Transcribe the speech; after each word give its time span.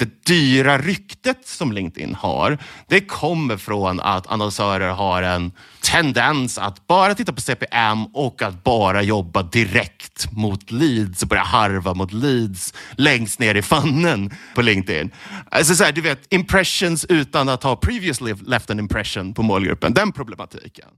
det 0.00 0.26
dyra 0.26 0.78
ryktet 0.78 1.46
som 1.46 1.72
LinkedIn 1.72 2.14
har, 2.14 2.58
det 2.88 3.00
kommer 3.00 3.56
från 3.56 4.00
att 4.00 4.26
annonsörer 4.26 4.88
har 4.88 5.22
en 5.22 5.52
tendens 5.80 6.58
att 6.58 6.86
bara 6.86 7.14
titta 7.14 7.32
på 7.32 7.40
CPM 7.40 8.06
och 8.06 8.42
att 8.42 8.64
bara 8.64 9.02
jobba 9.02 9.42
direkt 9.42 10.32
mot 10.32 10.70
leads 10.70 11.22
och 11.22 11.28
börja 11.28 11.42
harva 11.42 11.94
mot 11.94 12.12
leads 12.12 12.74
längst 12.92 13.38
ner 13.38 13.54
i 13.54 13.62
fannen 13.62 14.30
på 14.54 14.62
LinkedIn. 14.62 15.10
Alltså 15.50 15.74
så 15.74 15.84
här, 15.84 15.92
du 15.92 16.00
vet, 16.00 16.32
impressions 16.32 17.04
utan 17.04 17.48
att 17.48 17.62
ha 17.62 17.76
previously 17.76 18.34
left 18.46 18.70
an 18.70 18.78
impression 18.78 19.34
på 19.34 19.42
målgruppen. 19.42 19.94
Den 19.94 20.12
problematiken. 20.12 20.88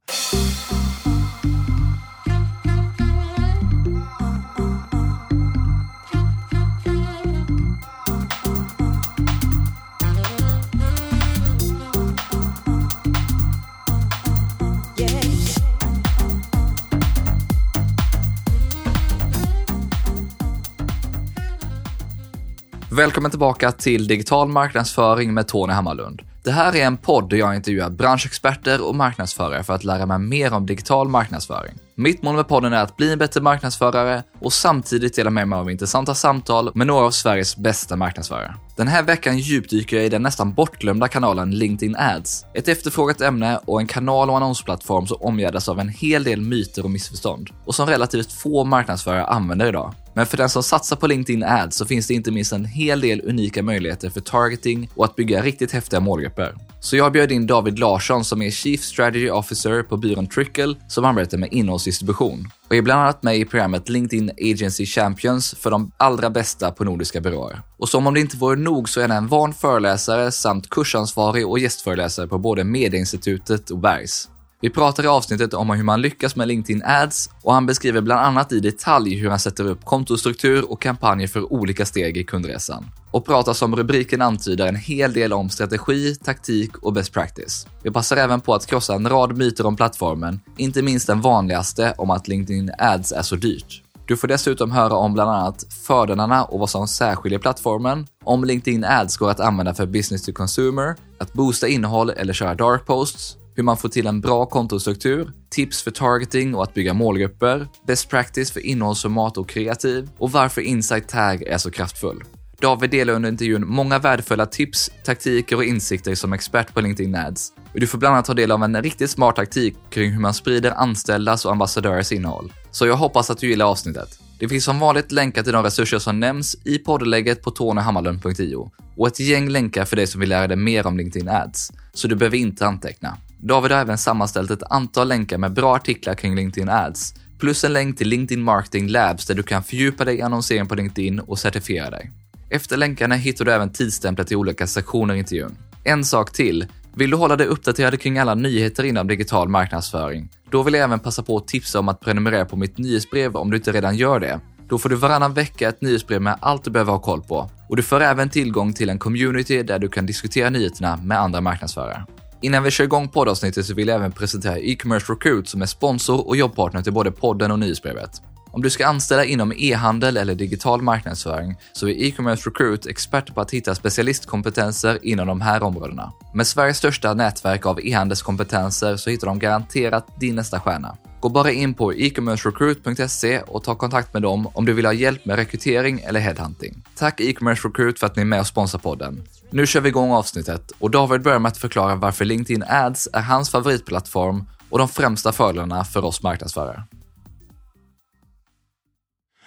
Välkommen 22.96 23.30
tillbaka 23.30 23.72
till 23.72 24.06
Digital 24.06 24.48
marknadsföring 24.48 25.34
med 25.34 25.48
Tony 25.48 25.72
Hammarlund. 25.72 26.22
Det 26.44 26.50
här 26.50 26.76
är 26.76 26.86
en 26.86 26.96
podd 26.96 27.30
där 27.30 27.36
jag 27.36 27.56
intervjuar 27.56 27.90
branschexperter 27.90 28.88
och 28.88 28.94
marknadsförare 28.94 29.62
för 29.62 29.74
att 29.74 29.84
lära 29.84 30.06
mig 30.06 30.18
mer 30.18 30.52
om 30.52 30.66
digital 30.66 31.08
marknadsföring. 31.08 31.74
Mitt 31.94 32.22
mål 32.22 32.36
med 32.36 32.48
podden 32.48 32.72
är 32.72 32.82
att 32.82 32.96
bli 32.96 33.12
en 33.12 33.18
bättre 33.18 33.40
marknadsförare 33.40 34.22
och 34.40 34.52
samtidigt 34.52 35.16
dela 35.16 35.30
med 35.30 35.48
mig 35.48 35.58
av 35.58 35.70
intressanta 35.70 36.14
samtal 36.14 36.70
med 36.74 36.86
några 36.86 37.06
av 37.06 37.10
Sveriges 37.10 37.56
bästa 37.56 37.96
marknadsförare. 37.96 38.54
Den 38.76 38.88
här 38.88 39.02
veckan 39.02 39.38
djupdyker 39.38 39.96
jag 39.96 40.06
i 40.06 40.08
den 40.08 40.22
nästan 40.22 40.52
bortglömda 40.52 41.08
kanalen 41.08 41.50
LinkedIn 41.50 41.96
Ads. 41.96 42.44
Ett 42.54 42.68
efterfrågat 42.68 43.20
ämne 43.20 43.58
och 43.64 43.80
en 43.80 43.86
kanal 43.86 44.30
och 44.30 44.36
annonsplattform 44.36 45.06
som 45.06 45.16
omgärdas 45.20 45.68
av 45.68 45.80
en 45.80 45.88
hel 45.88 46.24
del 46.24 46.40
myter 46.40 46.84
och 46.84 46.90
missförstånd 46.90 47.50
och 47.64 47.74
som 47.74 47.86
relativt 47.86 48.32
få 48.32 48.64
marknadsförare 48.64 49.24
använder 49.24 49.66
idag. 49.66 49.94
Men 50.14 50.26
för 50.26 50.36
den 50.36 50.48
som 50.48 50.62
satsar 50.62 50.96
på 50.96 51.06
LinkedIn 51.06 51.44
Ads 51.44 51.76
så 51.76 51.86
finns 51.86 52.06
det 52.06 52.14
inte 52.14 52.30
minst 52.30 52.52
en 52.52 52.64
hel 52.64 53.00
del 53.00 53.20
unika 53.24 53.62
möjligheter 53.62 54.10
för 54.10 54.20
targeting 54.20 54.90
och 54.94 55.04
att 55.04 55.16
bygga 55.16 55.42
riktigt 55.42 55.72
häftiga 55.72 56.00
målgrupper. 56.00 56.54
Så 56.80 56.96
jag 56.96 57.12
bjöd 57.12 57.32
in 57.32 57.46
David 57.46 57.78
Larsson 57.78 58.24
som 58.24 58.42
är 58.42 58.50
Chief 58.50 58.82
Strategy 58.82 59.30
Officer 59.30 59.82
på 59.82 59.96
byrån 59.96 60.26
Trickle 60.26 60.74
som 60.88 61.04
arbetar 61.04 61.38
med 61.38 61.52
innehållsdistribution 61.52 62.48
och 62.68 62.76
är 62.76 62.82
bland 62.82 63.00
annat 63.00 63.22
med 63.22 63.36
i 63.36 63.44
programmet 63.44 63.88
LinkedIn 63.88 64.30
Agency 64.30 64.86
Champions 64.86 65.54
för 65.58 65.70
de 65.70 65.92
allra 65.96 66.30
bästa 66.30 66.70
på 66.70 66.84
nordiska 66.84 67.20
byråer. 67.20 67.62
Och 67.76 67.88
som 67.88 68.06
om 68.06 68.14
det 68.14 68.20
inte 68.20 68.36
vore 68.36 68.56
nog 68.56 68.88
så 68.88 69.00
är 69.00 69.08
han 69.08 69.16
en 69.16 69.28
van 69.28 69.54
föreläsare 69.54 70.32
samt 70.32 70.70
kursansvarig 70.70 71.48
och 71.48 71.58
gästföreläsare 71.58 72.26
på 72.26 72.38
både 72.38 72.64
Medieinstitutet 72.64 73.70
och 73.70 73.78
Bergs. 73.78 74.28
Vi 74.64 74.70
pratar 74.70 75.04
i 75.04 75.06
avsnittet 75.06 75.54
om 75.54 75.70
hur 75.70 75.84
man 75.84 76.00
lyckas 76.00 76.36
med 76.36 76.48
LinkedIn 76.48 76.82
Ads 76.84 77.30
och 77.42 77.54
han 77.54 77.66
beskriver 77.66 78.00
bland 78.00 78.20
annat 78.20 78.52
i 78.52 78.60
detalj 78.60 79.14
hur 79.14 79.30
han 79.30 79.38
sätter 79.38 79.64
upp 79.64 79.84
kontostruktur 79.84 80.70
och 80.70 80.82
kampanjer 80.82 81.28
för 81.28 81.52
olika 81.52 81.86
steg 81.86 82.16
i 82.16 82.24
kundresan. 82.24 82.86
Och 83.10 83.26
pratar 83.26 83.52
som 83.52 83.76
rubriken 83.76 84.22
antyder 84.22 84.66
en 84.66 84.76
hel 84.76 85.12
del 85.12 85.32
om 85.32 85.50
strategi, 85.50 86.14
taktik 86.14 86.76
och 86.76 86.92
best 86.92 87.12
practice. 87.12 87.66
Vi 87.82 87.90
passar 87.90 88.16
även 88.16 88.40
på 88.40 88.54
att 88.54 88.66
krossa 88.66 88.94
en 88.94 89.08
rad 89.08 89.36
myter 89.36 89.66
om 89.66 89.76
plattformen, 89.76 90.40
inte 90.56 90.82
minst 90.82 91.06
den 91.06 91.20
vanligaste 91.20 91.94
om 91.98 92.10
att 92.10 92.28
LinkedIn 92.28 92.70
Ads 92.78 93.12
är 93.12 93.22
så 93.22 93.36
dyrt. 93.36 93.82
Du 94.06 94.16
får 94.16 94.28
dessutom 94.28 94.70
höra 94.70 94.94
om 94.94 95.14
bland 95.14 95.30
annat 95.30 95.64
fördelarna 95.86 96.44
och 96.44 96.60
vad 96.60 96.70
som 96.70 96.88
särskiljer 96.88 97.38
plattformen, 97.38 98.06
om 98.24 98.44
LinkedIn 98.44 98.84
Ads 98.84 99.16
går 99.16 99.30
att 99.30 99.40
använda 99.40 99.74
för 99.74 99.86
business 99.86 100.22
to 100.22 100.32
consumer, 100.32 100.96
att 101.18 101.32
boosta 101.32 101.68
innehåll 101.68 102.10
eller 102.10 102.32
köra 102.32 102.54
dark 102.54 102.86
posts, 102.86 103.36
hur 103.54 103.62
man 103.62 103.76
får 103.76 103.88
till 103.88 104.06
en 104.06 104.20
bra 104.20 104.46
kontostruktur, 104.46 105.32
tips 105.50 105.82
för 105.82 105.90
targeting 105.90 106.54
och 106.54 106.62
att 106.62 106.74
bygga 106.74 106.94
målgrupper, 106.94 107.68
best 107.86 108.08
practice 108.08 108.50
för 108.52 108.66
innehållsformat 108.66 109.36
och 109.36 109.48
kreativ 109.48 110.10
och 110.18 110.32
varför 110.32 110.60
Insight 110.60 111.08
Tag 111.08 111.42
är 111.42 111.58
så 111.58 111.70
kraftfull. 111.70 112.24
David 112.60 112.90
delar 112.90 113.14
under 113.14 113.28
intervjun 113.28 113.66
många 113.66 113.98
värdefulla 113.98 114.46
tips, 114.46 114.90
taktiker 115.04 115.56
och 115.56 115.64
insikter 115.64 116.14
som 116.14 116.32
expert 116.32 116.74
på 116.74 116.80
LinkedIn 116.80 117.14
Ads. 117.14 117.52
Och 117.74 117.80
du 117.80 117.86
får 117.86 117.98
bland 117.98 118.14
annat 118.14 118.24
ta 118.24 118.34
del 118.34 118.50
av 118.50 118.62
en 118.62 118.82
riktigt 118.82 119.10
smart 119.10 119.36
taktik 119.36 119.76
kring 119.90 120.12
hur 120.12 120.20
man 120.20 120.34
sprider 120.34 120.70
anställdas 120.70 121.44
och 121.44 121.52
ambassadörers 121.52 122.12
innehåll. 122.12 122.52
Så 122.70 122.86
jag 122.86 122.96
hoppas 122.96 123.30
att 123.30 123.38
du 123.38 123.48
gillar 123.48 123.66
avsnittet. 123.66 124.18
Det 124.38 124.48
finns 124.48 124.64
som 124.64 124.78
vanligt 124.78 125.12
länkar 125.12 125.42
till 125.42 125.52
de 125.52 125.64
resurser 125.64 125.98
som 125.98 126.20
nämns 126.20 126.56
i 126.64 126.78
poddlägget 126.78 127.42
på 127.42 127.50
tonyhammarlund.io 127.50 128.70
och 128.96 129.06
ett 129.06 129.20
gäng 129.20 129.48
länkar 129.48 129.84
för 129.84 129.96
dig 129.96 130.06
som 130.06 130.20
vill 130.20 130.28
lära 130.28 130.46
dig 130.46 130.56
mer 130.56 130.86
om 130.86 130.96
LinkedIn 130.96 131.28
Ads, 131.28 131.72
så 131.94 132.08
du 132.08 132.14
behöver 132.14 132.36
inte 132.36 132.66
anteckna. 132.66 133.16
David 133.44 133.72
har 133.72 133.78
även 133.78 133.98
sammanställt 133.98 134.50
ett 134.50 134.62
antal 134.70 135.08
länkar 135.08 135.38
med 135.38 135.52
bra 135.52 135.74
artiklar 135.76 136.14
kring 136.14 136.34
LinkedIn 136.34 136.68
Ads, 136.68 137.14
plus 137.38 137.64
en 137.64 137.72
länk 137.72 137.98
till 137.98 138.08
LinkedIn 138.08 138.42
Marketing 138.42 138.88
Labs 138.88 139.26
där 139.26 139.34
du 139.34 139.42
kan 139.42 139.62
fördjupa 139.62 140.04
dig 140.04 140.16
i 140.16 140.22
annonsering 140.22 140.68
på 140.68 140.74
LinkedIn 140.74 141.20
och 141.20 141.38
certifiera 141.38 141.90
dig. 141.90 142.10
Efter 142.50 142.76
länkarna 142.76 143.14
hittar 143.14 143.44
du 143.44 143.52
även 143.52 143.72
tidsstämplar 143.72 144.24
till 144.24 144.36
olika 144.36 144.66
sektioner 144.66 145.14
i 145.14 145.18
intervjun. 145.18 145.56
En 145.84 146.04
sak 146.04 146.32
till. 146.32 146.66
Vill 146.94 147.10
du 147.10 147.16
hålla 147.16 147.36
dig 147.36 147.46
uppdaterad 147.46 148.00
kring 148.00 148.18
alla 148.18 148.34
nyheter 148.34 148.84
inom 148.84 149.06
digital 149.06 149.48
marknadsföring? 149.48 150.28
Då 150.50 150.62
vill 150.62 150.74
jag 150.74 150.82
även 150.82 151.00
passa 151.00 151.22
på 151.22 151.36
att 151.36 151.48
tipsa 151.48 151.78
om 151.78 151.88
att 151.88 152.00
prenumerera 152.00 152.44
på 152.44 152.56
mitt 152.56 152.78
nyhetsbrev 152.78 153.36
om 153.36 153.50
du 153.50 153.56
inte 153.56 153.72
redan 153.72 153.96
gör 153.96 154.20
det. 154.20 154.40
Då 154.68 154.78
får 154.78 154.88
du 154.88 154.96
varannan 154.96 155.34
vecka 155.34 155.68
ett 155.68 155.80
nyhetsbrev 155.80 156.22
med 156.22 156.36
allt 156.40 156.64
du 156.64 156.70
behöver 156.70 156.92
ha 156.92 156.98
koll 156.98 157.22
på. 157.22 157.50
Och 157.68 157.76
du 157.76 157.82
får 157.82 158.00
även 158.00 158.30
tillgång 158.30 158.72
till 158.72 158.90
en 158.90 158.98
community 158.98 159.62
där 159.62 159.78
du 159.78 159.88
kan 159.88 160.06
diskutera 160.06 160.50
nyheterna 160.50 160.96
med 160.96 161.20
andra 161.20 161.40
marknadsförare. 161.40 162.06
Innan 162.42 162.62
vi 162.62 162.70
kör 162.70 162.84
igång 162.84 163.08
poddavsnittet 163.08 163.66
så 163.66 163.74
vill 163.74 163.88
jag 163.88 163.96
även 163.96 164.12
presentera 164.12 164.58
e-commerce 164.58 165.12
recruit 165.12 165.48
som 165.48 165.62
är 165.62 165.66
sponsor 165.66 166.26
och 166.26 166.36
jobbpartner 166.36 166.82
till 166.82 166.92
både 166.92 167.10
podden 167.10 167.50
och 167.50 167.58
nyhetsbrevet. 167.58 168.22
Om 168.52 168.62
du 168.62 168.70
ska 168.70 168.86
anställa 168.86 169.24
inom 169.24 169.52
e-handel 169.56 170.16
eller 170.16 170.34
digital 170.34 170.82
marknadsföring 170.82 171.56
så 171.72 171.88
är 171.88 171.92
e-commerce 171.92 172.50
recruit 172.50 172.86
expert 172.86 173.34
på 173.34 173.40
att 173.40 173.50
hitta 173.50 173.74
specialistkompetenser 173.74 174.98
inom 175.02 175.26
de 175.26 175.40
här 175.40 175.62
områdena. 175.62 176.12
Med 176.34 176.46
Sveriges 176.46 176.78
största 176.78 177.14
nätverk 177.14 177.66
av 177.66 177.80
e-handelskompetenser 177.80 178.96
så 178.96 179.10
hittar 179.10 179.26
de 179.26 179.38
garanterat 179.38 180.20
din 180.20 180.34
nästa 180.34 180.60
stjärna. 180.60 180.96
Gå 181.20 181.28
bara 181.28 181.52
in 181.52 181.74
på 181.74 181.94
e-commercerecruit.se 181.94 183.40
och 183.40 183.64
ta 183.64 183.74
kontakt 183.74 184.12
med 184.12 184.22
dem 184.22 184.46
om 184.54 184.64
du 184.64 184.72
vill 184.72 184.86
ha 184.86 184.92
hjälp 184.92 185.24
med 185.24 185.36
rekrytering 185.36 186.00
eller 186.00 186.20
headhunting. 186.20 186.84
Tack 186.96 187.20
e-commerce 187.20 187.68
recruit 187.68 187.98
för 187.98 188.06
att 188.06 188.16
ni 188.16 188.22
är 188.22 188.26
med 188.26 188.40
och 188.40 188.46
sponsrar 188.46 188.80
podden. 188.80 189.22
Nu 189.52 189.66
kör 189.66 189.80
vi 189.80 189.88
igång 189.88 190.10
avsnittet 190.12 190.72
och 190.78 190.90
David 190.90 191.22
börjar 191.22 191.38
med 191.38 191.48
att 191.48 191.58
förklara 191.58 191.94
varför 191.94 192.24
LinkedIn 192.24 192.64
Ads 192.68 193.08
är 193.12 193.20
hans 193.20 193.50
favoritplattform 193.50 194.44
och 194.68 194.78
de 194.78 194.88
främsta 194.88 195.32
fördelarna 195.32 195.84
för 195.84 196.04
oss 196.04 196.22
marknadsförare. 196.22 196.82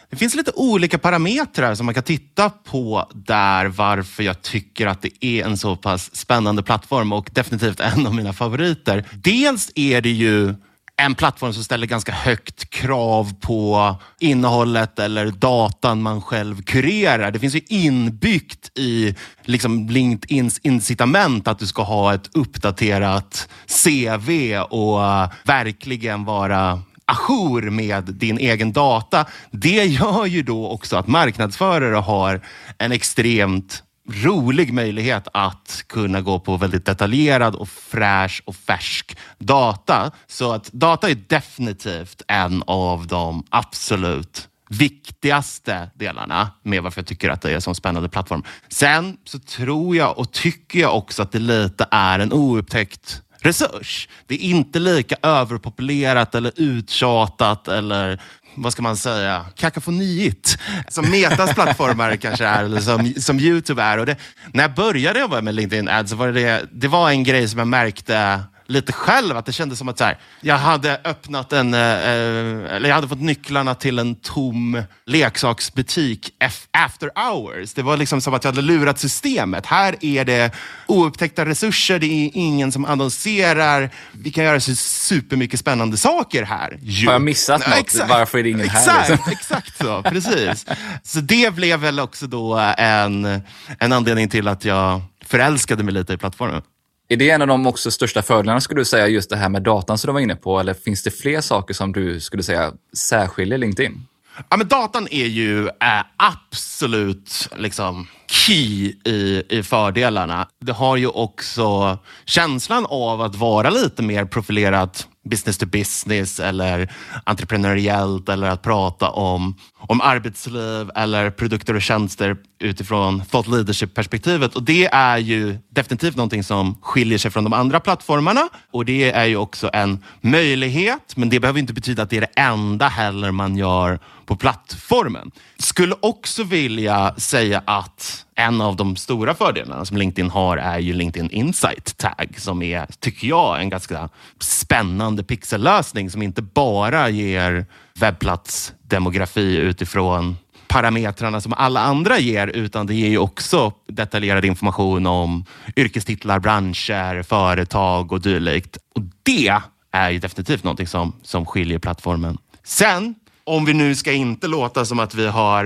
Det 0.09 0.15
finns 0.15 0.35
lite 0.35 0.51
olika 0.55 0.97
parametrar 0.97 1.75
som 1.75 1.85
man 1.85 1.95
kan 1.95 2.03
titta 2.03 2.49
på 2.49 3.09
där 3.13 3.65
varför 3.65 4.23
jag 4.23 4.41
tycker 4.41 4.87
att 4.87 5.01
det 5.01 5.25
är 5.25 5.45
en 5.45 5.57
så 5.57 5.75
pass 5.75 6.15
spännande 6.15 6.63
plattform 6.63 7.13
och 7.13 7.29
definitivt 7.33 7.79
en 7.79 8.07
av 8.07 8.15
mina 8.15 8.33
favoriter. 8.33 9.05
Dels 9.13 9.71
är 9.75 10.01
det 10.01 10.09
ju 10.11 10.55
en 10.97 11.15
plattform 11.15 11.53
som 11.53 11.63
ställer 11.63 11.87
ganska 11.87 12.11
högt 12.11 12.69
krav 12.69 13.33
på 13.41 13.95
innehållet 14.19 14.99
eller 14.99 15.31
datan 15.31 16.01
man 16.01 16.21
själv 16.21 16.63
kurerar. 16.63 17.31
Det 17.31 17.39
finns 17.39 17.55
ju 17.55 17.61
inbyggt 17.67 18.77
i 18.77 19.15
liksom 19.43 19.89
LinkedIns 19.89 20.59
incitament 20.59 21.47
att 21.47 21.59
du 21.59 21.67
ska 21.67 21.83
ha 21.83 22.13
ett 22.13 22.29
uppdaterat 22.33 23.49
CV 23.83 24.57
och 24.57 24.99
verkligen 25.43 26.25
vara 26.25 26.81
ajour 27.05 27.69
med 27.69 28.03
din 28.03 28.37
egen 28.37 28.73
data. 28.73 29.25
Det 29.51 29.85
gör 29.85 30.25
ju 30.25 30.43
då 30.43 30.69
också 30.69 30.97
att 30.97 31.07
marknadsförare 31.07 31.95
har 31.95 32.41
en 32.77 32.91
extremt 32.91 33.83
rolig 34.09 34.73
möjlighet 34.73 35.27
att 35.33 35.83
kunna 35.87 36.21
gå 36.21 36.39
på 36.39 36.57
väldigt 36.57 36.85
detaljerad 36.85 37.55
och 37.55 37.69
fräsch 37.69 38.41
och 38.45 38.55
färsk 38.55 39.17
data. 39.37 40.11
Så 40.27 40.51
att 40.51 40.71
data 40.71 41.09
är 41.09 41.15
definitivt 41.27 42.21
en 42.27 42.63
av 42.67 43.07
de 43.07 43.45
absolut 43.49 44.49
viktigaste 44.69 45.89
delarna 45.95 46.51
med 46.63 46.83
varför 46.83 47.01
jag 47.01 47.07
tycker 47.07 47.29
att 47.29 47.41
det 47.41 47.51
är 47.51 47.55
en 47.55 47.61
så 47.61 47.73
spännande 47.73 48.09
plattform. 48.09 48.43
Sen 48.69 49.17
så 49.23 49.39
tror 49.39 49.95
jag 49.95 50.17
och 50.17 50.31
tycker 50.31 50.79
jag 50.79 50.97
också 50.97 51.21
att 51.23 51.31
det 51.31 51.39
lite 51.39 51.87
är 51.91 52.19
en 52.19 52.33
oupptäckt 52.33 53.21
resurs. 53.39 54.09
Det 54.27 54.35
är 54.35 54.39
inte 54.39 54.79
lika 54.79 55.15
överpopulerat 55.21 56.35
eller 56.35 56.51
uttjatat 56.55 57.67
eller 57.67 58.21
vad 58.55 58.71
ska 58.73 58.81
man 58.81 58.97
säga, 58.97 59.45
kakafoniigt 59.55 60.57
som 60.87 61.11
Metas 61.11 61.53
plattformar 61.53 62.15
kanske 62.21 62.45
är 62.45 62.63
eller 62.63 62.81
som, 62.81 63.13
som 63.17 63.39
Youtube 63.39 63.83
är. 63.83 63.97
Och 63.97 64.05
det, 64.05 64.15
när 64.51 64.63
jag 64.63 64.73
började 64.73 65.19
jobba 65.19 65.41
med 65.41 65.55
LinkedIn 65.55 65.89
Ads 65.89 66.11
var 66.11 66.27
det, 66.27 66.65
det 66.71 66.87
var 66.87 67.09
en 67.09 67.23
grej 67.23 67.47
som 67.47 67.59
jag 67.59 67.67
märkte 67.67 68.43
lite 68.67 68.93
själv. 68.93 69.37
Att 69.37 69.45
det 69.45 69.51
kändes 69.51 69.79
som 69.79 69.89
att 69.89 69.97
så 69.97 70.03
här, 70.03 70.17
jag 70.41 70.57
hade 70.57 71.01
öppnat 71.03 71.53
en, 71.53 71.73
eh, 71.73 71.79
eller 71.79 72.85
jag 72.87 72.95
hade 72.95 73.07
fått 73.07 73.21
nycklarna 73.21 73.75
till 73.75 73.99
en 73.99 74.15
tom 74.15 74.83
leksaksbutik 75.05 76.31
after 76.71 77.09
hours. 77.15 77.73
Det 77.73 77.81
var 77.81 77.97
liksom 77.97 78.21
som 78.21 78.33
att 78.33 78.43
jag 78.43 78.51
hade 78.51 78.61
lurat 78.61 78.99
systemet. 78.99 79.65
Här 79.65 79.95
är 80.01 80.25
det 80.25 80.55
oupptäckta 80.87 81.45
resurser, 81.45 81.99
det 81.99 82.05
är 82.05 82.31
ingen 82.33 82.71
som 82.71 82.85
annonserar. 82.85 83.89
Vi 84.11 84.31
kan 84.31 84.43
göra 84.43 84.59
så 84.59 84.75
supermycket 84.75 85.59
spännande 85.59 85.97
saker 85.97 86.43
här. 86.43 86.77
Ju. 86.81 87.05
Har 87.05 87.13
jag 87.13 87.21
missat 87.21 87.67
något? 87.67 87.77
Exakt. 87.77 88.09
Varför 88.09 88.37
är 88.37 88.43
det 88.43 88.49
ingen 88.49 88.65
exakt, 88.65 88.87
här? 88.87 89.09
Liksom? 89.09 89.31
Exakt 89.31 89.77
så, 89.77 90.01
precis. 90.03 90.65
Så 91.03 91.19
det 91.19 91.55
blev 91.55 91.79
väl 91.79 91.99
också 91.99 92.27
då 92.27 92.57
en, 92.77 93.41
en 93.79 93.91
anledning 93.91 94.29
till 94.29 94.47
att 94.47 94.65
jag 94.65 95.01
förälskade 95.25 95.83
mig 95.83 95.93
lite 95.93 96.13
i 96.13 96.17
plattformen. 96.17 96.61
Är 97.07 97.17
det 97.17 97.29
en 97.29 97.41
av 97.41 97.47
de 97.47 97.67
också 97.67 97.91
största 97.91 98.21
fördelarna, 98.21 98.61
skulle 98.61 98.81
du 98.81 98.85
säga, 98.85 99.07
just 99.07 99.29
det 99.29 99.35
här 99.35 99.49
med 99.49 99.61
datan 99.61 99.97
som 99.97 100.07
du 100.07 100.13
var 100.13 100.19
inne 100.19 100.35
på? 100.35 100.59
Eller 100.59 100.73
finns 100.73 101.03
det 101.03 101.11
fler 101.11 101.41
saker 101.41 101.73
som 101.73 101.91
du 101.91 102.19
skulle 102.19 102.43
säga 102.43 102.73
särskiljer 102.97 103.57
LinkedIn? 103.57 104.07
Ja, 104.49 104.57
men 104.57 104.67
datan 104.67 105.07
är 105.11 105.25
ju 105.25 105.69
är 105.79 106.03
absolut 106.17 107.49
liksom, 107.57 108.07
key 108.27 108.93
i, 109.05 109.43
i 109.49 109.63
fördelarna. 109.63 110.47
Det 110.61 110.71
har 110.71 110.97
ju 110.97 111.07
också 111.07 111.97
känslan 112.25 112.85
av 112.89 113.21
att 113.21 113.35
vara 113.35 113.69
lite 113.69 114.03
mer 114.03 114.25
profilerat 114.25 115.07
business 115.25 115.57
to 115.57 115.65
business 115.65 116.39
eller 116.39 116.91
entreprenöriellt 117.23 118.29
eller 118.29 118.47
att 118.47 118.61
prata 118.61 119.09
om, 119.09 119.55
om 119.77 120.01
arbetsliv 120.01 120.91
eller 120.95 121.29
produkter 121.29 121.73
och 121.75 121.81
tjänster 121.81 122.37
utifrån 122.59 123.21
thought 123.25 123.47
leadership-perspektivet. 123.47 124.55
Och 124.55 124.63
det 124.63 124.85
är 124.85 125.17
ju 125.17 125.57
definitivt 125.69 126.15
någonting 126.15 126.43
som 126.43 126.77
skiljer 126.81 127.17
sig 127.17 127.31
från 127.31 127.43
de 127.43 127.53
andra 127.53 127.79
plattformarna 127.79 128.49
och 128.71 128.85
det 128.85 129.11
är 129.11 129.25
ju 129.25 129.37
också 129.37 129.69
en 129.73 130.03
möjlighet, 130.21 131.15
men 131.15 131.29
det 131.29 131.39
behöver 131.39 131.59
inte 131.59 131.73
betyda 131.73 132.03
att 132.03 132.09
det 132.09 132.17
är 132.17 132.21
det 132.21 132.41
enda 132.41 132.87
heller 132.87 133.31
man 133.31 133.57
gör 133.57 133.99
på 134.25 134.35
plattformen. 134.35 135.31
Skulle 135.57 135.95
också 135.99 136.43
vilja 136.43 137.15
säga 137.17 137.63
att 137.65 138.25
en 138.35 138.61
av 138.61 138.75
de 138.75 138.95
stora 138.95 139.33
fördelarna 139.33 139.85
som 139.85 139.97
LinkedIn 139.97 140.29
har 140.29 140.57
är 140.57 140.79
ju 140.79 140.93
LinkedIn 140.93 141.29
Insight 141.29 141.97
Tag 141.97 142.35
som 142.37 142.61
är, 142.61 142.85
tycker 142.99 143.27
jag, 143.27 143.61
en 143.61 143.69
ganska 143.69 144.09
spännande 144.39 145.23
pixellösning 145.23 146.09
som 146.09 146.21
inte 146.21 146.41
bara 146.41 147.09
ger 147.09 147.65
webbplatsdemografi 147.99 149.57
utifrån 149.57 150.37
parametrarna 150.67 151.41
som 151.41 151.53
alla 151.53 151.79
andra 151.79 152.19
ger, 152.19 152.47
utan 152.47 152.87
det 152.87 152.95
ger 152.95 153.09
ju 153.09 153.17
också 153.17 153.73
detaljerad 153.87 154.45
information 154.45 155.05
om 155.05 155.45
yrkestitlar, 155.75 156.39
branscher, 156.39 157.23
företag 157.23 158.11
och 158.11 158.21
dylikt. 158.21 158.77
Och 158.95 159.01
det 159.23 159.61
är 159.91 160.09
ju 160.09 160.19
definitivt 160.19 160.63
någonting 160.63 160.87
som, 160.87 161.13
som 161.21 161.45
skiljer 161.45 161.79
plattformen. 161.79 162.37
Sen, 162.63 163.15
om 163.45 163.65
vi 163.65 163.73
nu 163.73 163.95
ska 163.95 164.11
inte 164.11 164.47
låta 164.47 164.85
som 164.85 164.99
att 164.99 165.15
vi 165.15 165.27
har 165.27 165.65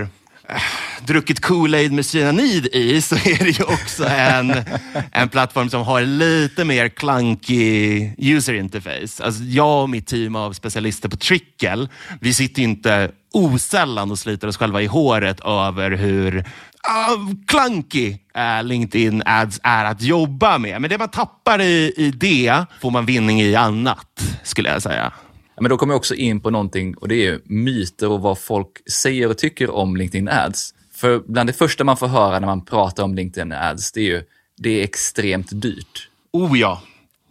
eh, 0.49 0.61
druckit 1.05 1.41
Kool-Aid 1.41 1.91
med 1.91 2.05
cyanid 2.05 2.65
i 2.65 3.01
så 3.01 3.15
är 3.15 3.43
det 3.43 3.59
ju 3.59 3.63
också 3.63 4.05
en, 4.05 4.53
en 5.11 5.29
plattform 5.29 5.69
som 5.69 5.81
har 5.81 6.01
lite 6.01 6.65
mer 6.65 6.89
clunky 6.89 8.09
user 8.17 8.53
interface. 8.53 9.23
Alltså 9.23 9.43
jag 9.43 9.83
och 9.83 9.89
mitt 9.89 10.07
team 10.07 10.35
av 10.35 10.53
specialister 10.53 11.09
på 11.09 11.17
Trickle, 11.17 11.87
vi 12.21 12.33
sitter 12.33 12.61
inte 12.61 13.11
osällan 13.33 14.11
och 14.11 14.19
sliter 14.19 14.47
oss 14.47 14.57
själva 14.57 14.81
i 14.81 14.85
håret 14.85 15.39
över 15.39 15.91
hur 15.91 16.37
uh, 16.37 17.33
clunky 17.47 18.17
uh, 18.37 18.63
LinkedIn 18.63 19.23
ads 19.25 19.59
är 19.63 19.85
att 19.85 20.01
jobba 20.01 20.57
med. 20.57 20.81
Men 20.81 20.89
det 20.89 20.97
man 20.97 21.09
tappar 21.09 21.61
i, 21.61 21.93
i 21.97 22.11
det 22.11 22.65
får 22.81 22.91
man 22.91 23.05
vinning 23.05 23.41
i 23.41 23.55
annat, 23.55 24.21
skulle 24.43 24.69
jag 24.69 24.81
säga. 24.81 25.11
Men 25.61 25.69
då 25.69 25.77
kommer 25.77 25.94
jag 25.94 25.97
också 25.97 26.15
in 26.15 26.41
på 26.41 26.50
någonting 26.50 26.95
och 26.97 27.07
det 27.07 27.27
är 27.27 27.39
myter 27.45 28.09
och 28.09 28.21
vad 28.21 28.39
folk 28.39 28.89
säger 28.91 29.29
och 29.29 29.38
tycker 29.38 29.69
om 29.69 29.97
LinkedIn 29.97 30.29
ads. 30.29 30.73
För 30.94 31.19
bland 31.27 31.50
det 31.50 31.53
första 31.53 31.83
man 31.83 31.97
får 31.97 32.07
höra 32.07 32.39
när 32.39 32.47
man 32.47 32.65
pratar 32.65 33.03
om 33.03 33.15
LinkedIn 33.15 33.51
ads, 33.51 33.91
det 33.91 34.00
är 34.00 34.06
ju 34.06 34.23
det 34.57 34.69
är 34.69 34.83
extremt 34.83 35.61
dyrt. 35.61 36.09
Oh 36.33 36.59
ja. 36.59 36.81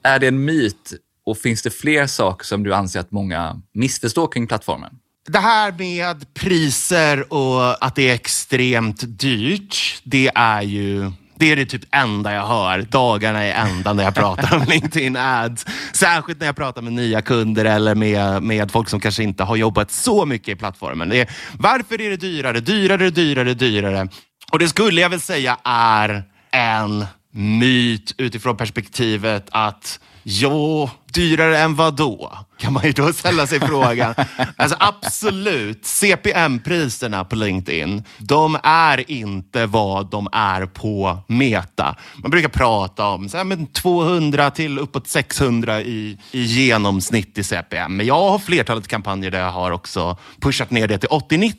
Är 0.02 0.18
det 0.18 0.26
en 0.26 0.44
myt 0.44 0.94
och 1.24 1.38
finns 1.38 1.62
det 1.62 1.70
fler 1.70 2.06
saker 2.06 2.44
som 2.44 2.62
du 2.62 2.74
anser 2.74 3.00
att 3.00 3.10
många 3.10 3.62
missförstår 3.72 4.28
kring 4.32 4.46
plattformen? 4.46 4.98
Det 5.26 5.38
här 5.38 5.72
med 5.72 6.34
priser 6.34 7.32
och 7.32 7.84
att 7.84 7.94
det 7.94 8.10
är 8.10 8.14
extremt 8.14 9.04
dyrt, 9.06 10.02
det 10.04 10.30
är 10.34 10.62
ju 10.62 11.12
det 11.38 11.52
är 11.52 11.56
det 11.56 11.66
typ 11.66 11.82
enda 11.90 12.32
jag 12.32 12.46
hör 12.46 12.82
dagarna 12.82 13.46
i 13.46 13.50
ända 13.50 13.92
när 13.92 14.04
jag 14.04 14.14
pratar 14.14 14.56
om 14.56 14.64
LinkedIn 14.68 15.16
ads. 15.16 15.66
Särskilt 15.92 16.40
när 16.40 16.46
jag 16.46 16.56
pratar 16.56 16.82
med 16.82 16.92
nya 16.92 17.22
kunder 17.22 17.64
eller 17.64 17.94
med, 17.94 18.42
med 18.42 18.70
folk 18.70 18.88
som 18.88 19.00
kanske 19.00 19.22
inte 19.22 19.44
har 19.44 19.56
jobbat 19.56 19.90
så 19.90 20.26
mycket 20.26 20.48
i 20.48 20.56
plattformen. 20.56 21.08
Det 21.08 21.20
är, 21.20 21.28
varför 21.58 22.00
är 22.00 22.10
det 22.10 22.16
dyrare, 22.16 22.60
dyrare, 22.60 23.10
dyrare, 23.10 23.54
dyrare? 23.54 24.08
Och 24.52 24.58
det 24.58 24.68
skulle 24.68 25.00
jag 25.00 25.08
väl 25.08 25.20
säga 25.20 25.58
är 25.64 26.22
en 26.50 27.06
myt 27.32 28.14
utifrån 28.18 28.56
perspektivet 28.56 29.48
att 29.50 30.00
Jo, 30.30 30.90
dyrare 31.18 31.58
än 31.58 31.74
vad 31.74 31.96
då? 31.96 32.38
Kan 32.58 32.72
man 32.72 32.84
ju 32.84 32.92
då 32.92 33.12
ställa 33.12 33.46
sig 33.46 33.60
frågan. 33.60 34.14
Alltså 34.56 34.76
absolut, 34.80 35.86
CPM-priserna 35.86 37.24
på 37.24 37.36
LinkedIn, 37.36 38.04
de 38.18 38.58
är 38.62 39.10
inte 39.10 39.66
vad 39.66 40.10
de 40.10 40.28
är 40.32 40.66
på 40.66 41.18
Meta. 41.26 41.96
Man 42.16 42.30
brukar 42.30 42.48
prata 42.48 43.06
om 43.06 43.28
så 43.28 43.36
här, 43.36 43.44
men 43.44 43.66
200 43.66 44.50
till 44.50 44.78
uppåt 44.78 45.08
600 45.08 45.80
i, 45.80 46.18
i 46.32 46.42
genomsnitt 46.42 47.38
i 47.38 47.44
CPM. 47.44 47.96
Men 47.96 48.06
jag 48.06 48.30
har 48.30 48.38
flertalet 48.38 48.88
kampanjer 48.88 49.30
där 49.30 49.40
jag 49.40 49.50
har 49.50 49.70
också 49.70 50.18
pushat 50.40 50.70
ner 50.70 50.88
det 50.88 50.98
till 50.98 51.08
80-90, 51.08 51.52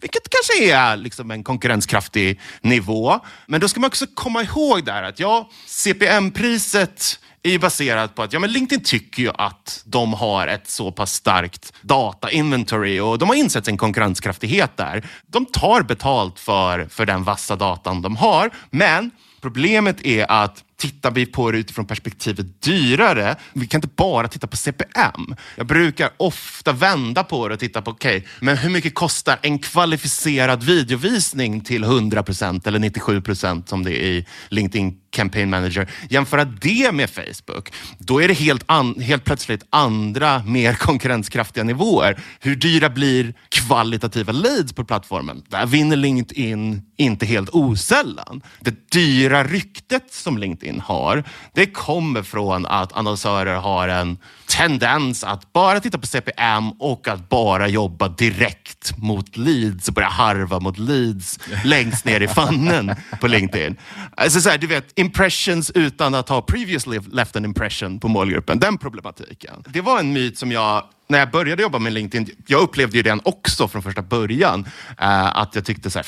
vilket 0.00 0.28
kanske 0.30 0.72
är 0.72 0.96
liksom 0.96 1.30
en 1.30 1.44
konkurrenskraftig 1.44 2.40
nivå. 2.60 3.20
Men 3.46 3.60
då 3.60 3.68
ska 3.68 3.80
man 3.80 3.88
också 3.88 4.06
komma 4.14 4.42
ihåg 4.42 4.84
där 4.84 5.02
att 5.02 5.20
ja, 5.20 5.50
CPM-priset 5.66 7.18
är 7.46 7.52
ju 7.52 7.58
baserat 7.58 8.14
på 8.14 8.22
att 8.22 8.32
ja, 8.32 8.38
men 8.38 8.52
LinkedIn 8.52 8.84
tycker 8.84 9.22
ju 9.22 9.30
att 9.34 9.82
de 9.84 10.12
har 10.12 10.46
ett 10.46 10.70
så 10.70 10.92
pass 10.92 11.12
starkt 11.12 11.72
data 11.82 12.30
inventory 12.30 13.00
och 13.00 13.18
de 13.18 13.28
har 13.28 13.36
insett 13.36 13.64
sin 13.64 13.76
konkurrenskraftighet 13.76 14.76
där. 14.76 15.08
De 15.26 15.46
tar 15.46 15.82
betalt 15.82 16.38
för, 16.38 16.86
för 16.90 17.06
den 17.06 17.24
vassa 17.24 17.56
datan 17.56 18.02
de 18.02 18.16
har, 18.16 18.50
men 18.70 19.10
problemet 19.40 20.06
är 20.06 20.30
att 20.30 20.64
tittar 20.76 21.10
vi 21.10 21.26
på 21.26 21.50
det 21.50 21.58
utifrån 21.58 21.86
perspektivet 21.86 22.62
dyrare, 22.62 23.36
vi 23.52 23.66
kan 23.66 23.78
inte 23.78 23.94
bara 23.96 24.28
titta 24.28 24.46
på 24.46 24.56
CPM. 24.56 25.36
Jag 25.56 25.66
brukar 25.66 26.10
ofta 26.16 26.72
vända 26.72 27.24
på 27.24 27.48
det 27.48 27.54
och 27.54 27.60
titta 27.60 27.82
på, 27.82 27.90
okej, 27.90 28.16
okay, 28.16 28.28
men 28.40 28.56
hur 28.56 28.70
mycket 28.70 28.94
kostar 28.94 29.38
en 29.42 29.58
kvalificerad 29.58 30.62
videovisning 30.62 31.60
till 31.60 31.84
100% 31.84 32.68
eller 32.68 32.78
97% 32.78 33.68
som 33.68 33.84
det 33.84 33.90
är 33.90 34.06
i 34.06 34.26
LinkedIn 34.48 35.00
Campaign 35.16 35.50
Manager. 35.50 35.90
Jämföra 36.10 36.44
det 36.44 36.92
med 36.92 37.10
Facebook, 37.10 37.72
då 37.98 38.22
är 38.22 38.28
det 38.28 38.34
helt, 38.34 38.62
an, 38.66 39.00
helt 39.00 39.24
plötsligt 39.24 39.66
andra, 39.70 40.42
mer 40.42 40.74
konkurrenskraftiga 40.78 41.64
nivåer. 41.64 42.20
Hur 42.40 42.56
dyra 42.56 42.90
blir 42.90 43.34
kvalitativa 43.48 44.32
leads 44.32 44.72
på 44.72 44.84
plattformen? 44.84 45.42
Där 45.48 45.66
vinner 45.66 45.96
LinkedIn 45.96 46.82
inte 46.96 47.26
helt 47.26 47.50
osällan. 47.50 48.42
Det 48.60 48.90
dyra 48.90 49.44
ryktet 49.44 50.12
som 50.12 50.38
LinkedIn 50.38 50.65
har, 50.80 51.24
det 51.54 51.66
kommer 51.66 52.22
från 52.22 52.66
att 52.66 52.92
annonsörer 52.92 53.56
har 53.56 53.88
en 53.88 54.18
tendens 54.46 55.24
att 55.24 55.52
bara 55.52 55.80
titta 55.80 55.98
på 55.98 56.06
CPM 56.06 56.70
och 56.70 57.08
att 57.08 57.28
bara 57.28 57.68
jobba 57.68 58.08
direkt 58.08 58.96
mot 58.96 59.36
leads 59.36 59.88
och 59.88 59.94
börja 59.94 60.08
harva 60.08 60.60
mot 60.60 60.78
leads 60.78 61.38
längst 61.64 62.04
ner 62.04 62.20
i 62.20 62.28
fannen 62.28 62.94
på 63.20 63.26
LinkedIn. 63.26 63.76
Alltså 64.16 64.40
så 64.40 64.50
här, 64.50 64.58
du 64.58 64.66
vet, 64.66 64.98
impressions 64.98 65.70
utan 65.70 66.14
att 66.14 66.28
ha 66.28 66.42
previously 66.42 67.00
left 67.12 67.36
an 67.36 67.44
impression 67.44 68.00
på 68.00 68.08
målgruppen. 68.08 68.58
Den 68.58 68.78
problematiken. 68.78 69.54
Det 69.66 69.80
var 69.80 70.00
en 70.00 70.12
myt 70.12 70.38
som 70.38 70.52
jag 70.52 70.84
när 71.08 71.18
jag 71.18 71.30
började 71.30 71.62
jobba 71.62 71.78
med 71.78 71.92
LinkedIn, 71.92 72.30
jag 72.46 72.62
upplevde 72.62 72.96
ju 72.96 73.02
den 73.02 73.20
också 73.24 73.68
från 73.68 73.82
första 73.82 74.02
början, 74.02 74.68
eh, 75.00 75.36
att 75.36 75.54
jag 75.54 75.64
tyckte 75.64 75.90
så 75.90 75.98
här, 75.98 76.06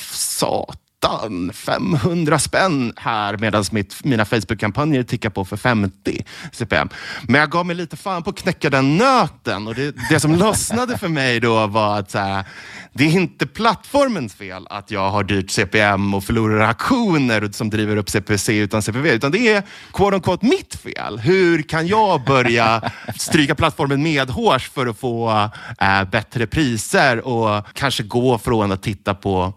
sat 1.03 1.55
500 1.55 2.39
spänn 2.39 2.93
här 2.97 3.37
medan 3.37 3.63
mina 4.03 4.25
Facebook-kampanjer 4.25 5.03
tickar 5.03 5.29
på 5.29 5.45
för 5.45 5.57
50 5.57 6.25
CPM. 6.51 6.89
Men 7.27 7.39
jag 7.41 7.51
gav 7.51 7.65
mig 7.65 7.75
lite 7.75 7.97
fan 7.97 8.23
på 8.23 8.29
att 8.29 8.37
knäcka 8.37 8.69
den 8.69 8.97
nöten 8.97 9.67
och 9.67 9.75
det, 9.75 9.95
det 10.09 10.19
som 10.19 10.35
lossnade 10.35 10.97
för 10.97 11.07
mig 11.07 11.39
då 11.39 11.67
var 11.67 11.99
att 11.99 12.11
så 12.11 12.17
här, 12.17 12.45
det 12.93 13.03
är 13.03 13.11
inte 13.11 13.47
plattformens 13.47 14.33
fel 14.33 14.67
att 14.69 14.91
jag 14.91 15.09
har 15.09 15.23
dyrt 15.23 15.51
CPM 15.51 16.13
och 16.13 16.23
förlorar 16.23 16.59
aktioner 16.59 17.49
som 17.51 17.69
driver 17.69 17.97
upp 17.97 18.09
CPC 18.09 18.57
utan 18.57 18.81
CPV, 18.81 19.07
utan 19.07 19.31
det 19.31 19.47
är 19.47 19.63
quote 19.93 20.15
unquote 20.15 20.45
mitt 20.45 20.75
fel. 20.75 21.19
Hur 21.19 21.61
kan 21.61 21.87
jag 21.87 22.23
börja 22.23 22.91
stryka 23.15 23.55
plattformen 23.55 24.03
medhårs 24.03 24.69
för 24.69 24.87
att 24.87 24.99
få 24.99 25.49
äh, 25.79 26.03
bättre 26.11 26.47
priser 26.47 27.27
och 27.27 27.65
kanske 27.73 28.03
gå 28.03 28.37
från 28.37 28.71
att 28.71 28.83
titta 28.83 29.13
på 29.13 29.53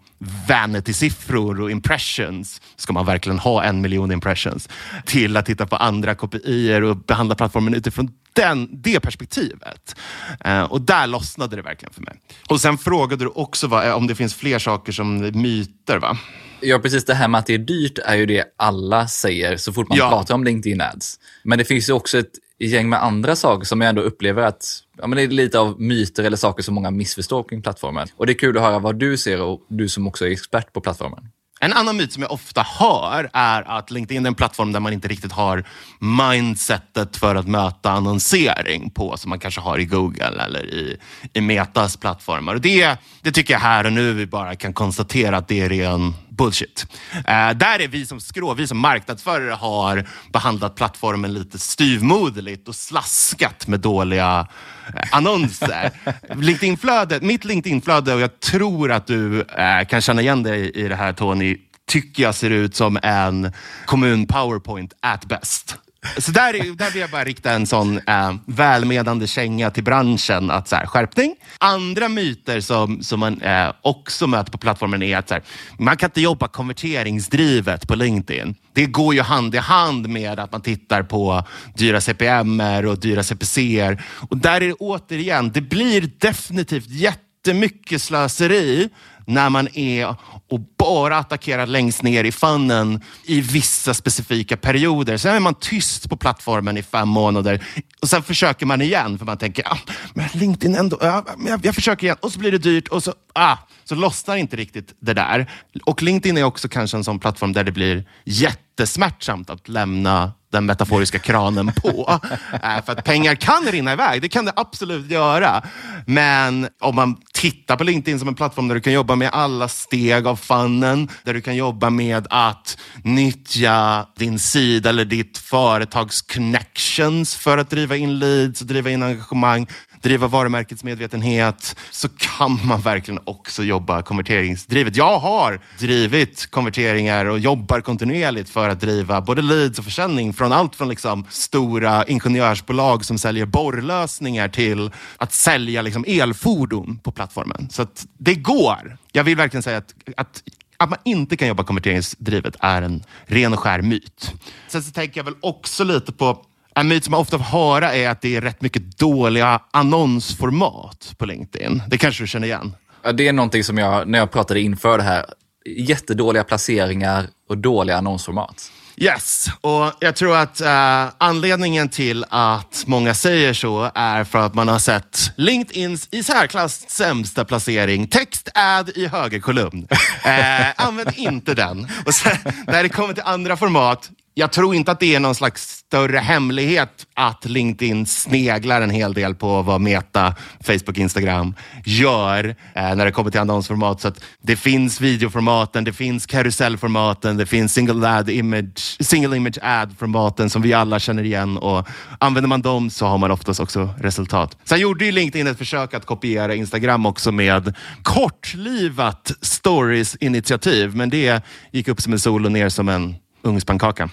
vanity-siffror 0.49 1.61
och 1.61 1.71
impressions, 1.71 2.61
ska 2.77 2.93
man 2.93 3.07
verkligen 3.07 3.39
ha 3.39 3.65
en 3.65 3.81
miljon 3.81 4.13
impressions, 4.13 4.69
till 5.07 5.37
att 5.37 5.47
titta 5.47 5.67
på 5.67 5.77
andra 5.77 6.15
kopior 6.15 6.83
och 6.83 6.97
behandla 6.97 7.35
plattformen 7.35 7.75
utifrån 7.75 8.11
den, 8.33 8.69
det 8.83 9.01
perspektivet. 9.01 9.97
Eh, 10.45 10.63
och 10.63 10.81
där 10.81 11.07
lossnade 11.07 11.57
det 11.57 11.63
verkligen 11.63 11.93
för 11.93 12.03
mig. 12.03 12.15
Och 12.49 12.61
sen 12.61 12.79
frågade 12.79 13.25
du 13.25 13.29
också 13.29 13.67
va, 13.67 13.95
om 13.95 14.07
det 14.07 14.15
finns 14.15 14.35
fler 14.35 14.59
saker 14.59 14.93
som 14.93 15.19
myter, 15.19 15.99
va? 15.99 16.19
Ja, 16.61 16.79
precis. 16.79 17.05
Det 17.05 17.15
här 17.15 17.29
med 17.29 17.39
att 17.39 17.47
det 17.47 17.55
är 17.55 17.59
dyrt 17.59 17.99
är 17.99 18.15
ju 18.15 18.27
det 18.27 18.45
alla 18.59 19.09
säger 19.09 19.57
så 19.57 19.73
fort 19.73 19.89
man 19.89 19.99
Ja. 19.99 20.09
pratar 20.09 20.35
om 20.35 20.45
LinkedIn 20.45 20.81
ads. 20.81 21.21
Men 21.45 21.59
det 21.59 21.65
finns 21.65 21.89
ju 21.89 21.93
också 21.93 22.19
ett 22.19 22.31
i 22.63 22.67
gäng 22.67 22.89
med 22.89 23.05
andra 23.05 23.37
saker 23.37 23.65
som 23.65 23.81
jag 23.81 23.89
ändå 23.89 24.03
upplever 24.03 24.43
att 24.43 24.65
ja, 24.99 25.07
men 25.07 25.17
det 25.17 25.23
är 25.23 25.29
lite 25.29 25.59
av 25.59 25.81
myter 25.81 26.25
eller 26.25 26.37
saker 26.37 26.63
som 26.63 26.75
många 26.75 26.91
missförstår 26.91 27.43
kring 27.49 27.63
plattformen. 27.63 28.09
Och 28.17 28.27
det 28.27 28.33
är 28.33 28.39
kul 28.39 28.57
att 28.57 28.63
höra 28.63 28.79
vad 28.79 28.99
du 28.99 29.17
ser 29.17 29.43
och 29.43 29.67
du 29.69 29.89
som 29.89 30.07
också 30.07 30.27
är 30.27 30.31
expert 30.31 30.73
på 30.73 30.81
plattformen. 30.81 31.29
En 31.61 31.73
annan 31.73 31.97
myt 31.97 32.13
som 32.13 32.23
jag 32.23 32.33
ofta 32.33 32.67
hör 32.79 33.31
är 33.33 33.79
att 33.79 33.91
LinkedIn 33.91 34.27
är 34.27 34.29
en 34.29 34.35
plattform 34.35 34.73
där 34.73 34.81
man 34.81 34.93
inte 34.93 35.09
riktigt 35.09 35.33
har 35.33 35.65
mindsetet 36.01 37.17
för 37.17 37.35
att 37.35 37.49
möta 37.49 37.91
annonsering 37.91 38.91
på 38.91 39.17
som 39.17 39.29
man 39.29 39.39
kanske 39.39 39.61
har 39.61 39.79
i 39.79 39.85
Google 39.85 40.43
eller 40.45 40.75
i, 40.75 40.97
i 41.33 41.41
Metas 41.41 41.97
plattformar. 41.97 42.55
Och 42.55 42.61
det, 42.61 42.99
det 43.23 43.33
tycker 43.33 43.55
jag 43.55 43.61
här 43.61 43.87
och 43.87 43.93
nu 43.93 44.13
vi 44.13 44.27
bara 44.27 44.57
kan 44.57 44.73
konstatera 44.73 45.37
att 45.37 45.49
det 45.49 45.61
är 45.61 45.69
ren 45.69 46.15
bullshit. 46.39 46.87
Eh, 47.15 47.51
där 47.51 47.81
är 47.81 47.89
vi 47.89 48.07
som 48.07 48.21
skrå, 48.21 48.55
vi 48.55 48.67
som 48.67 48.79
marknadsförare 48.79 49.53
har 49.53 50.09
behandlat 50.33 50.75
plattformen 50.75 51.35
lite 51.35 51.59
styvmoderligt 51.59 52.69
och 52.69 52.75
slaskat 52.75 53.67
med 53.67 53.81
dåliga 53.81 54.49
eh, 54.97 55.09
annonser. 55.11 55.91
LinkedIn-flödet, 56.35 57.23
mitt 57.23 57.45
LinkedIn-flöde, 57.45 58.15
och 58.15 58.21
jag 58.21 58.41
tror 58.41 58.93
att 58.93 59.07
du 59.07 59.41
eh, 59.41 59.85
kan 59.89 60.01
känna 60.01 60.23
igen 60.23 60.43
dig 60.43 60.71
i 60.71 60.89
det 60.89 60.97
här 60.97 61.13
Tony, 61.13 61.57
tycker 61.87 62.23
jag 62.23 62.35
ser 62.35 62.51
ut 62.51 62.77
som 62.77 62.99
en 63.03 63.53
kommun 63.87 64.27
powerpoint 64.27 64.93
at 65.01 65.25
best. 65.25 65.79
Så 66.19 66.33
där, 66.33 66.77
där 66.77 66.91
vill 66.91 67.01
jag 67.01 67.11
bara 67.11 67.25
rikta 67.25 67.53
en 67.53 67.67
sån 67.67 67.99
eh, 67.99 68.35
välmenande 68.47 69.27
känga 69.27 69.71
till 69.71 69.85
branschen 69.85 70.51
att 70.51 70.69
så 70.69 70.77
här, 70.77 70.87
skärpning. 70.87 71.37
Andra 71.59 72.09
myter 72.09 72.61
som, 72.61 73.03
som 73.03 73.21
man 73.21 73.43
eh, 73.43 73.73
också 73.83 74.27
möter 74.27 74.53
på 74.53 74.59
plattformen 74.59 75.03
är 75.03 75.17
att 75.17 75.29
så 75.29 75.35
här, 75.35 75.43
man 75.79 75.97
kan 75.97 76.07
inte 76.07 76.21
jobba 76.21 76.49
konverteringsdrivet 76.49 77.89
på 77.89 77.95
LinkedIn. 77.95 78.55
Det 78.73 78.87
går 78.87 79.15
ju 79.15 79.21
hand 79.21 79.55
i 79.55 79.59
hand 79.59 80.09
med 80.09 80.41
att 80.41 80.53
man 80.53 80.61
tittar 80.61 81.03
på 81.03 81.45
dyra 81.75 82.01
CPM 82.01 82.61
och 82.61 82.99
dyra 82.99 83.23
CPC. 83.23 83.97
Och 84.31 84.37
där 84.37 84.61
är 84.61 84.61
det 84.61 84.73
återigen, 84.73 85.53
det 85.53 85.61
blir 85.61 86.11
definitivt 86.19 86.89
jättemycket 86.89 88.03
slöseri 88.03 88.89
när 89.35 89.51
man 89.51 89.69
är 89.75 90.17
och 90.49 90.61
bara 90.79 91.19
attackerar 91.19 91.67
längst 91.67 92.03
ner 92.03 92.25
i 92.25 92.33
funnen 92.33 93.01
i 93.25 93.41
vissa 93.41 93.95
specifika 93.95 94.57
perioder. 94.57 95.17
Sen 95.17 95.35
är 95.35 95.41
man 95.41 95.55
tyst 95.55 96.11
på 96.11 96.17
plattformen 96.17 96.77
i 96.77 96.83
fem 96.83 97.09
månader 97.09 97.65
och 98.03 98.09
sen 98.09 98.23
försöker 98.23 98.67
man 98.67 98.83
igen 98.83 99.19
för 99.19 99.27
man 99.27 99.39
tänker, 99.39 99.73
ah, 99.73 99.79
men 100.15 100.29
LinkedIn 100.33 100.77
ändå, 100.77 100.99
ah, 101.01 101.25
men 101.37 101.47
jag, 101.47 101.67
jag 101.67 101.75
försöker 101.75 102.07
igen 102.07 102.17
och 102.21 102.33
så 102.33 102.39
blir 102.39 102.53
det 102.53 102.59
dyrt 102.59 102.89
och 102.89 103.03
så, 103.03 103.15
ah, 103.33 103.57
så 103.85 103.95
lossnar 103.95 104.37
inte 104.37 104.57
riktigt 104.57 104.95
det 105.01 105.15
där. 105.15 105.51
Och 105.85 106.03
LinkedIn 106.03 106.39
är 106.39 106.45
också 106.45 106.69
kanske 106.69 106.97
en 106.97 107.05
sån 107.05 107.19
plattform 107.19 107.53
där 107.53 107.65
det 107.65 107.73
blir 107.73 108.05
jättesmärtsamt 108.25 109.51
att 109.51 109.69
lämna 109.69 110.33
den 110.53 110.67
metaforiska 110.67 111.19
kranen 111.19 111.73
på. 111.73 112.21
Eh, 112.63 112.85
För 112.85 112.93
att 112.93 113.05
pengar 113.05 113.35
kan 113.35 113.65
rinna 113.67 113.93
iväg, 113.93 114.23
det 114.23 114.29
kan 114.29 114.45
det 114.45 114.53
absolut 114.57 115.11
göra. 115.11 115.63
Men 116.07 116.69
om 116.81 116.95
man 116.95 117.17
tittar 117.33 117.77
på 117.77 117.85
LinkedIn 117.85 118.19
som 118.19 118.29
en 118.29 118.35
plattform 118.35 118.69
där 118.69 118.75
du 118.75 118.81
kan 118.81 118.93
jobba 118.93 119.17
med 119.17 119.31
alla 119.33 119.69
steg 119.69 120.27
av 120.27 120.37
funnen, 120.37 121.09
där 121.25 121.35
du 121.35 121.41
kan 121.41 121.57
jobba 121.57 121.91
med 121.91 122.27
att 122.31 122.79
nyttja 123.05 124.07
din 124.17 124.39
sida 124.39 124.89
eller 124.89 125.05
ditt 125.05 125.39
företags 125.39 126.23
connections 126.23 127.35
för 127.35 127.59
att 127.59 127.71
driva 127.71 127.97
in 127.97 128.19
leads 128.19 128.61
och 128.61 128.67
driva 128.67 128.91
in 128.91 129.03
engagemang, 129.03 129.67
driva 130.03 130.27
varumärkets 130.27 130.85
medvetenhet, 130.85 131.77
så 131.91 132.09
kan 132.09 132.61
man 132.67 132.81
verkligen 132.81 133.21
också 133.25 133.63
jobba 133.63 134.03
konverteringsdrivet. 134.03 134.97
Jag 134.97 135.19
har 135.19 135.61
drivit 135.79 136.51
konverteringar 136.51 137.25
och 137.25 137.39
jobbar 137.39 137.81
kontinuerligt 137.81 138.51
för 138.51 138.69
att 138.69 138.81
driva 138.81 139.21
både 139.21 139.43
leads 139.43 139.79
och 139.79 139.85
försäljning 139.85 140.33
från 140.33 140.53
allt 140.53 140.77
från 140.77 140.89
liksom 140.89 141.27
stora 141.31 142.05
ingenjörsbolag 142.05 143.05
som 143.05 143.19
säljer 143.19 143.47
borrlösningar 143.47 144.49
till 144.49 144.91
att 145.17 145.33
sälja 145.33 145.83
liksom 145.83 146.05
elfordon 146.09 146.99
på 147.03 147.13
plattformen. 147.13 147.69
Så 147.71 147.83
att 147.83 148.07
det 148.19 148.35
går. 148.35 148.99
Jag 149.13 149.25
vill 149.25 149.37
verkligen 149.37 149.63
säga 149.63 149.79
att, 149.79 149.95
att 150.17 150.43
att 150.83 150.91
man 150.91 150.99
inte 151.05 151.37
kan 151.37 151.49
jobba 151.49 151.65
konverteringsdrivet 151.65 152.57
är 152.61 152.83
en 152.83 153.05
ren 153.27 153.53
och 153.53 153.59
skär 153.59 153.83
myt. 153.83 154.35
Sen 154.69 154.83
så 154.83 154.93
tänker 154.93 155.21
jag 155.21 155.25
väl 155.25 155.35
också 155.41 155.85
lite 155.85 156.13
på 156.13 156.45
en 156.75 156.89
myt 156.89 157.05
som 157.05 157.11
man 157.11 157.21
ofta 157.21 157.39
får 157.39 157.45
höra 157.45 157.95
är 157.95 158.09
att 158.09 158.21
det 158.21 158.37
är 158.37 158.41
rätt 158.41 158.63
mycket 158.63 158.99
dåliga 158.99 159.61
annonsformat 159.71 161.15
på 161.19 161.27
LinkedIn. 161.27 161.83
Det 161.89 161.99
kanske 161.99 162.23
du 162.23 162.27
känner 162.27 162.47
igen? 162.47 162.77
Ja, 163.03 163.13
det 163.13 163.29
är 163.29 163.33
någonting 163.33 163.65
som 163.65 163.79
jag, 163.79 164.09
när 164.09 164.19
jag 164.19 164.31
pratade 164.31 164.61
inför 164.61 164.99
det 164.99 165.05
här, 165.05 165.25
jättedåliga 165.67 166.45
placeringar 166.45 167.27
och 167.49 167.59
dåliga 167.59 167.97
annonsformat. 167.97 168.71
Yes, 168.97 169.49
och 169.61 169.93
jag 170.01 170.17
tror 170.17 170.37
att 170.37 170.61
eh, 170.61 171.07
anledningen 171.19 171.89
till 171.89 172.25
att 172.29 172.85
många 172.87 173.15
säger 173.15 173.55
så 173.55 173.91
är 173.95 174.25
för 174.25 174.39
att 174.39 174.55
man 174.55 174.69
har 174.69 174.79
sett 174.79 175.33
LinkedIns 175.37 176.09
i 176.11 176.23
särklass 176.23 176.91
sämsta 176.91 177.45
placering, 177.45 178.09
text 178.09 178.49
ad 178.55 178.93
i 178.95 179.07
högerkolumn. 179.07 179.89
Eh, 180.25 180.67
använd 180.77 181.11
inte 181.17 181.55
den. 181.55 181.89
Och 182.07 182.15
sen, 182.15 182.37
när 182.67 182.83
det 182.83 182.89
kommer 182.89 183.15
till 183.15 183.23
andra 183.27 183.57
format, 183.57 184.11
jag 184.35 184.53
tror 184.53 184.75
inte 184.75 184.93
att 184.93 185.01
det 185.01 185.15
är 185.15 185.21
någon 185.21 185.35
slags 185.35 185.69
större 185.69 186.19
hemlighet 186.19 187.07
att 187.15 187.45
LinkedIn 187.45 188.07
sneglar 188.07 188.81
en 188.81 188.91
hel 188.91 189.15
del 189.15 189.35
på 189.35 189.63
vad 189.63 189.81
Meta, 189.81 190.35
Facebook, 190.61 190.99
Instagram 190.99 191.55
gör 191.85 192.45
eh, 192.75 192.95
när 192.95 193.05
det 193.05 193.13
kommer 193.13 193.31
till 193.31 193.41
annonsformat. 193.41 194.01
Så 194.01 194.09
att 194.09 194.25
det 194.43 194.57
finns 194.57 195.01
videoformaten, 195.01 195.85
det 195.85 195.93
finns 195.93 196.27
karusellformaten, 196.27 197.37
det 197.37 197.47
finns 197.47 197.75
single, 197.75 198.09
ad 198.09 198.33
image, 198.33 198.97
single 199.01 199.37
image 199.37 199.59
ad-formaten 199.63 200.51
som 200.51 200.63
vi 200.63 200.73
alla 200.73 200.99
känner 200.99 201.23
igen 201.23 201.59
och 201.59 201.89
använder 202.19 202.49
man 202.49 202.63
dem 202.63 202.91
så 202.91 203.07
har 203.07 203.19
man 203.19 203.31
oftast 203.31 203.61
också 203.61 203.95
resultat. 203.99 204.59
Sen 204.65 204.81
gjorde 204.81 205.05
ju 205.05 205.13
LinkedIn 205.13 205.47
ett 205.47 205.59
försök 205.59 205.95
att 205.95 206.07
kopiera 206.07 206.55
Instagram 206.55 207.07
också 207.07 207.33
med 207.33 207.75
kortlivat 208.03 209.33
stories-initiativ, 209.41 210.97
men 210.97 211.11
det 211.11 211.45
gick 211.73 211.89
upp 211.89 212.01
som 212.01 212.13
en 212.13 212.19
sol 212.19 212.47
och 212.47 212.53
ner 212.53 212.69
som 212.69 212.89
en 212.89 213.15
ugnspannkaka. 213.43 214.11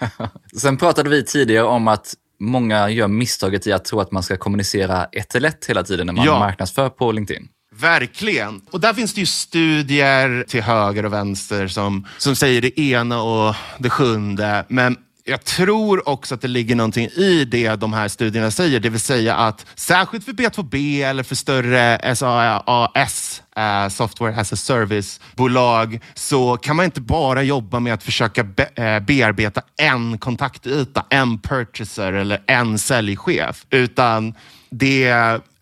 Sen 0.56 0.76
pratade 0.76 1.10
vi 1.10 1.24
tidigare 1.24 1.64
om 1.66 1.88
att 1.88 2.14
många 2.40 2.88
gör 2.90 3.08
misstaget 3.08 3.66
i 3.66 3.72
att 3.72 3.84
tro 3.84 4.00
att 4.00 4.12
man 4.12 4.22
ska 4.22 4.36
kommunicera 4.36 5.04
ett 5.04 5.28
till 5.28 5.44
ett 5.44 5.66
hela 5.68 5.82
tiden 5.82 6.06
när 6.06 6.12
man 6.12 6.24
Ja. 6.24 6.38
marknadsför 6.38 6.88
på 6.88 7.12
LinkedIn. 7.12 7.48
Verkligen. 7.80 8.60
Och 8.70 8.80
där 8.80 8.92
finns 8.94 9.14
det 9.14 9.20
ju 9.20 9.26
studier 9.26 10.44
till 10.48 10.62
höger 10.62 11.04
och 11.06 11.12
vänster 11.12 11.68
som, 11.68 12.06
som 12.18 12.36
säger 12.36 12.60
det 12.62 12.80
ena 12.80 13.22
och 13.22 13.54
det 13.78 13.90
sjunde. 13.90 14.64
Men 14.68 14.96
jag 15.30 15.44
tror 15.44 16.08
också 16.08 16.34
att 16.34 16.40
det 16.40 16.48
ligger 16.48 16.76
någonting 16.76 17.06
i 17.06 17.44
det 17.44 17.76
de 17.76 17.92
här 17.92 18.08
studierna 18.08 18.50
säger. 18.50 18.80
Det 18.80 18.88
vill 18.88 19.00
säga 19.00 19.36
att 19.36 19.66
särskilt 19.74 20.24
för 20.24 20.32
B2B 20.32 21.06
eller 21.06 21.22
för 21.22 21.34
större 21.34 22.14
SaaS, 22.16 23.42
uh, 23.58 23.64
eh, 23.64 23.88
Software 23.88 24.40
as 24.40 24.52
a 24.52 24.56
Service-bolag, 24.56 26.00
så 26.14 26.56
kan 26.56 26.76
man 26.76 26.84
inte 26.84 27.00
bara 27.00 27.42
jobba 27.42 27.80
med 27.80 27.94
att 27.94 28.02
försöka 28.02 28.44
be, 28.44 28.68
uh, 28.78 29.06
bearbeta 29.06 29.62
en 29.76 30.18
kontaktyta, 30.18 31.04
en 31.10 31.38
purchaser 31.38 32.12
eller 32.12 32.42
en 32.46 32.78
säljchef. 32.78 33.66
Utan 33.70 34.34
det 34.70 35.04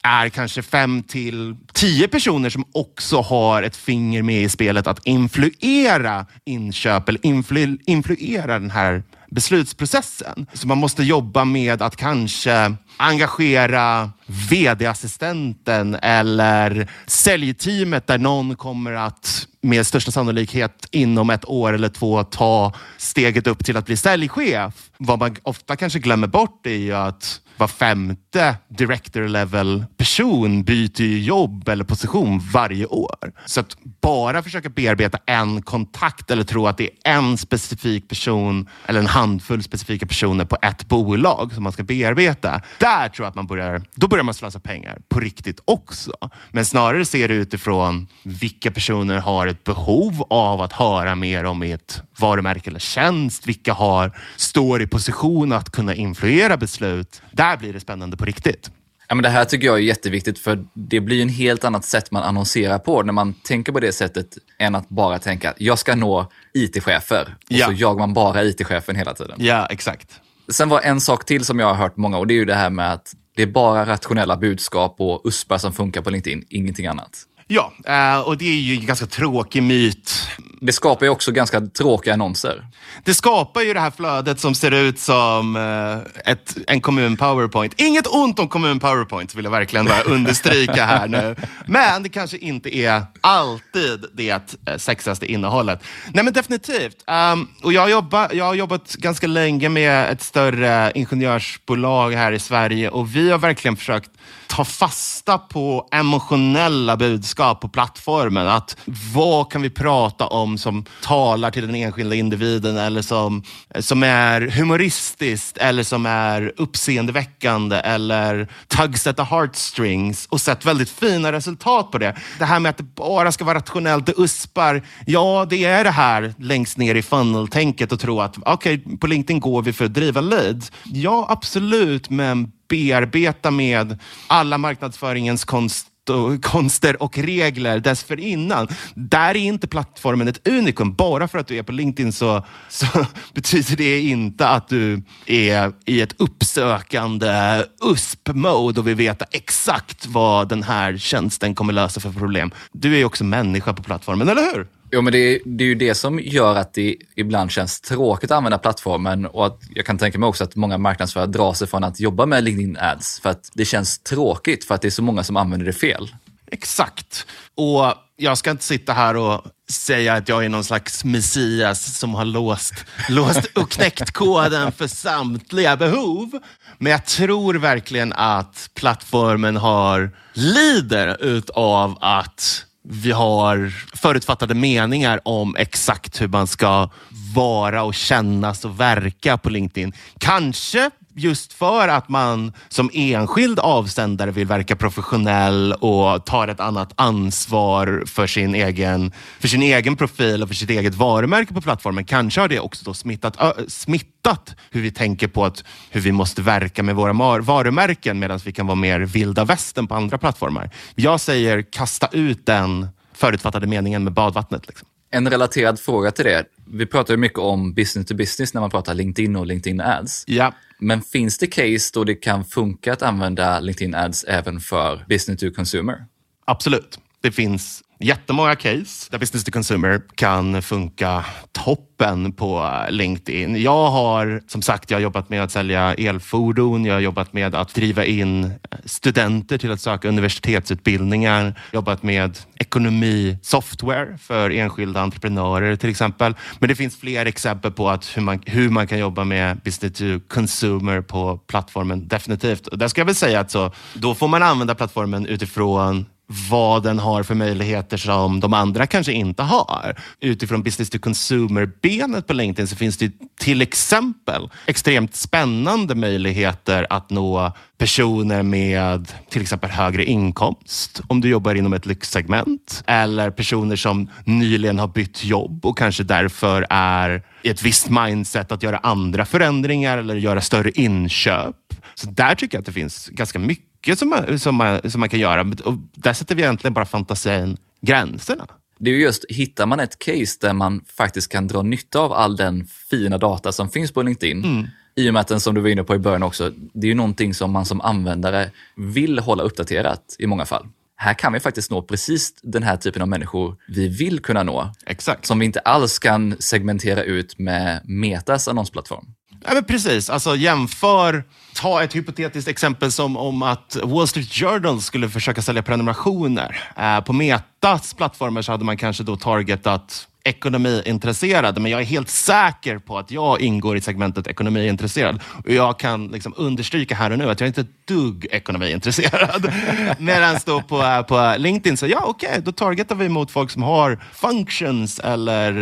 är 0.03 0.29
kanske 0.29 0.63
fem 0.63 1.03
till 1.03 1.57
tio 1.73 2.09
personer 2.09 2.51
som 2.51 2.65
också 2.73 3.21
har 3.21 3.63
ett 3.63 3.77
finger 3.77 4.23
med 4.23 4.43
i 4.43 4.49
spelet 4.49 4.87
att 4.87 5.07
influera 5.07 6.27
inköp 6.45 7.09
eller 7.09 7.27
influ, 7.27 7.79
influera 7.87 8.59
den 8.59 8.71
här 8.71 9.03
beslutsprocessen. 9.31 10.47
Så 10.53 10.67
man 10.67 10.79
måste 10.79 11.03
jobba 11.03 11.45
med 11.45 11.83
att 11.83 11.97
kanske 11.97 12.75
engagera 12.97 14.11
vd-assistenten 14.51 15.95
eller 15.95 16.91
säljteamet 17.07 18.07
där 18.07 18.19
någon 18.19 18.57
kommer 18.57 18.93
att 18.93 19.47
med 19.61 19.87
största 19.87 20.11
sannolikhet 20.11 20.87
inom 20.91 21.31
ett 21.31 21.49
år 21.49 21.73
eller 21.73 21.89
två 21.89 22.25
ta 22.25 22.73
steget 22.97 23.47
upp 23.47 23.65
till 23.65 23.77
att 23.77 23.87
bli 23.87 23.97
säljchef. 23.97 24.91
Vad 24.99 25.19
man 25.19 25.37
ofta 25.43 25.77
kanske 25.77 25.99
glömmer 25.99 26.27
bort 26.27 26.67
är 26.67 26.71
ju 26.71 26.93
att 26.93 27.41
var 27.59 27.69
femte 27.69 28.57
director 28.69 29.29
level 29.29 29.85
person 29.97 30.63
byter 30.63 31.03
ju 31.03 31.19
jobb 31.19 31.69
eller 31.69 31.85
position 31.85 32.41
varje 32.53 32.87
år. 32.87 33.33
Så 33.47 33.61
att 33.61 33.77
bara 34.01 34.43
försöka 34.43 34.69
bearbeta 34.69 35.19
en 35.27 35.63
kontakt 35.63 36.31
eller 36.31 36.45
tro 36.45 36.67
att 36.67 36.77
det 36.77 36.85
är 36.85 37.13
en 37.15 37.39
specifik 37.39 38.09
person 38.09 38.69
eller 38.87 39.01
en 39.01 39.07
handfull 39.07 39.63
specifika 39.63 40.07
personer 40.07 40.45
på 40.45 40.57
ett 40.63 40.89
bolag 40.89 41.53
som 41.55 41.63
man 41.63 41.73
ska 41.73 41.83
bearbeta. 41.83 42.61
Där 42.79 43.09
tror 43.09 43.25
jag 43.25 43.31
att 43.31 43.35
man 43.35 43.47
börjar, 43.47 43.83
då 43.95 44.09
börjar 44.09 44.25
man 44.25 44.35
slösa 44.35 44.61
pengar 44.61 44.99
på 45.09 45.21
riktigt 45.21 45.61
också. 45.65 46.13
Men 46.51 46.65
snarare 46.65 47.05
ser 47.05 47.29
det 47.29 47.35
utifrån 47.35 48.07
vilka 48.23 48.71
personer 48.71 49.19
har 49.19 49.47
ett 49.47 49.65
behov 49.65 50.23
av 50.31 50.61
att 50.61 50.73
höra 50.73 51.15
mer 51.15 51.45
om 51.45 51.63
ett 51.63 52.03
varumärke 52.19 52.71
eller 52.71 52.81
tjänst. 52.81 53.47
Vilka 53.47 53.73
har, 53.73 54.13
står 54.37 54.83
i 54.83 54.87
position 54.87 55.53
att 55.53 55.71
kunna 55.71 55.95
influera 55.95 56.57
beslut. 56.57 57.23
Där 57.33 57.48
blir 57.57 57.73
det 57.73 57.81
spännande 57.81 58.17
på 58.17 58.25
riktigt. 58.25 58.71
Ja, 59.09 59.15
men 59.15 59.23
det 59.23 59.29
här 59.29 59.45
tycker 59.45 59.67
jag 59.67 59.77
är 59.77 59.83
jätteviktigt 59.83 60.39
för 60.39 60.65
det 60.75 61.01
blir 61.01 61.23
en 61.23 61.29
helt 61.29 61.65
annat 61.65 61.85
sätt 61.85 62.11
man 62.11 62.23
annonserar 62.23 62.79
på 62.79 63.03
när 63.03 63.13
man 63.13 63.33
tänker 63.35 63.73
på 63.73 63.81
det 63.81 63.93
sättet 63.93 64.27
än 64.59 64.75
att 64.75 64.89
bara 64.89 65.19
tänka 65.19 65.51
att 65.51 65.61
jag 65.61 65.79
ska 65.79 65.95
nå 65.95 66.31
IT-chefer 66.55 67.23
och 67.23 67.45
Ja. 67.49 67.67
så 67.67 67.73
jagar 67.73 67.99
man 67.99 68.15
bara 68.15 68.45
IT-chefen 68.45 68.97
hela 68.97 69.15
tiden. 69.15 69.37
Ja, 69.39 69.67
exakt. 69.67 70.21
Sen 70.49 70.69
var 70.69 70.81
en 70.81 71.01
sak 71.01 71.25
till 71.25 71.45
som 71.45 71.59
jag 71.59 71.67
har 71.67 71.75
hört 71.75 71.97
många 71.97 72.19
och 72.19 72.27
det 72.27 72.35
är 72.35 72.39
ju 72.39 72.45
det 72.45 72.55
här 72.55 72.71
med 72.71 72.93
att 72.93 73.15
det 73.37 73.43
är 73.43 73.47
bara 73.47 73.87
rationella 73.87 74.37
budskap 74.37 74.95
och 74.99 75.21
uspar 75.25 75.59
som 75.59 75.73
funkar 75.73 76.03
på 76.03 76.11
LinkedIn, 76.11 76.45
ingenting 76.49 76.87
annat. 76.87 77.11
Ja, 77.47 77.73
eh, 77.87 78.21
och 78.21 78.39
det 78.39 78.45
är 78.45 78.61
ju 78.61 78.75
en 78.75 78.87
ganska 78.87 79.07
tråkig 79.07 79.63
myt. 79.63 80.13
Det 80.61 80.73
skapar 80.73 81.07
ju 81.07 81.11
också 81.11 81.33
ganska 81.33 81.61
tråkiga 81.61 82.15
annonser. 82.15 82.67
Det 83.05 83.15
skapar 83.15 83.61
ju 83.61 83.75
det 83.75 83.81
här 83.81 83.91
flödet 83.91 84.41
som 84.41 84.55
ser 84.55 84.71
ut 84.71 84.99
som 84.99 85.57
eh, 85.57 86.33
ett, 86.33 86.57
en 86.67 86.81
kommun 86.81 87.17
powerpoint. 87.17 87.75
Inget 87.77 88.07
ont 88.07 88.39
om 88.39 88.49
kommun 88.49 88.81
powerpoint 88.81 89.35
vill 89.35 89.45
jag 89.45 89.53
verkligen 89.53 89.87
bara 89.87 90.03
understryka 90.15 90.85
här 90.85 91.09
nu. 91.09 91.37
Men 91.67 92.03
det 92.03 92.09
kanske 92.09 92.37
inte 92.37 92.77
är 92.77 93.03
alltid 93.21 94.05
det 94.13 94.31
eh, 94.67 94.77
sexigaste 94.77 95.33
innehållet. 95.33 95.83
Nej 96.13 96.25
men 96.25 96.33
definitivt. 96.33 97.05
Um, 97.33 97.49
och 97.63 97.73
jag, 97.73 97.91
jobbar, 97.91 98.29
jag 98.33 98.45
har 98.45 98.55
jobbat 98.55 98.95
ganska 98.95 99.27
länge 99.27 99.69
med 99.69 100.13
ett 100.13 100.23
större 100.23 100.93
ingenjörsbolag 100.95 102.13
här 102.13 102.33
i 102.33 102.39
Sverige 102.39 102.89
och 102.89 103.17
vi 103.17 103.31
har 103.31 103.39
verkligen 103.39 103.77
försökt 103.77 104.11
ta 104.47 104.65
fasta 104.65 105.39
på 105.39 105.89
emotionella 105.93 106.97
budskap 106.97 107.61
på 107.61 107.69
plattformen. 107.69 108.49
Att 108.49 108.77
vad 109.15 109.53
kan 109.53 109.63
vi 109.63 109.71
prata 109.71 110.27
om 110.27 110.48
som 110.57 110.85
talar 111.03 111.51
till 111.51 111.67
den 111.67 111.75
enskilda 111.75 112.15
individen 112.15 112.77
eller 112.77 113.03
som, 113.03 113.43
som 113.79 114.03
är 114.03 114.41
humoristiskt 114.41 115.57
eller 115.57 115.83
som 115.83 116.07
är 116.07 116.53
uppseendeväckande 116.57 117.77
eller 117.77 118.49
tugs 118.69 119.07
at 119.07 119.17
the 119.17 119.23
heartstrings 119.23 120.27
och 120.27 120.41
sett 120.41 120.65
väldigt 120.65 120.91
fina 120.91 121.33
resultat 121.33 121.91
på 121.91 121.99
det. 121.99 122.17
Det 122.39 122.45
här 122.45 122.61
med 122.61 122.71
att 122.71 122.77
det 122.77 122.95
bara 122.95 123.33
ska 123.33 123.45
vara 123.45 123.59
rationellt, 123.59 124.07
det 124.07 124.15
uspar. 124.17 124.83
Ja, 125.07 125.47
det 125.51 125.65
är 125.65 125.85
det 125.85 125.91
här 125.91 126.35
längst 126.39 126.79
ner 126.79 126.95
i 126.95 127.03
funnel-tänket 127.03 127.93
och 127.93 128.01
tro 128.01 128.21
att 128.21 128.37
okej, 128.47 128.99
på 129.01 129.07
LinkedIn 129.07 129.41
går 129.41 129.63
vi 129.63 129.73
för 129.73 129.85
att 129.85 129.95
driva 129.95 130.21
lead. 130.21 130.65
Ja, 130.85 131.27
absolut, 131.29 132.11
men 132.11 132.53
bearbeta 132.69 133.51
med 133.51 133.99
alla 134.27 134.59
marknadsföringens 134.59 135.45
konst 135.45 135.88
och 136.11 136.45
konster 136.45 137.03
och 137.03 137.19
regler 137.19 137.81
dessförinnan. 137.81 138.69
Där 138.95 139.31
är 139.31 139.37
inte 139.37 139.69
plattformen 139.69 140.29
ett 140.29 140.49
unikum. 140.49 140.95
Bara 140.95 141.29
för 141.29 141.39
att 141.39 141.47
du 141.47 141.57
är 141.57 141.63
på 141.63 141.73
LinkedIn 141.73 142.13
så, 142.13 142.45
så 142.69 142.87
betyder 143.35 143.77
det 143.77 144.01
inte 144.01 144.49
att 144.49 144.69
du 144.69 145.03
är 145.27 145.73
i 145.85 146.01
ett 146.01 146.15
uppsökande 146.17 147.65
USP-mode 147.85 148.81
och 148.81 148.89
vill 148.89 148.95
veta 148.95 149.25
exakt 149.31 150.07
vad 150.07 150.49
den 150.49 150.63
här 150.63 150.97
tjänsten 150.97 151.55
kommer 151.55 151.73
lösa 151.73 152.01
för 152.01 152.11
problem. 152.11 152.51
Du 152.73 152.95
är 152.95 152.99
ju 152.99 153.05
också 153.05 153.25
människa 153.25 153.73
på 153.73 153.83
plattformen, 153.83 154.29
eller 154.29 154.43
hur? 154.43 154.67
Jo, 154.91 155.03
men 155.03 155.13
det 155.13 155.19
är, 155.19 155.41
det 155.45 155.65
är 155.65 155.69
ju 155.69 155.75
det 155.75 155.95
som 155.95 156.21
gör 156.21 156.57
att 156.57 156.75
det 156.75 156.97
ibland 157.17 157.51
känns 157.51 157.81
tråkigt 157.81 158.31
att 158.31 158.37
använda 158.37 158.59
plattformen 158.59 159.27
och 159.27 159.47
att 159.47 159.61
jag 159.75 159.87
kan 159.87 159.99
tänka 159.99 160.19
mig 160.19 160.27
också 160.27 160.45
att 160.45 160.57
många 160.57 160.79
marknadsförare 160.79 161.27
drar 161.27 161.53
sig 161.53 161.67
från 161.67 161.85
att 161.85 162.01
jobba 162.01 162.27
med 162.27 162.45
LinkedIn 162.45 162.77
Ads 162.81 163.21
för 163.21 163.31
att 163.31 163.51
det 163.55 163.65
känns 163.65 163.99
tråkigt 163.99 164.65
för 164.65 164.75
att 164.75 164.83
det 164.83 164.89
är 164.89 164.91
så 164.91 165.03
många 165.03 165.25
som 165.25 165.37
använder 165.37 165.67
det 165.67 165.73
fel. 165.73 166.09
Exakt. 166.51 167.27
Och 167.55 167.95
jag 168.17 168.39
ska 168.39 168.51
inte 168.51 168.65
sitta 168.65 168.93
här 168.93 169.17
och 169.17 169.45
säga 169.71 170.15
att 170.15 170.29
jag 170.29 170.45
är 170.45 170.49
någon 170.49 170.65
slags 170.65 171.05
messias 171.05 171.99
som 171.99 172.15
har 172.15 172.25
låst, 172.25 172.85
låst 173.09 173.47
och 173.55 173.71
knäckt 173.71 174.11
koden 174.11 174.73
för 174.73 174.87
samtliga 174.87 175.77
behov. 175.77 176.31
Men 176.79 176.93
jag 176.93 177.05
tror 177.07 177.55
verkligen 177.55 178.13
att 178.13 178.71
plattformen 178.75 179.57
har 179.57 180.11
lider 180.33 181.25
utav 181.25 181.99
att 182.01 182.65
vi 182.91 183.13
har 183.13 183.73
förutfattade 183.97 184.55
meningar 184.55 185.21
om 185.25 185.57
exakt 185.57 186.21
hur 186.21 186.29
man 186.29 186.47
ska 186.47 186.91
vara 187.35 187.83
och 187.83 187.95
kännas 187.95 188.65
och 188.65 188.81
verka 188.81 189.39
på 189.39 189.51
LinkedIn. 189.51 189.93
Kanske 190.19 190.91
just 191.19 191.53
för 191.53 191.89
att 191.89 192.09
man 192.09 192.53
som 192.69 192.91
enskild 192.93 193.59
avsändare 193.59 194.31
vill 194.31 194.47
verka 194.47 194.77
professionell 194.77 195.73
och 195.73 196.27
tar 196.27 196.49
ett 196.49 196.61
annat 196.61 196.93
ansvar 196.97 198.03
för 198.07 198.27
sin 198.27 198.55
egen, 198.55 199.13
för 199.41 199.49
sin 199.49 199.63
egen 199.63 199.97
profil 199.97 200.43
och 200.43 200.49
för 200.49 200.55
sitt 200.55 200.71
eget 200.71 200.95
varumärke 200.95 201.55
på 201.55 201.61
plattformen. 201.61 202.05
Kanske 202.05 202.41
har 202.41 202.49
det 202.49 202.61
också 202.61 202.85
då 202.85 202.95
smittat, 202.95 203.41
ö, 203.41 203.53
smittat 203.69 204.55
hur 204.71 204.83
vi 204.83 204.91
tänker 204.91 205.29
på 205.29 205.45
att, 205.45 205.65
hur 205.91 206.01
vi 206.01 206.13
måste 206.13 206.43
verka 206.43 206.83
med 206.83 206.97
våra 206.97 207.13
varumärken 207.41 208.19
medan 208.19 208.41
vi 208.45 208.53
kan 208.53 208.67
vara 208.67 208.77
mer 208.77 209.01
vilda 209.01 209.45
västern 209.45 209.87
på 209.87 209.95
andra 209.95 210.19
plattformar. 210.19 210.71
Jag 210.95 211.21
säger 211.21 211.63
kasta 211.73 212.09
ut 212.13 212.47
den 212.47 212.89
förutfattade 213.13 213.67
meningen 213.67 214.05
med 214.05 214.13
badvattnet. 214.13 214.67
Liksom. 214.67 214.89
En 215.11 215.31
relaterad 215.31 215.81
fråga 215.81 216.11
till 216.11 216.25
det. 216.25 216.45
Vi 216.67 216.87
pratar 216.87 217.15
ju 217.15 217.19
mycket 217.19 217.39
om 217.39 217.75
business 217.75 218.07
to 218.07 218.15
business 218.15 218.55
när 218.55 218.61
man 218.61 218.71
pratar 218.71 218.95
LinkedIn 218.95 219.37
och 219.37 219.47
LinkedIn 219.47 219.81
Ads. 219.81 220.25
Ja. 220.27 220.55
Men 220.79 221.03
finns 221.03 221.39
det 221.39 221.47
case 221.47 221.91
då 221.95 222.05
det 222.05 222.15
kan 222.15 222.45
funka 222.45 222.93
att 222.93 223.03
använda 223.03 223.61
LinkedIn 223.61 223.95
Ads 223.95 224.25
även 224.25 224.61
för 224.61 225.05
business 225.09 225.41
to 225.41 225.51
consumer? 225.51 226.07
Absolut. 226.45 226.99
Det 227.21 227.33
finns 227.33 227.83
jättemånga 228.01 228.57
case 228.57 229.09
där 229.11 229.19
business 229.19 229.45
to 229.45 229.53
consumer 229.53 230.03
kan 230.15 230.63
funka 230.63 231.25
toppen 231.53 232.33
på 232.33 232.59
eh, 232.59 232.91
LinkedIn. 232.91 233.63
Jag 233.63 233.91
har 233.91 234.43
som 234.47 234.63
sagt 234.63 234.91
jag 234.91 234.99
har 234.99 235.03
jobbat 235.03 235.29
med 235.29 235.43
att 235.43 235.51
sälja 235.51 235.95
elfordon. 235.95 236.85
Jag 236.85 236.95
har 236.95 237.01
jobbat 237.01 237.33
med 237.33 237.55
att 237.55 237.75
driva 237.75 238.05
in 238.05 238.45
eh, 238.45 238.51
studenter 238.85 239.59
till 239.59 239.73
att 239.73 239.81
söka 239.81 240.09
universitetsutbildningar. 240.09 241.61
Jobbat 241.73 242.03
med 242.03 242.39
ekonomisoftware 242.55 244.19
för 244.19 244.51
enskilda 244.51 245.01
entreprenörer 245.01 245.77
till 245.77 245.91
exempel. 245.91 246.35
Men 246.59 246.69
det 246.69 246.75
finns 246.75 246.97
fler 246.97 247.27
exempel 247.27 247.73
på 247.73 247.91
att 247.91 248.17
hur, 248.17 248.23
man, 248.23 248.43
hur 248.47 248.71
man 248.71 248.87
kan 248.87 248.99
jobba 248.99 249.25
med 249.25 249.57
business 249.57 249.93
to 249.93 250.05
consumer 250.29 251.01
på 251.01 251.39
plattformen. 251.39 252.09
Definitivt. 252.09 252.67
Och 252.67 252.79
där 252.79 252.89
ska 252.89 253.01
jag 253.01 253.07
väl 253.07 253.15
säga 253.15 253.41
att 253.41 253.51
så, 253.51 253.73
då 253.95 254.15
får 254.15 254.29
man 254.29 254.43
använda 254.43 254.75
plattformen 254.75 255.27
utifrån 255.27 256.07
vad 256.51 256.83
den 256.83 256.99
har 256.99 257.23
för 257.23 257.35
möjligheter 257.35 257.97
som 257.97 258.41
de 258.41 258.55
andra 258.55 258.87
kanske 258.87 259.13
inte 259.13 259.43
har. 259.43 259.97
Utifrån 260.21 260.63
business 260.63 260.91
to 260.91 260.99
consumer-benet 260.99 262.27
på 262.27 262.33
LinkedIn 262.33 262.69
så 262.69 262.77
finns 262.77 262.97
det 262.97 263.13
till 263.41 263.63
exempel 263.63 264.51
extremt 264.67 265.15
spännande 265.15 265.95
möjligheter 265.95 266.87
att 266.91 267.11
nå 267.11 267.53
personer 267.79 268.43
med 268.43 269.13
till 269.31 269.43
exempel 269.43 269.71
högre 269.71 270.05
inkomst 270.05 271.01
om 271.07 271.21
du 271.21 271.29
jobbar 271.29 271.55
inom 271.55 271.73
ett 271.73 271.87
lyxsegment 271.87 272.83
eller 272.87 273.31
personer 273.31 273.77
som 273.77 274.11
nyligen 274.25 274.79
har 274.79 274.89
bytt 274.89 275.25
jobb 275.25 275.67
och 275.67 275.79
kanske 275.79 276.03
därför 276.03 276.67
är 276.71 277.23
i 277.43 277.49
ett 277.49 277.63
visst 277.63 277.91
mindset 277.91 278.53
att 278.53 278.63
göra 278.63 278.79
andra 278.79 279.25
förändringar 279.25 279.99
eller 279.99 280.17
göra 280.17 280.41
större 280.41 280.71
inköp. 280.71 281.57
Så 281.95 282.11
där 282.11 282.35
tycker 282.35 282.57
jag 282.57 282.61
att 282.61 282.67
det 282.67 282.73
finns 282.73 283.09
ganska 283.09 283.39
mycket 283.39 283.68
mycket 283.89 283.99
som 283.99 284.09
man, 284.09 284.39
som, 284.39 284.55
man, 284.55 284.91
som 284.91 285.01
man 285.01 285.09
kan 285.09 285.21
göra. 285.21 285.41
Och 285.65 285.75
där 285.95 286.13
sätter 286.13 286.35
vi 286.35 286.43
egentligen 286.43 286.75
bara 286.75 286.85
fantasin 286.85 287.57
gränserna. 287.81 288.47
Det 288.79 288.91
är 288.91 288.95
ju 288.95 289.03
just, 289.03 289.25
hittar 289.29 289.67
man 289.67 289.81
ett 289.81 289.99
case 289.99 290.39
där 290.41 290.53
man 290.53 290.85
faktiskt 290.97 291.33
kan 291.33 291.47
dra 291.47 291.63
nytta 291.63 292.01
av 292.01 292.13
all 292.13 292.37
den 292.37 292.67
fina 292.91 293.19
data 293.19 293.53
som 293.53 293.71
finns 293.71 293.93
på 293.93 294.03
LinkedIn, 294.03 294.45
mm. 294.45 294.67
i 294.97 295.09
och 295.09 295.13
med 295.13 295.21
att 295.21 295.29
den, 295.29 295.41
som 295.41 295.55
du 295.55 295.61
var 295.61 295.69
inne 295.69 295.85
på 295.85 295.95
i 295.95 295.99
början 295.99 296.23
också, 296.23 296.53
det 296.75 296.87
är 296.87 296.89
ju 296.89 296.95
någonting 296.95 297.35
som 297.35 297.51
man 297.51 297.67
som 297.67 297.81
användare 297.81 298.51
vill 298.77 299.19
hålla 299.19 299.43
uppdaterat 299.43 300.17
i 300.19 300.27
många 300.27 300.45
fall. 300.45 300.67
Här 300.97 301.15
kan 301.15 301.33
vi 301.33 301.41
faktiskt 301.41 301.71
nå 301.71 301.83
precis 301.83 302.35
den 302.43 302.63
här 302.63 302.77
typen 302.77 303.03
av 303.03 303.09
människor 303.09 303.57
vi 303.69 303.89
vill 303.89 304.21
kunna 304.21 304.43
nå. 304.43 304.73
Exakt. 304.87 305.27
Som 305.27 305.39
vi 305.39 305.47
inte 305.47 305.61
alls 305.61 305.99
kan 305.99 306.37
segmentera 306.39 307.03
ut 307.03 307.39
med 307.39 307.81
Metas 307.85 308.49
annonsplattform. 308.49 309.07
Ja, 309.45 309.55
men 309.55 309.65
precis. 309.65 310.11
Alltså, 310.11 310.37
jämför, 310.37 311.25
ta 311.61 311.83
ett 311.83 311.97
hypotetiskt 311.97 312.49
exempel 312.49 312.93
som 312.93 313.17
om 313.17 313.43
att 313.43 313.77
Wall 313.83 314.09
Street 314.09 314.33
Journal 314.33 314.81
skulle 314.81 315.09
försöka 315.09 315.43
sälja 315.43 315.63
prenumerationer. 315.63 316.71
Eh, 316.77 317.01
på 317.01 317.13
Metas 317.13 317.95
plattformar 317.95 318.43
så 318.43 318.53
hade 318.53 318.65
man 318.65 318.77
kanske 318.77 319.03
då 319.05 319.17
targetat 319.17 320.09
ekonomiintresserade, 320.29 321.61
men 321.61 321.71
jag 321.71 321.81
är 321.81 321.85
helt 321.85 322.09
säker 322.09 322.79
på 322.79 322.99
att 322.99 323.11
jag 323.11 323.41
ingår 323.41 323.77
i 323.77 323.81
segmentet 323.81 324.27
ekonomiintresserad. 324.27 325.21
Och 325.45 325.51
jag 325.51 325.79
kan 325.79 326.09
liksom 326.09 326.35
understryka 326.37 326.95
här 326.95 327.11
och 327.11 327.19
nu 327.19 327.31
att 327.31 327.41
jag 327.41 327.49
inte 327.49 327.61
är 327.61 327.63
ett 327.63 327.87
dugg 327.89 328.27
ekonomiintresserad. 328.31 329.53
Medan 329.99 330.39
då 330.45 330.63
på, 330.63 331.05
på 331.09 331.35
LinkedIn, 331.39 331.77
så 331.77 331.87
ja 331.87 332.03
okej, 332.05 332.29
okay, 332.29 332.41
då 332.41 332.53
targetar 332.53 332.95
vi 332.95 333.09
mot 333.09 333.31
folk 333.31 333.51
som 333.51 333.63
har 333.63 334.05
functions 334.13 334.99
eller 334.99 335.53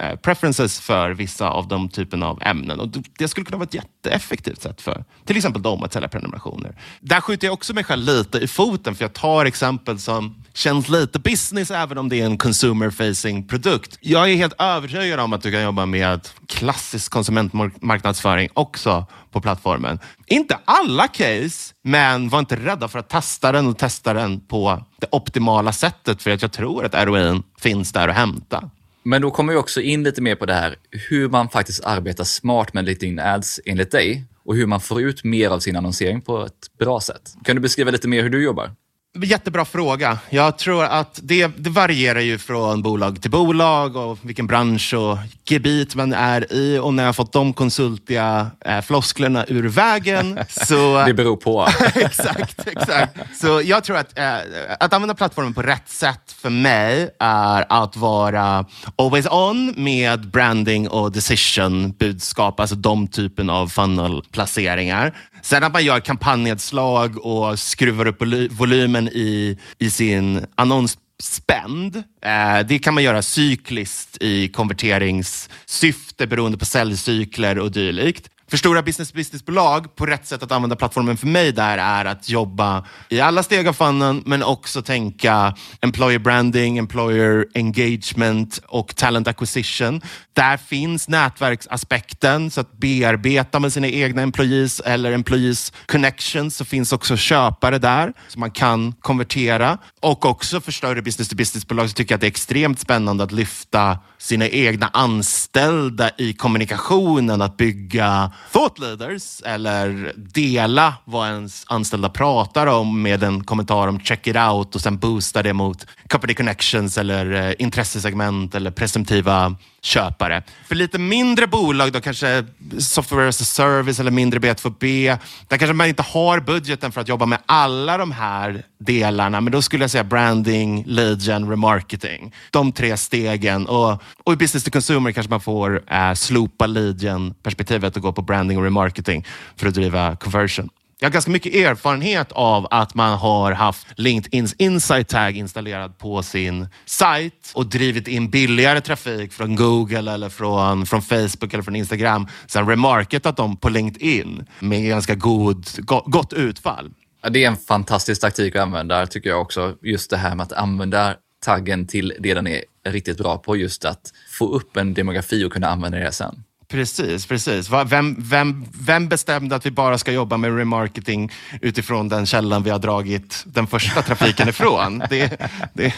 eh, 0.00 0.16
preferences 0.16 0.80
för 0.80 1.10
vissa 1.10 1.50
av 1.50 1.68
de 1.68 1.88
typerna 1.88 2.28
av 2.28 2.42
ämnen. 2.42 2.80
Och 2.80 2.88
det 3.18 3.28
skulle 3.28 3.44
kunna 3.46 3.58
vara 3.58 3.66
ett 3.66 3.74
jätteeffektivt 3.74 4.62
sätt 4.62 4.80
för 4.80 5.04
till 5.24 5.36
exempel 5.36 5.62
dem 5.62 5.82
att 5.82 5.92
sälja 5.92 6.08
prenumerationer. 6.08 6.76
Där 7.00 7.20
skjuter 7.20 7.46
jag 7.46 7.54
också 7.54 7.74
mig 7.74 7.84
själv 7.84 8.04
lite 8.04 8.38
i 8.38 8.46
foten, 8.46 8.94
för 8.94 9.04
jag 9.04 9.12
tar 9.12 9.44
exempel 9.44 9.98
som 9.98 10.44
känns 10.54 10.88
lite 10.88 11.18
business 11.18 11.70
även 11.70 11.98
om 11.98 12.08
det 12.08 12.20
är 12.20 12.26
en 12.26 12.38
consumer 12.38 12.90
facing 12.90 13.48
produkt. 13.48 13.98
Jag 14.02 14.30
är 14.30 14.36
helt 14.36 14.54
övertygad 14.58 15.20
om 15.20 15.32
att 15.32 15.42
du 15.42 15.52
kan 15.52 15.62
jobba 15.62 15.86
med 15.86 16.28
klassisk 16.46 17.12
konsumentmarknadsföring 17.12 18.48
också 18.54 19.06
på 19.30 19.40
plattformen. 19.40 19.98
Inte 20.26 20.58
alla 20.64 21.08
case, 21.08 21.74
men 21.82 22.28
var 22.28 22.38
inte 22.38 22.56
rädda 22.56 22.88
för 22.88 22.98
att 22.98 23.08
testa 23.08 23.52
den 23.52 23.66
och 23.66 23.78
testa 23.78 24.14
den 24.14 24.40
på 24.40 24.84
det 25.00 25.06
optimala 25.12 25.72
sättet 25.72 26.22
för 26.22 26.30
att 26.30 26.42
jag 26.42 26.52
tror 26.52 26.84
att 26.84 27.06
ROI 27.06 27.42
finns 27.58 27.92
där 27.92 28.08
att 28.08 28.14
hämta. 28.14 28.70
Men 29.02 29.22
då 29.22 29.30
kommer 29.30 29.52
vi 29.52 29.58
också 29.58 29.80
in 29.80 30.02
lite 30.02 30.22
mer 30.22 30.34
på 30.34 30.46
det 30.46 30.54
här 30.54 30.76
hur 30.90 31.28
man 31.28 31.48
faktiskt 31.48 31.84
arbetar 31.84 32.24
smart 32.24 32.74
med 32.74 32.84
LinkedIn 32.84 33.18
Ads 33.18 33.60
enligt 33.64 33.90
dig 33.90 34.24
och 34.44 34.56
hur 34.56 34.66
man 34.66 34.80
får 34.80 35.02
ut 35.02 35.24
mer 35.24 35.50
av 35.50 35.58
sin 35.58 35.76
annonsering 35.76 36.20
på 36.20 36.44
ett 36.44 36.78
bra 36.78 37.00
sätt. 37.00 37.34
Kan 37.44 37.56
du 37.56 37.62
beskriva 37.62 37.90
lite 37.90 38.08
mer 38.08 38.22
hur 38.22 38.30
du 38.30 38.42
jobbar? 38.44 38.70
Jättebra 39.18 39.64
fråga. 39.64 40.18
Jag 40.30 40.58
tror 40.58 40.84
att 40.84 41.20
det, 41.22 41.46
det, 41.46 41.70
varierar 41.70 42.20
ju 42.20 42.38
från 42.38 42.82
bolag 42.82 43.22
till 43.22 43.30
bolag 43.30 43.96
och 43.96 44.18
vilken 44.22 44.46
bransch 44.46 44.94
och 44.94 45.18
gebit 45.48 45.94
man 45.94 46.12
är 46.12 46.52
i. 46.52 46.78
Och 46.78 46.94
när 46.94 47.04
jag 47.04 47.16
fått 47.16 47.32
de 47.32 47.52
konsultiga 47.52 48.50
eh, 48.64 48.80
flosklerna 48.80 49.44
ur 49.48 49.68
vägen 49.68 50.38
så... 50.48 51.04
det 51.06 51.14
beror 51.14 51.36
på. 51.36 51.68
exakt, 51.94 52.66
exakt. 52.66 53.18
Så 53.40 53.62
jag 53.64 53.84
tror 53.84 53.96
att, 53.96 54.18
eh, 54.18 54.36
att 54.80 54.92
använda 54.92 55.14
plattformen 55.14 55.54
på 55.54 55.62
rätt 55.62 55.88
sätt 55.88 56.34
för 56.42 56.50
mig 56.50 57.10
är 57.20 57.64
att 57.68 57.96
vara 57.96 58.64
always 58.96 59.26
on 59.26 59.74
med 59.76 60.30
branding 60.30 60.88
och 60.88 61.12
decision 61.12 61.92
budskap, 61.92 62.60
alltså 62.60 62.76
de 62.76 63.08
typen 63.08 63.50
av 63.50 63.68
funnel-placeringar. 63.68 65.16
Sen 65.42 65.64
att 65.64 65.72
man 65.72 65.84
gör 65.84 66.00
kampanjnedslag 66.00 67.26
och 67.26 67.58
skruvar 67.58 68.06
upp 68.06 68.22
volymen 68.50 69.08
i, 69.08 69.58
i 69.78 69.90
sin 69.90 70.46
annonsspend. 70.54 71.96
Eh, 72.22 72.66
det 72.68 72.78
kan 72.78 72.94
man 72.94 73.02
göra 73.02 73.22
cykliskt 73.22 74.16
i 74.20 74.48
konverteringssyfte 74.48 76.26
beroende 76.26 76.58
på 76.58 76.64
säljcykler 76.64 77.58
och 77.58 77.72
dylikt. 77.72 78.30
För 78.50 78.56
stora 78.56 78.82
business-businessbolag, 78.82 79.96
på 79.96 80.06
rätt 80.06 80.26
sätt 80.26 80.42
att 80.42 80.52
använda 80.52 80.76
plattformen 80.76 81.16
för 81.16 81.26
mig 81.26 81.52
där 81.52 81.78
är 81.78 82.04
att 82.04 82.28
jobba 82.28 82.86
i 83.08 83.20
alla 83.20 83.42
steg 83.42 83.68
av 83.68 83.72
funnen, 83.72 84.22
men 84.26 84.42
också 84.42 84.82
tänka 84.82 85.54
employer 85.80 86.18
branding, 86.18 86.78
employer 86.78 87.46
engagement 87.54 88.60
och 88.66 88.96
talent 88.96 89.28
acquisition. 89.28 90.00
Där 90.32 90.56
finns 90.56 91.08
nätverksaspekten, 91.08 92.50
så 92.50 92.60
att 92.60 92.72
bearbeta 92.72 93.60
med 93.60 93.72
sina 93.72 93.88
egna 93.88 94.22
employees 94.22 94.80
eller 94.80 95.12
employees 95.12 95.72
connections 95.86 96.56
så 96.56 96.64
finns 96.64 96.92
också 96.92 97.16
köpare 97.16 97.78
där 97.78 98.12
som 98.28 98.40
man 98.40 98.50
kan 98.50 98.92
konvertera. 98.92 99.78
Och 100.00 100.24
också 100.24 100.60
för 100.60 100.72
större 100.72 101.02
business-to-business-bolag 101.02 101.88
så 101.88 101.94
tycker 101.94 102.12
jag 102.12 102.16
att 102.16 102.20
det 102.20 102.26
är 102.26 102.30
extremt 102.30 102.80
spännande 102.80 103.24
att 103.24 103.32
lyfta 103.32 103.98
sina 104.18 104.48
egna 104.48 104.90
anställda 104.92 106.10
i 106.18 106.32
kommunikationen, 106.32 107.42
att 107.42 107.56
bygga 107.56 108.32
thought 108.52 108.78
leaders 108.78 109.42
eller 109.44 110.12
dela 110.16 110.94
vad 111.04 111.28
ens 111.28 111.64
anställda 111.66 112.08
pratar 112.08 112.66
om 112.66 113.02
med 113.02 113.22
en 113.22 113.44
kommentar 113.44 113.88
om 113.88 114.00
check 114.00 114.26
it 114.26 114.36
out 114.36 114.74
och 114.74 114.80
sen 114.80 114.98
boosta 114.98 115.42
det 115.42 115.52
mot 115.52 115.86
company 116.08 116.34
connections 116.34 116.98
eller 116.98 117.32
eh, 117.32 117.54
intressesegment 117.58 118.54
eller 118.54 118.70
presumtiva 118.70 119.56
köpare. 119.82 120.42
För 120.68 120.74
lite 120.74 120.98
mindre 120.98 121.46
bolag, 121.46 121.92
då 121.92 122.00
kanske 122.00 122.44
software 122.78 123.28
as 123.28 123.40
a 123.40 123.44
service 123.44 124.00
eller 124.00 124.10
mindre 124.10 124.40
B2B, 124.40 125.18
där 125.48 125.56
kanske 125.56 125.72
man 125.72 125.86
inte 125.86 126.02
har 126.02 126.40
budgeten 126.40 126.92
för 126.92 127.00
att 127.00 127.08
jobba 127.08 127.26
med 127.26 127.38
alla 127.46 127.98
de 127.98 128.12
här 128.12 128.62
delarna. 128.78 129.40
Men 129.40 129.52
då 129.52 129.62
skulle 129.62 129.84
jag 129.84 129.90
säga 129.90 130.04
branding, 130.04 130.84
lead 130.86 131.20
gen, 131.20 131.50
remarketing. 131.50 132.34
De 132.50 132.72
tre 132.72 132.96
stegen. 132.96 133.66
Och, 133.66 134.02
och 134.24 134.32
i 134.32 134.36
business 134.36 134.64
to 134.64 134.70
consumer 134.70 135.12
kanske 135.12 135.30
man 135.30 135.40
får 135.40 135.92
äh, 135.92 136.14
slopa 136.14 136.66
lead 136.66 137.02
gen 137.02 137.34
perspektivet 137.42 137.96
och 137.96 138.02
gå 138.02 138.12
på 138.12 138.22
branding 138.22 138.58
och 138.58 138.64
remarketing 138.64 139.26
för 139.56 139.68
att 139.68 139.74
driva 139.74 140.16
conversion. 140.16 140.68
Jag 141.02 141.08
har 141.08 141.12
ganska 141.12 141.30
mycket 141.30 141.54
erfarenhet 141.54 142.32
av 142.32 142.66
att 142.70 142.94
man 142.94 143.18
har 143.18 143.52
haft 143.52 143.86
LinkedIns 143.96 144.54
Insight 144.58 145.08
Tag 145.08 145.36
installerad 145.36 145.98
på 145.98 146.22
sin 146.22 146.68
sajt 146.86 147.52
och 147.54 147.66
drivit 147.66 148.08
in 148.08 148.30
billigare 148.30 148.80
trafik 148.80 149.32
från 149.32 149.56
Google 149.56 150.12
eller 150.12 150.28
från, 150.28 150.86
från 150.86 151.02
Facebook 151.02 151.54
eller 151.54 151.62
från 151.62 151.76
Instagram. 151.76 152.28
Sen 152.46 152.68
remarketat 152.68 153.36
dem 153.36 153.56
på 153.56 153.68
LinkedIn 153.68 154.46
med 154.58 154.88
ganska 154.88 155.14
god, 155.14 155.66
gott 156.06 156.32
utfall. 156.32 156.90
Det 157.30 157.44
är 157.44 157.48
en 157.48 157.56
fantastisk 157.56 158.20
taktik 158.20 158.56
att 158.56 158.62
använda, 158.62 159.06
tycker 159.06 159.30
jag 159.30 159.40
också. 159.40 159.74
Just 159.82 160.10
det 160.10 160.16
här 160.16 160.34
med 160.34 160.44
att 160.44 160.52
använda 160.52 161.14
taggen 161.44 161.86
till 161.86 162.12
det 162.18 162.34
den 162.34 162.46
är 162.46 162.64
riktigt 162.88 163.18
bra 163.18 163.38
på, 163.38 163.56
just 163.56 163.84
att 163.84 164.12
få 164.38 164.48
upp 164.48 164.76
en 164.76 164.94
demografi 164.94 165.44
och 165.44 165.52
kunna 165.52 165.68
använda 165.68 165.98
det 165.98 166.12
sen. 166.12 166.44
Precis, 166.70 167.26
precis. 167.26 167.70
Vem, 167.86 168.16
vem, 168.18 168.66
vem 168.80 169.08
bestämde 169.08 169.56
att 169.56 169.66
vi 169.66 169.70
bara 169.70 169.98
ska 169.98 170.12
jobba 170.12 170.36
med 170.36 170.56
remarketing 170.56 171.32
utifrån 171.60 172.08
den 172.08 172.26
källan 172.26 172.62
vi 172.62 172.70
har 172.70 172.78
dragit 172.78 173.42
den 173.46 173.66
första 173.66 174.02
trafiken 174.02 174.48
ifrån? 174.48 175.02
Det, 175.10 175.40
det... 175.74 175.94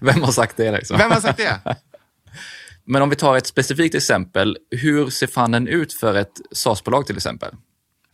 Vem 0.00 0.22
har 0.22 0.32
sagt 0.32 0.56
det? 0.56 0.72
Liksom? 0.72 0.98
Vem 0.98 1.10
har 1.10 1.20
sagt 1.20 1.38
det? 1.38 1.60
Men 2.86 3.02
om 3.02 3.10
vi 3.10 3.16
tar 3.16 3.36
ett 3.36 3.46
specifikt 3.46 3.94
exempel, 3.94 4.56
hur 4.70 5.10
ser 5.10 5.26
funnen 5.26 5.68
ut 5.68 5.92
för 5.92 6.14
ett 6.14 6.40
SaaS-bolag 6.52 7.06
till 7.06 7.16
exempel? 7.16 7.54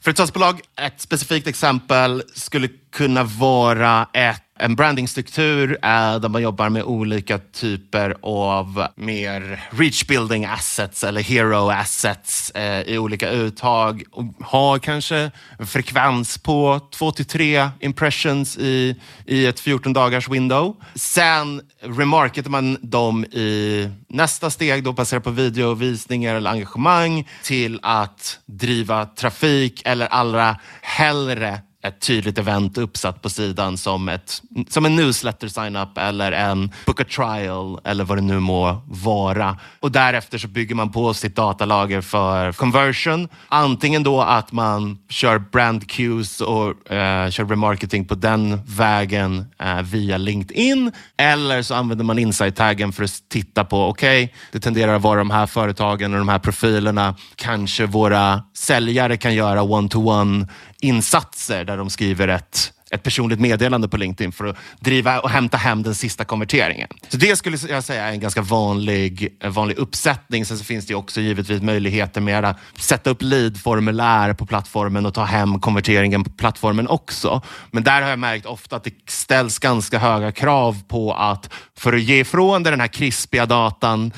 För 0.02 0.10
ett 0.10 0.16
SaaS-bolag, 0.16 0.60
ett 0.80 1.00
specifikt 1.00 1.46
exempel 1.46 2.22
skulle 2.34 2.68
kunna 2.92 3.24
vara 3.24 4.08
ett 4.12 4.49
en 4.60 4.76
brandingstruktur 4.76 5.78
eh, 5.82 6.20
där 6.20 6.28
man 6.28 6.42
jobbar 6.42 6.68
med 6.68 6.82
olika 6.82 7.38
typer 7.38 8.16
av 8.22 8.86
mer 8.96 9.62
reach 9.70 10.06
building 10.06 10.44
assets 10.44 11.04
eller 11.04 11.22
hero 11.22 11.70
assets 11.70 12.50
eh, 12.50 12.80
i 12.80 12.98
olika 12.98 13.30
uttag 13.30 14.02
och 14.10 14.24
har 14.40 14.78
kanske 14.78 15.30
en 15.58 15.66
frekvens 15.66 16.38
på 16.38 16.80
2 16.92 17.12
till 17.12 17.24
3 17.24 17.68
impressions 17.80 18.58
i, 18.58 18.96
i 19.26 19.46
ett 19.46 19.60
14 19.60 19.92
dagars 19.92 20.28
window. 20.28 20.76
Sen 20.94 21.62
remarketar 21.82 22.50
man 22.50 22.78
dem 22.82 23.24
i 23.24 23.88
nästa 24.08 24.50
steg 24.50 24.84
då 24.84 24.92
baserat 24.92 25.24
på 25.24 25.30
videovisningar 25.30 26.34
eller 26.34 26.50
engagemang 26.50 27.28
till 27.42 27.80
att 27.82 28.38
driva 28.46 29.06
trafik 29.06 29.82
eller 29.84 30.06
allra 30.06 30.56
hellre 30.82 31.60
ett 31.82 32.00
tydligt 32.00 32.38
event 32.38 32.78
uppsatt 32.78 33.22
på 33.22 33.30
sidan 33.30 33.78
som, 33.78 34.08
ett, 34.08 34.42
som 34.68 34.86
en 34.86 34.96
newsletter 34.96 35.48
sign-up 35.48 35.98
eller 35.98 36.32
en 36.32 36.72
book 36.86 37.00
a 37.00 37.04
trial 37.04 37.80
eller 37.84 38.04
vad 38.04 38.18
det 38.18 38.22
nu 38.22 38.40
må 38.40 38.82
vara. 38.86 39.56
Och 39.80 39.92
därefter 39.92 40.38
så 40.38 40.48
bygger 40.48 40.74
man 40.74 40.92
på 40.92 41.14
sitt 41.14 41.36
datalager 41.36 42.00
för 42.00 42.52
conversion. 42.52 43.28
Antingen 43.48 44.02
då 44.02 44.20
att 44.20 44.52
man 44.52 44.98
kör 45.08 45.38
brand 45.38 45.90
cues 45.90 46.40
och 46.40 46.92
eh, 46.92 47.30
kör 47.30 47.44
remarketing 47.44 48.04
på 48.04 48.14
den 48.14 48.60
vägen 48.66 49.44
eh, 49.58 49.82
via 49.82 50.16
LinkedIn. 50.16 50.92
Eller 51.16 51.62
så 51.62 51.74
använder 51.74 52.04
man 52.04 52.18
insight-taggen 52.18 52.92
för 52.92 53.04
att 53.04 53.28
titta 53.28 53.64
på, 53.64 53.88
okej, 53.88 54.24
okay, 54.24 54.36
det 54.52 54.60
tenderar 54.60 54.96
att 54.96 55.02
vara 55.02 55.18
de 55.18 55.30
här 55.30 55.46
företagen 55.46 56.12
och 56.12 56.18
de 56.18 56.28
här 56.28 56.38
profilerna. 56.38 57.14
Kanske 57.34 57.86
våra 57.86 58.42
säljare 58.56 59.16
kan 59.16 59.34
göra 59.34 59.62
one-to-one 59.62 60.46
insatser 60.80 61.64
där 61.64 61.76
de 61.76 61.90
skriver 61.90 62.28
ett 62.28 62.72
ett 62.90 63.02
personligt 63.02 63.40
meddelande 63.40 63.88
på 63.88 63.96
LinkedIn 63.96 64.32
för 64.32 64.44
att 64.44 64.56
driva 64.80 65.20
och 65.20 65.30
hämta 65.30 65.56
hem 65.56 65.82
den 65.82 65.94
sista 65.94 66.24
konverteringen. 66.24 66.88
Så 67.08 67.16
det 67.16 67.36
skulle 67.36 67.58
jag 67.68 67.84
säga 67.84 68.04
är 68.04 68.12
en 68.12 68.20
ganska 68.20 68.42
vanlig, 68.42 69.38
vanlig 69.44 69.78
uppsättning. 69.78 70.44
Sen 70.44 70.58
så 70.58 70.64
finns 70.64 70.86
det 70.86 70.94
också 70.94 71.20
givetvis 71.20 71.62
möjligheter 71.62 72.20
med 72.20 72.44
att 72.44 72.56
sätta 72.78 73.10
upp 73.10 73.22
lead-formulär 73.22 74.34
på 74.34 74.46
plattformen 74.46 75.06
och 75.06 75.14
ta 75.14 75.24
hem 75.24 75.60
konverteringen 75.60 76.24
på 76.24 76.30
plattformen 76.30 76.88
också. 76.88 77.42
Men 77.70 77.84
där 77.84 78.02
har 78.02 78.10
jag 78.10 78.18
märkt 78.18 78.46
ofta 78.46 78.76
att 78.76 78.84
det 78.84 78.94
ställs 79.10 79.58
ganska 79.58 79.98
höga 79.98 80.32
krav 80.32 80.82
på 80.88 81.14
att 81.14 81.50
för 81.76 81.92
att 81.92 82.02
ge 82.02 82.20
ifrån 82.20 82.62
dig 82.62 82.70
den 82.70 82.80
här 82.80 82.88
krispiga 82.88 83.46
datan 83.46 84.12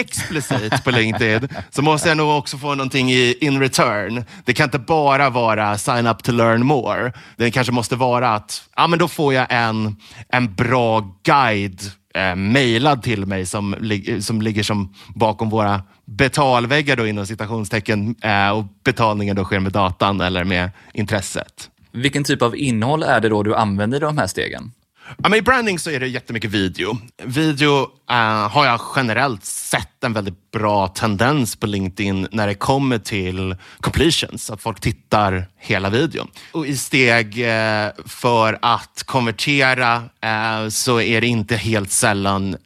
explicit 0.00 0.84
på 0.84 0.90
LinkedIn 0.90 1.48
så 1.70 1.82
måste 1.82 2.08
jag 2.08 2.16
nog 2.16 2.38
också 2.38 2.58
få 2.58 2.74
någonting 2.74 3.10
i 3.10 3.36
in 3.40 3.60
return. 3.60 4.24
Det 4.44 4.52
kan 4.52 4.64
inte 4.64 4.78
bara 4.78 5.30
vara 5.30 5.78
sign 5.78 6.06
up 6.06 6.22
to 6.22 6.32
learn 6.32 6.66
more. 6.66 7.12
Det 7.36 7.50
kanske 7.50 7.72
måste 7.72 7.96
vara 7.96 8.34
att 8.34 8.62
ja, 8.76 8.86
men 8.86 8.98
då 8.98 9.08
får 9.08 9.34
jag 9.34 9.46
en, 9.50 9.96
en 10.28 10.54
bra 10.54 11.16
guide 11.22 11.80
eh, 12.14 12.36
mejlad 12.36 13.02
till 13.02 13.26
mig 13.26 13.46
som, 13.46 13.74
som 14.20 14.42
ligger 14.42 14.62
som 14.62 14.94
bakom 15.14 15.50
våra 15.50 15.82
betalväggar 16.04 16.96
då 16.96 17.06
inom 17.06 17.26
citationstecken 17.26 18.14
eh, 18.22 18.50
och 18.50 18.64
betalningen 18.84 19.36
då 19.36 19.44
sker 19.44 19.60
med 19.60 19.72
datan 19.72 20.20
eller 20.20 20.44
med 20.44 20.70
intresset. 20.92 21.70
Vilken 21.92 22.24
typ 22.24 22.42
av 22.42 22.56
innehåll 22.56 23.02
är 23.02 23.20
det 23.20 23.28
då 23.28 23.42
du 23.42 23.54
använder 23.54 23.98
i 23.98 24.00
de 24.00 24.18
här 24.18 24.26
stegen? 24.26 24.72
Ja, 25.22 25.28
men 25.28 25.38
I 25.38 25.42
branding 25.42 25.78
så 25.78 25.90
är 25.90 26.00
det 26.00 26.08
jättemycket 26.08 26.50
video. 26.50 26.98
Video 27.24 27.82
uh, 28.10 28.48
har 28.48 28.66
jag 28.66 28.80
generellt 28.96 29.44
sett 29.44 30.04
en 30.04 30.12
väldigt 30.12 30.50
bra 30.50 30.88
tendens 30.88 31.56
på 31.56 31.66
LinkedIn 31.66 32.28
när 32.32 32.46
det 32.46 32.54
kommer 32.54 32.98
till 32.98 33.56
completions, 33.80 34.50
att 34.50 34.62
folk 34.62 34.80
tittar 34.80 35.46
hela 35.58 35.90
videon. 35.90 36.28
Och 36.52 36.66
i 36.66 36.76
steg 36.76 37.38
uh, 37.38 38.04
för 38.06 38.58
att 38.62 39.02
konvertera 39.06 39.96
uh, 39.96 40.68
så 40.68 41.00
är 41.00 41.20
det 41.20 41.26
inte 41.26 41.56
helt 41.56 41.92
sällan 41.92 42.56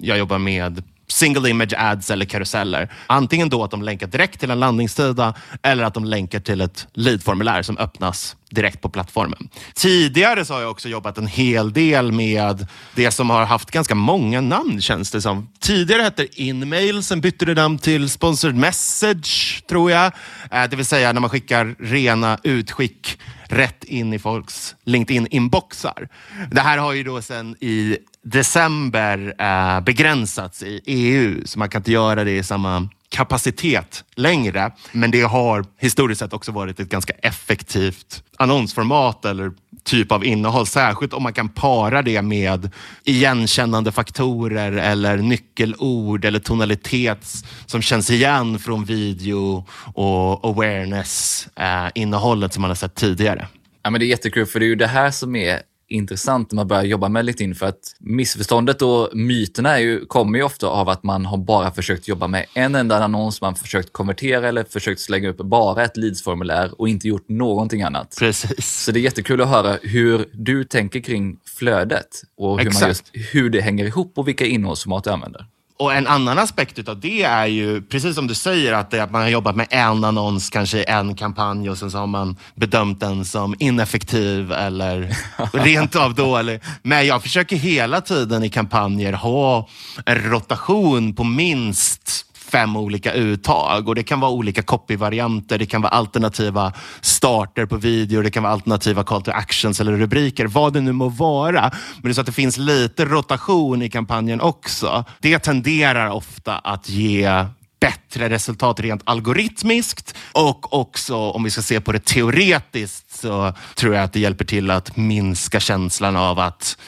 jag 0.00 0.18
jobbar 0.18 0.38
med 0.38 0.82
single 1.08 1.50
image 1.50 1.74
ads 1.76 2.10
eller 2.10 2.24
karuseller. 2.24 2.92
Antingen 3.06 3.48
då 3.48 3.64
att 3.64 3.70
de 3.70 3.82
länkar 3.82 4.06
direkt 4.06 4.40
till 4.40 4.50
en 4.50 4.60
landningssida 4.60 5.34
eller 5.62 5.84
att 5.84 5.94
de 5.94 6.04
länkar 6.04 6.40
till 6.40 6.60
ett 6.60 6.86
leadformulär 6.92 7.62
som 7.62 7.78
öppnas 7.78 8.36
direkt 8.54 8.80
på 8.80 8.88
plattformen. 8.88 9.48
Tidigare 9.74 10.44
så 10.44 10.54
har 10.54 10.60
jag 10.60 10.70
också 10.70 10.88
jobbat 10.88 11.18
en 11.18 11.26
hel 11.26 11.72
del 11.72 12.12
med 12.12 12.66
det 12.94 13.10
som 13.10 13.30
har 13.30 13.44
haft 13.44 13.70
ganska 13.70 13.94
många 13.94 14.40
namn 14.40 14.80
känns 14.80 15.10
det 15.10 15.22
som. 15.22 15.48
Tidigare 15.60 16.02
hette 16.02 16.22
det 16.22 16.40
Inmail, 16.40 17.02
sen 17.02 17.20
bytte 17.20 17.44
det 17.44 17.54
namn 17.54 17.78
till 17.78 18.10
Sponsored 18.10 18.56
Message 18.56 19.62
tror 19.68 19.90
jag. 19.90 20.12
Eh, 20.50 20.64
det 20.70 20.76
vill 20.76 20.86
säga 20.86 21.12
när 21.12 21.20
man 21.20 21.30
skickar 21.30 21.74
rena 21.78 22.38
utskick 22.42 23.18
rätt 23.44 23.84
in 23.84 24.12
i 24.12 24.18
folks 24.18 24.74
LinkedIn-inboxar. 24.84 26.08
Det 26.50 26.60
här 26.60 26.78
har 26.78 26.92
ju 26.92 27.04
då 27.04 27.22
sen 27.22 27.56
i 27.60 27.98
december 28.22 29.34
eh, 29.38 29.80
begränsats 29.80 30.62
i 30.62 30.80
EU, 30.86 31.42
så 31.44 31.58
man 31.58 31.68
kan 31.68 31.80
inte 31.80 31.92
göra 31.92 32.24
det 32.24 32.36
i 32.36 32.42
samma 32.42 32.88
kapacitet 33.12 34.04
längre. 34.14 34.72
Men 34.92 35.10
det 35.10 35.22
har 35.22 35.64
historiskt 35.78 36.18
sett 36.18 36.32
också 36.32 36.52
varit 36.52 36.80
ett 36.80 36.88
ganska 36.88 37.12
effektivt 37.12 38.22
annonsformat 38.36 39.24
eller 39.24 39.52
typ 39.84 40.12
av 40.12 40.24
innehåll. 40.24 40.66
Särskilt 40.66 41.12
om 41.12 41.22
man 41.22 41.32
kan 41.32 41.48
para 41.48 42.02
det 42.02 42.22
med 42.22 42.70
igenkännande 43.04 43.92
faktorer 43.92 44.72
eller 44.72 45.16
nyckelord 45.16 46.24
eller 46.24 46.38
tonalitet 46.38 47.26
som 47.66 47.82
känns 47.82 48.10
igen 48.10 48.58
från 48.58 48.84
video 48.84 49.66
och 49.94 50.44
awareness-innehållet 50.44 52.50
eh, 52.50 52.54
som 52.54 52.60
man 52.60 52.70
har 52.70 52.76
sett 52.76 52.94
tidigare. 52.94 53.46
Ja, 53.82 53.90
men 53.90 53.98
det 53.98 54.04
är 54.04 54.08
jättekul, 54.08 54.46
för 54.46 54.60
det 54.60 54.66
är 54.66 54.68
ju 54.68 54.74
det 54.74 54.86
här 54.86 55.10
som 55.10 55.36
är 55.36 55.62
intressant 55.92 56.52
när 56.52 56.56
man 56.56 56.68
börjar 56.68 56.82
jobba 56.84 57.08
med 57.08 57.24
LinkedIn 57.24 57.54
för 57.54 57.66
att 57.66 57.94
missförståndet 58.00 58.82
och 58.82 59.08
myterna 59.12 59.78
är 59.78 59.82
ju, 59.82 60.06
kommer 60.06 60.38
ju 60.38 60.44
ofta 60.44 60.66
av 60.66 60.88
att 60.88 61.02
man 61.02 61.26
har 61.26 61.38
bara 61.38 61.70
försökt 61.70 62.08
jobba 62.08 62.26
med 62.26 62.46
en 62.54 62.74
enda 62.74 63.04
annons, 63.04 63.40
man 63.40 63.54
försökt 63.54 63.92
konvertera 63.92 64.48
eller 64.48 64.64
försökt 64.64 65.00
slänga 65.00 65.28
upp 65.28 65.36
bara 65.36 65.84
ett 65.84 65.96
leadsformulär 65.96 66.80
och 66.80 66.88
inte 66.88 67.08
gjort 67.08 67.28
någonting 67.28 67.82
annat. 67.82 68.16
Precis. 68.18 68.84
Så 68.84 68.92
det 68.92 69.00
är 69.00 69.02
jättekul 69.02 69.40
att 69.40 69.48
höra 69.48 69.78
hur 69.82 70.28
du 70.32 70.64
tänker 70.64 71.00
kring 71.00 71.38
flödet 71.44 72.22
och 72.36 72.60
hur, 72.60 72.70
man 72.80 72.88
just, 72.88 73.10
hur 73.12 73.50
det 73.50 73.60
hänger 73.60 73.84
ihop 73.84 74.18
och 74.18 74.28
vilka 74.28 74.46
innehållsformat 74.46 75.04
du 75.04 75.10
använder. 75.10 75.46
Och 75.82 75.94
en 75.94 76.06
annan 76.06 76.38
aspekt 76.38 76.88
av 76.88 77.00
det 77.00 77.22
är 77.22 77.46
ju, 77.46 77.82
precis 77.82 78.14
som 78.14 78.26
du 78.26 78.34
säger, 78.34 78.72
att, 78.72 78.94
att 78.94 79.10
man 79.10 79.22
har 79.22 79.28
jobbat 79.28 79.56
med 79.56 79.66
en 79.70 80.04
annons, 80.04 80.50
kanske 80.50 80.82
en 80.82 81.14
kampanj 81.14 81.70
och 81.70 81.78
sen 81.78 81.90
så 81.90 81.98
har 81.98 82.06
man 82.06 82.36
bedömt 82.54 83.00
den 83.00 83.24
som 83.24 83.54
ineffektiv 83.58 84.52
eller 84.52 85.16
rent 85.52 85.96
av 85.96 86.14
dålig. 86.14 86.60
Men 86.82 87.06
jag 87.06 87.22
försöker 87.22 87.56
hela 87.56 88.00
tiden 88.00 88.44
i 88.44 88.48
kampanjer 88.48 89.12
ha 89.12 89.68
en 90.06 90.30
rotation 90.30 91.14
på 91.14 91.24
minst 91.24 92.31
fem 92.52 92.76
olika 92.76 93.12
uttag 93.12 93.88
och 93.88 93.94
det 93.94 94.02
kan 94.02 94.20
vara 94.20 94.30
olika 94.30 94.62
copy-varianter, 94.62 95.58
det 95.58 95.66
kan 95.66 95.82
vara 95.82 95.92
alternativa 95.92 96.72
starter 97.00 97.66
på 97.66 97.76
video, 97.76 98.22
det 98.22 98.30
kan 98.30 98.42
vara 98.42 98.52
alternativa 98.52 99.04
call 99.04 99.22
to 99.22 99.30
actions 99.30 99.80
eller 99.80 99.92
rubriker, 99.92 100.46
vad 100.46 100.72
det 100.72 100.80
nu 100.80 100.92
må 100.92 101.08
vara. 101.08 101.60
Men 101.60 102.02
det 102.02 102.08
är 102.08 102.12
så 102.12 102.20
att 102.20 102.26
det 102.26 102.32
finns 102.32 102.58
lite 102.58 103.04
rotation 103.04 103.82
i 103.82 103.90
kampanjen 103.90 104.40
också. 104.40 105.04
Det 105.20 105.38
tenderar 105.38 106.10
ofta 106.10 106.58
att 106.58 106.88
ge 106.88 107.46
bättre 107.82 108.28
resultat 108.28 108.80
rent 108.80 109.02
algoritmiskt 109.04 110.14
och 110.32 110.74
också 110.74 111.16
om 111.16 111.44
vi 111.44 111.50
ska 111.50 111.62
se 111.62 111.80
på 111.80 111.92
det 111.92 112.04
teoretiskt 112.04 113.20
så 113.20 113.54
tror 113.74 113.94
jag 113.94 114.04
att 114.04 114.12
det 114.12 114.20
hjälper 114.20 114.44
till 114.44 114.70
att 114.70 114.96
minska 114.96 115.60
känslan 115.60 116.16
av 116.16 116.38
att, 116.38 116.78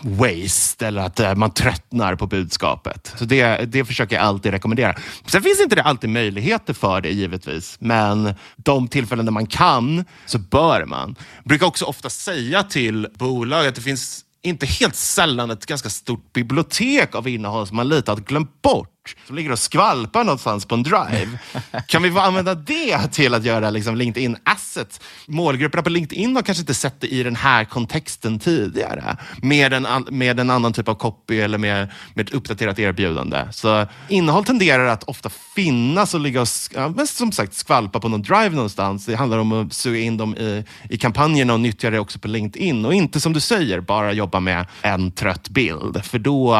waste 0.00 0.86
eller 0.86 1.02
att 1.02 1.20
eh, 1.20 1.34
man 1.34 1.50
tröttnar 1.50 2.16
på 2.16 2.26
budskapet. 2.26 3.14
Så 3.18 3.24
det, 3.24 3.56
det 3.56 3.84
försöker 3.84 4.16
jag 4.16 4.24
alltid 4.24 4.52
rekommendera. 4.52 4.96
Sen 5.26 5.42
finns 5.42 5.60
inte 5.60 5.76
det 5.76 5.82
alltid 5.82 6.10
möjligheter 6.10 6.74
för 6.74 7.00
det 7.00 7.10
givetvis, 7.10 7.76
men 7.80 8.34
de 8.56 8.88
tillfällen 8.88 9.24
där 9.24 9.32
man 9.32 9.46
kan 9.46 10.04
så 10.26 10.38
bör 10.38 10.84
man. 10.84 11.16
Jag 11.36 11.48
brukar 11.48 11.66
också 11.66 11.84
ofta 11.84 12.10
säga 12.10 12.62
till 12.62 13.08
bolag 13.14 13.66
att 13.66 13.74
det 13.74 13.80
finns 13.80 14.24
inte 14.42 14.66
helt 14.66 14.94
sällan 14.94 15.50
ett 15.50 15.66
ganska 15.66 15.88
stort 15.88 16.32
bibliotek 16.32 17.14
av 17.14 17.28
innehåll 17.28 17.66
som 17.66 17.76
man 17.76 17.88
lite 17.88 18.10
har 18.10 18.18
glömt 18.18 18.62
bort 18.62 18.93
som 19.26 19.36
ligger 19.36 19.52
och 19.52 19.58
skvalpar 19.58 20.24
någonstans 20.24 20.66
på 20.66 20.74
en 20.74 20.82
drive. 20.82 21.38
Kan 21.86 22.02
vi 22.02 22.18
använda 22.18 22.54
det 22.54 23.08
till 23.12 23.34
att 23.34 23.44
göra 23.44 23.70
liksom 23.70 23.96
LinkedIn 23.96 24.36
assets? 24.44 25.00
Målgrupperna 25.26 25.82
på 25.82 25.90
LinkedIn 25.90 26.36
har 26.36 26.42
kanske 26.42 26.62
inte 26.62 26.74
sett 26.74 27.00
det 27.00 27.06
i 27.06 27.22
den 27.22 27.36
här 27.36 27.64
kontexten 27.64 28.38
tidigare. 28.38 29.16
Med 29.42 29.72
en, 29.72 29.86
med 30.10 30.40
en 30.40 30.50
annan 30.50 30.72
typ 30.72 30.88
av 30.88 30.94
copy 30.94 31.40
eller 31.40 31.58
med, 31.58 31.88
med 32.14 32.28
ett 32.28 32.34
uppdaterat 32.34 32.78
erbjudande. 32.78 33.46
Så 33.52 33.86
innehåll 34.08 34.44
tenderar 34.44 34.86
att 34.86 35.04
ofta 35.04 35.30
finnas 35.54 36.14
och 36.14 36.20
ligga 36.20 36.40
och 36.40 36.48
ja, 36.74 37.06
som 37.06 37.32
sagt 37.32 37.54
skvalpa 37.54 38.00
på 38.00 38.08
någon 38.08 38.22
drive 38.22 38.50
någonstans. 38.50 39.06
Det 39.06 39.14
handlar 39.14 39.38
om 39.38 39.52
att 39.52 39.72
suga 39.72 39.98
in 39.98 40.16
dem 40.16 40.36
i, 40.36 40.64
i 40.90 40.98
kampanjerna 40.98 41.52
och 41.52 41.60
nyttja 41.60 41.90
det 41.90 41.98
också 41.98 42.18
på 42.18 42.28
LinkedIn. 42.28 42.84
Och 42.84 42.94
inte 42.94 43.20
som 43.20 43.32
du 43.32 43.40
säger, 43.40 43.80
bara 43.80 44.12
jobba 44.12 44.40
med 44.40 44.66
en 44.82 45.12
trött 45.12 45.48
bild. 45.48 46.04
För 46.04 46.18
då 46.18 46.54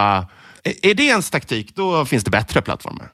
är 0.64 0.94
det 0.94 1.02
ens 1.02 1.30
taktik, 1.30 1.76
då 1.76 2.04
finns 2.04 2.24
det 2.24 2.30
bättre 2.30 2.62
plattformar. 2.62 3.12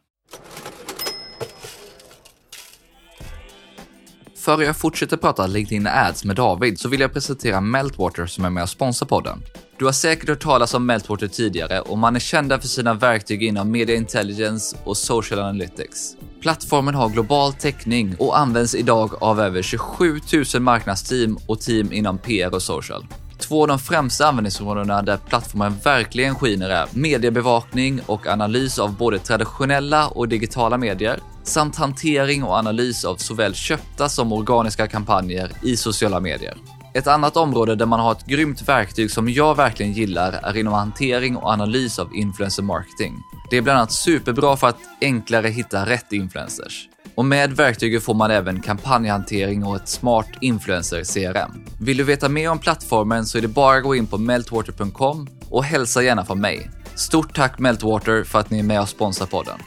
Före 4.37 4.65
jag 4.65 4.77
fortsätter 4.77 5.17
prata 5.17 5.47
LinkedIn 5.47 5.87
Ads 5.87 6.25
med 6.25 6.37
David 6.37 6.81
så 6.81 6.89
vill 6.89 7.01
jag 7.01 7.13
presentera 7.13 7.61
Meltwater 7.61 8.27
som 8.27 8.45
är 8.45 8.51
med 8.51 8.63
och 8.63 8.69
sponsrar 8.69 9.09
podden. 9.09 9.43
Du 9.79 9.85
har 9.85 9.93
säkert 9.93 10.29
hört 10.29 10.41
talas 10.41 10.75
om 10.75 10.87
Meltwater 10.87 11.29
tidigare 11.29 11.81
och 11.81 11.99
man 11.99 12.17
är 12.17 12.21
kända 12.21 12.61
för 12.61 12.69
sina 12.69 12.95
verktyg 12.95 13.43
inom 13.43 13.71
media 13.71 13.97
intelligence 13.97 14.77
och 14.85 14.97
social 14.97 15.41
analytics. 15.41 16.17
Plattformen 16.43 16.95
har 16.95 17.09
global 17.09 17.53
täckning 17.53 18.17
och 18.19 18.39
används 18.39 18.75
idag 18.75 19.11
av 19.21 19.41
över 19.41 19.63
27 19.63 20.21
000 20.55 20.63
marknadsteam 20.63 21.39
och 21.47 21.61
team 21.61 21.93
inom 21.93 22.19
PR 22.19 22.55
och 22.55 22.63
social. 22.63 23.07
Två 23.51 23.63
av 23.63 23.69
de 23.69 23.79
främsta 23.79 24.27
användningsområdena 24.27 25.03
där 25.03 25.17
plattformen 25.17 25.75
verkligen 25.85 26.35
skiner 26.35 26.71
är 26.71 26.87
mediebevakning 26.93 28.01
och 28.07 28.27
analys 28.27 28.79
av 28.79 28.97
både 28.97 29.19
traditionella 29.19 30.09
och 30.09 30.29
digitala 30.29 30.79
medier 30.79 31.21
samt 31.43 31.77
hantering 31.77 32.45
och 32.45 32.55
analys 32.55 33.05
av 33.05 33.17
såväl 33.17 33.55
köpta 33.55 34.09
som 34.09 34.33
organiska 34.33 34.87
kampanjer 34.87 35.51
i 35.63 35.77
sociala 35.77 36.21
medier. 36.21 36.57
Ett 36.95 37.07
annat 37.07 37.37
område 37.37 37.75
där 37.75 37.87
man 37.87 38.01
har 38.01 38.13
ett 38.13 38.27
grymt 38.27 38.69
verktyg 38.69 39.11
som 39.11 39.29
jag 39.29 39.57
verkligen 39.57 39.93
gillar 39.93 40.33
är 40.33 40.57
inom 40.57 40.75
hantering 40.75 41.37
och 41.37 41.51
analys 41.51 41.99
av 41.99 42.15
influencer 42.15 42.63
marketing. 42.63 43.15
Det 43.51 43.57
är 43.57 43.63
bland 43.63 43.79
annat 43.79 43.93
superbra 43.93 44.57
för 44.57 44.67
att 44.67 44.81
enklare 45.01 45.49
hitta 45.49 45.87
rätt 45.87 46.13
influencers. 46.13 46.89
Och 47.14 47.25
med 47.25 47.53
verktyget 47.53 48.03
får 48.03 48.14
man 48.14 48.31
även 48.31 48.61
kampanjhantering 48.61 49.64
och 49.64 49.77
ett 49.77 49.88
smart 49.88 50.29
influencer-CRM. 50.40 51.51
Vill 51.81 51.96
du 51.96 52.05
veta 52.05 52.29
mer 52.29 52.51
om 52.51 52.59
plattformen 52.59 53.27
så 53.27 53.38
är 53.38 53.42
det 53.42 53.49
bara 53.49 53.77
att 53.77 53.83
gå 53.83 53.94
in 53.94 54.07
på 54.07 54.18
meltwater.com 54.18 55.29
och 55.49 55.64
hälsa 55.64 56.03
gärna 56.03 56.25
från 56.25 56.40
mig. 56.40 56.70
Stort 56.94 57.37
tack 57.37 57.59
Meltwater 57.59 58.25
för 58.25 58.38
att 58.38 58.51
ni 58.51 58.59
är 58.59 58.62
med 58.62 58.81
och 58.81 58.88
sponsrar 58.88 59.27
podden. 59.27 59.59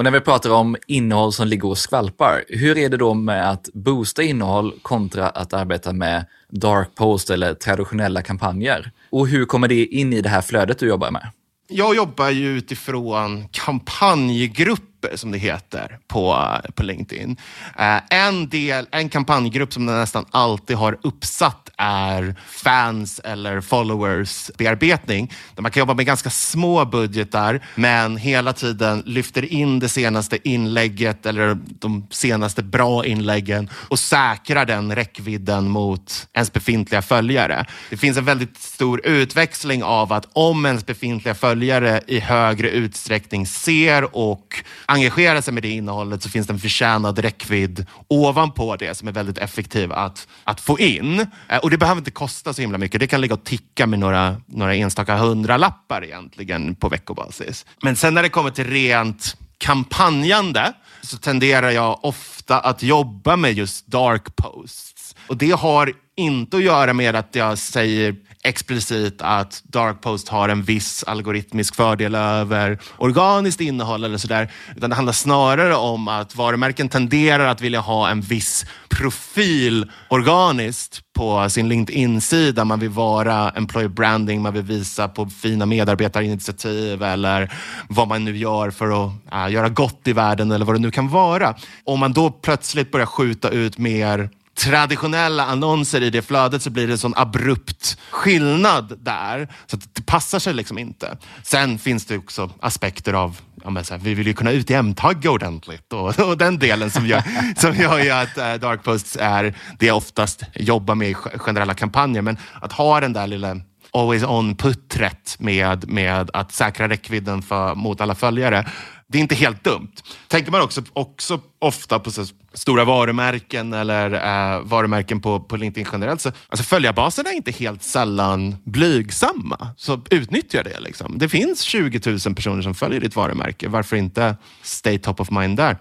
Och 0.00 0.04
när 0.04 0.10
vi 0.10 0.20
pratar 0.20 0.50
om 0.50 0.76
innehåll 0.86 1.32
som 1.32 1.48
ligger 1.48 1.68
och 1.68 1.78
skvalpar, 1.78 2.44
hur 2.48 2.78
är 2.78 2.88
det 2.88 2.96
då 2.96 3.14
med 3.14 3.50
att 3.50 3.68
boosta 3.74 4.22
innehåll 4.22 4.74
kontra 4.82 5.28
att 5.28 5.52
arbeta 5.52 5.92
med 5.92 6.26
dark 6.50 6.94
post 6.94 7.30
eller 7.30 7.54
traditionella 7.54 8.22
kampanjer? 8.22 8.90
Och 9.10 9.28
hur 9.28 9.44
kommer 9.44 9.68
det 9.68 9.86
in 9.86 10.12
i 10.12 10.20
det 10.20 10.28
här 10.28 10.42
flödet 10.42 10.78
du 10.78 10.88
jobbar 10.88 11.10
med? 11.10 11.30
Jag 11.68 11.96
jobbar 11.96 12.30
ju 12.30 12.56
utifrån 12.56 13.48
kampanjgrupper 13.48 14.89
grupper 15.00 15.16
som 15.16 15.30
det 15.30 15.38
heter 15.38 15.98
på, 16.08 16.46
på 16.74 16.82
LinkedIn. 16.82 17.36
Eh, 17.78 18.00
en, 18.10 18.48
del, 18.48 18.86
en 18.90 19.08
kampanjgrupp 19.08 19.72
som 19.72 19.86
nästan 19.86 20.24
alltid 20.30 20.76
har 20.76 20.98
uppsatt 21.02 21.70
är 21.76 22.34
fans 22.48 23.20
eller 23.24 23.60
followers 23.60 24.50
bearbetning. 24.58 25.32
Där 25.54 25.62
man 25.62 25.70
kan 25.70 25.80
jobba 25.80 25.94
med 25.94 26.06
ganska 26.06 26.30
små 26.30 26.84
budgetar 26.84 27.60
men 27.74 28.16
hela 28.16 28.52
tiden 28.52 29.02
lyfter 29.06 29.52
in 29.52 29.78
det 29.78 29.88
senaste 29.88 30.48
inlägget 30.48 31.26
eller 31.26 31.58
de 31.80 32.06
senaste 32.10 32.62
bra 32.62 33.06
inläggen 33.06 33.70
och 33.72 33.98
säkrar 33.98 34.66
den 34.66 34.94
räckvidden 34.94 35.68
mot 35.68 36.28
ens 36.32 36.52
befintliga 36.52 37.02
följare. 37.02 37.66
Det 37.90 37.96
finns 37.96 38.18
en 38.18 38.24
väldigt 38.24 38.56
stor 38.58 39.06
utväxling 39.06 39.82
av 39.82 40.12
att 40.12 40.28
om 40.32 40.66
ens 40.66 40.86
befintliga 40.86 41.34
följare 41.34 42.00
i 42.06 42.20
högre 42.20 42.70
utsträckning 42.70 43.46
ser 43.46 44.16
och 44.16 44.64
engagerar 44.90 45.40
sig 45.40 45.54
med 45.54 45.62
det 45.62 45.68
innehållet 45.68 46.22
så 46.22 46.28
finns 46.28 46.46
det 46.46 46.52
en 46.52 46.58
förtjänad 46.58 47.18
räckvidd 47.18 47.86
ovanpå 48.08 48.76
det 48.76 48.94
som 48.94 49.08
är 49.08 49.12
väldigt 49.12 49.38
effektiv 49.38 49.92
att, 49.92 50.28
att 50.44 50.60
få 50.60 50.78
in. 50.78 51.26
Eh, 51.48 51.58
och 51.58 51.70
det 51.70 51.78
behöver 51.78 51.98
inte 51.98 52.10
kosta 52.10 52.52
så 52.52 52.60
himla 52.60 52.78
mycket. 52.78 53.00
Det 53.00 53.06
kan 53.06 53.20
ligga 53.20 53.34
och 53.34 53.44
ticka 53.44 53.86
med 53.86 53.98
några, 53.98 54.36
några 54.46 54.74
enstaka 54.74 55.16
hundralappar 55.16 56.04
egentligen 56.04 56.74
på 56.74 56.88
veckobasis. 56.88 57.66
Men 57.82 57.96
sen 57.96 58.14
när 58.14 58.22
det 58.22 58.28
kommer 58.28 58.50
till 58.50 58.66
rent 58.66 59.36
kampanjande 59.58 60.72
så 61.02 61.18
tenderar 61.18 61.70
jag 61.70 62.04
ofta 62.04 62.60
att 62.60 62.82
jobba 62.82 63.36
med 63.36 63.52
just 63.52 63.86
dark 63.86 64.36
posts. 64.36 65.16
Och 65.26 65.36
det 65.36 65.50
har 65.50 65.92
inte 66.16 66.56
att 66.56 66.62
göra 66.62 66.92
med 66.92 67.16
att 67.16 67.34
jag 67.34 67.58
säger 67.58 68.16
explicit 68.42 69.22
att 69.22 69.62
dark 69.64 70.00
post 70.00 70.28
har 70.28 70.48
en 70.48 70.62
viss 70.62 71.04
algoritmisk 71.04 71.74
fördel 71.74 72.14
över 72.14 72.78
organiskt 72.96 73.60
innehåll 73.60 74.04
eller 74.04 74.18
sådär. 74.18 74.52
Utan 74.76 74.90
det 74.90 74.96
handlar 74.96 75.12
snarare 75.12 75.74
om 75.74 76.08
att 76.08 76.36
varumärken 76.36 76.88
tenderar 76.88 77.46
att 77.46 77.60
vilja 77.60 77.80
ha 77.80 78.10
en 78.10 78.20
viss 78.20 78.66
profil 78.88 79.90
organiskt 80.08 81.00
på 81.12 81.50
sin 81.50 81.68
LinkedIn-sida. 81.68 82.64
Man 82.64 82.80
vill 82.80 82.90
vara 82.90 83.50
employer 83.50 83.88
branding, 83.88 84.42
man 84.42 84.54
vill 84.54 84.62
visa 84.62 85.08
på 85.08 85.26
fina 85.26 85.66
medarbetarinitiativ 85.66 87.02
eller 87.02 87.52
vad 87.88 88.08
man 88.08 88.24
nu 88.24 88.36
gör 88.36 88.70
för 88.70 89.04
att 89.04 89.12
äh, 89.32 89.52
göra 89.52 89.68
gott 89.68 90.00
i 90.04 90.12
världen 90.12 90.52
eller 90.52 90.64
vad 90.64 90.74
det 90.74 90.80
nu 90.80 90.90
kan 90.90 91.08
vara. 91.08 91.54
Om 91.84 92.00
man 92.00 92.12
då 92.12 92.30
plötsligt 92.30 92.90
börjar 92.90 93.06
skjuta 93.06 93.48
ut 93.48 93.78
mer 93.78 94.30
traditionella 94.64 95.44
annonser 95.44 96.00
i 96.00 96.10
det 96.10 96.22
flödet 96.22 96.62
så 96.62 96.70
blir 96.70 96.86
det 96.86 96.92
en 96.92 96.98
sån 96.98 97.14
abrupt 97.16 97.98
skillnad 98.10 98.98
där. 99.00 99.48
Så 99.66 99.76
det 99.92 100.06
passar 100.06 100.38
sig 100.38 100.54
liksom 100.54 100.78
inte. 100.78 101.16
Sen 101.42 101.78
finns 101.78 102.06
det 102.06 102.18
också 102.18 102.50
aspekter 102.60 103.12
av 103.12 103.40
ja, 103.64 103.84
så 103.84 103.94
här, 103.94 104.00
vi 104.00 104.14
vill 104.14 104.26
ju 104.26 104.34
kunna 104.34 104.52
UTM-tagga 104.52 105.30
ordentligt 105.30 105.92
och, 105.92 106.18
och, 106.18 106.38
den 106.38 106.58
delen 106.58 106.90
som 106.90 107.06
gör, 107.06 107.22
som 107.56 107.74
gör 107.74 107.98
ju 107.98 108.10
att 108.10 108.38
äh, 108.38 108.54
dark 108.54 108.82
posts 108.82 109.16
är 109.20 109.54
det 109.78 109.86
jag 109.86 109.96
oftast 109.96 110.42
jobbar 110.54 110.94
med 110.94 111.10
i 111.10 111.14
generella 111.14 111.74
kampanjer. 111.74 112.22
Men 112.22 112.38
att 112.60 112.72
ha 112.72 113.00
den 113.00 113.12
där 113.12 113.26
lilla 113.26 113.60
always 113.92 114.24
on-puttret 114.24 115.36
med, 115.38 115.88
med 115.88 116.30
att 116.32 116.52
säkra 116.52 116.88
räckvidden 116.88 117.42
för, 117.42 117.74
mot 117.74 118.00
alla 118.00 118.14
följare 118.14 118.66
det 119.10 119.18
är 119.18 119.22
inte 119.22 119.34
helt 119.34 119.64
dumt. 119.64 119.92
Tänker 120.28 120.52
man 120.52 120.60
också, 120.60 120.82
också 120.92 121.40
ofta 121.58 121.98
på 121.98 122.10
så 122.10 122.24
stora 122.52 122.84
varumärken 122.84 123.72
eller 123.72 124.12
eh, 124.12 124.62
varumärken 124.62 125.20
på, 125.20 125.40
på 125.40 125.56
LinkedIn 125.56 125.88
generellt. 125.92 126.20
Så, 126.20 126.32
alltså 126.48 126.64
följarbasen 126.64 127.26
är 127.26 127.32
inte 127.32 127.50
helt 127.50 127.82
sällan 127.82 128.56
blygsamma. 128.64 129.68
Så 129.76 130.00
utnyttja 130.10 130.62
det. 130.62 130.80
Liksom. 130.80 131.18
Det 131.18 131.28
finns 131.28 131.60
20 131.60 132.18
000 132.26 132.34
personer 132.34 132.62
som 132.62 132.74
följer 132.74 133.00
ditt 133.00 133.16
varumärke. 133.16 133.68
Varför 133.68 133.96
inte 133.96 134.36
stay 134.62 134.98
top 134.98 135.20
of 135.20 135.30
mind 135.30 135.56
där? 135.56 135.76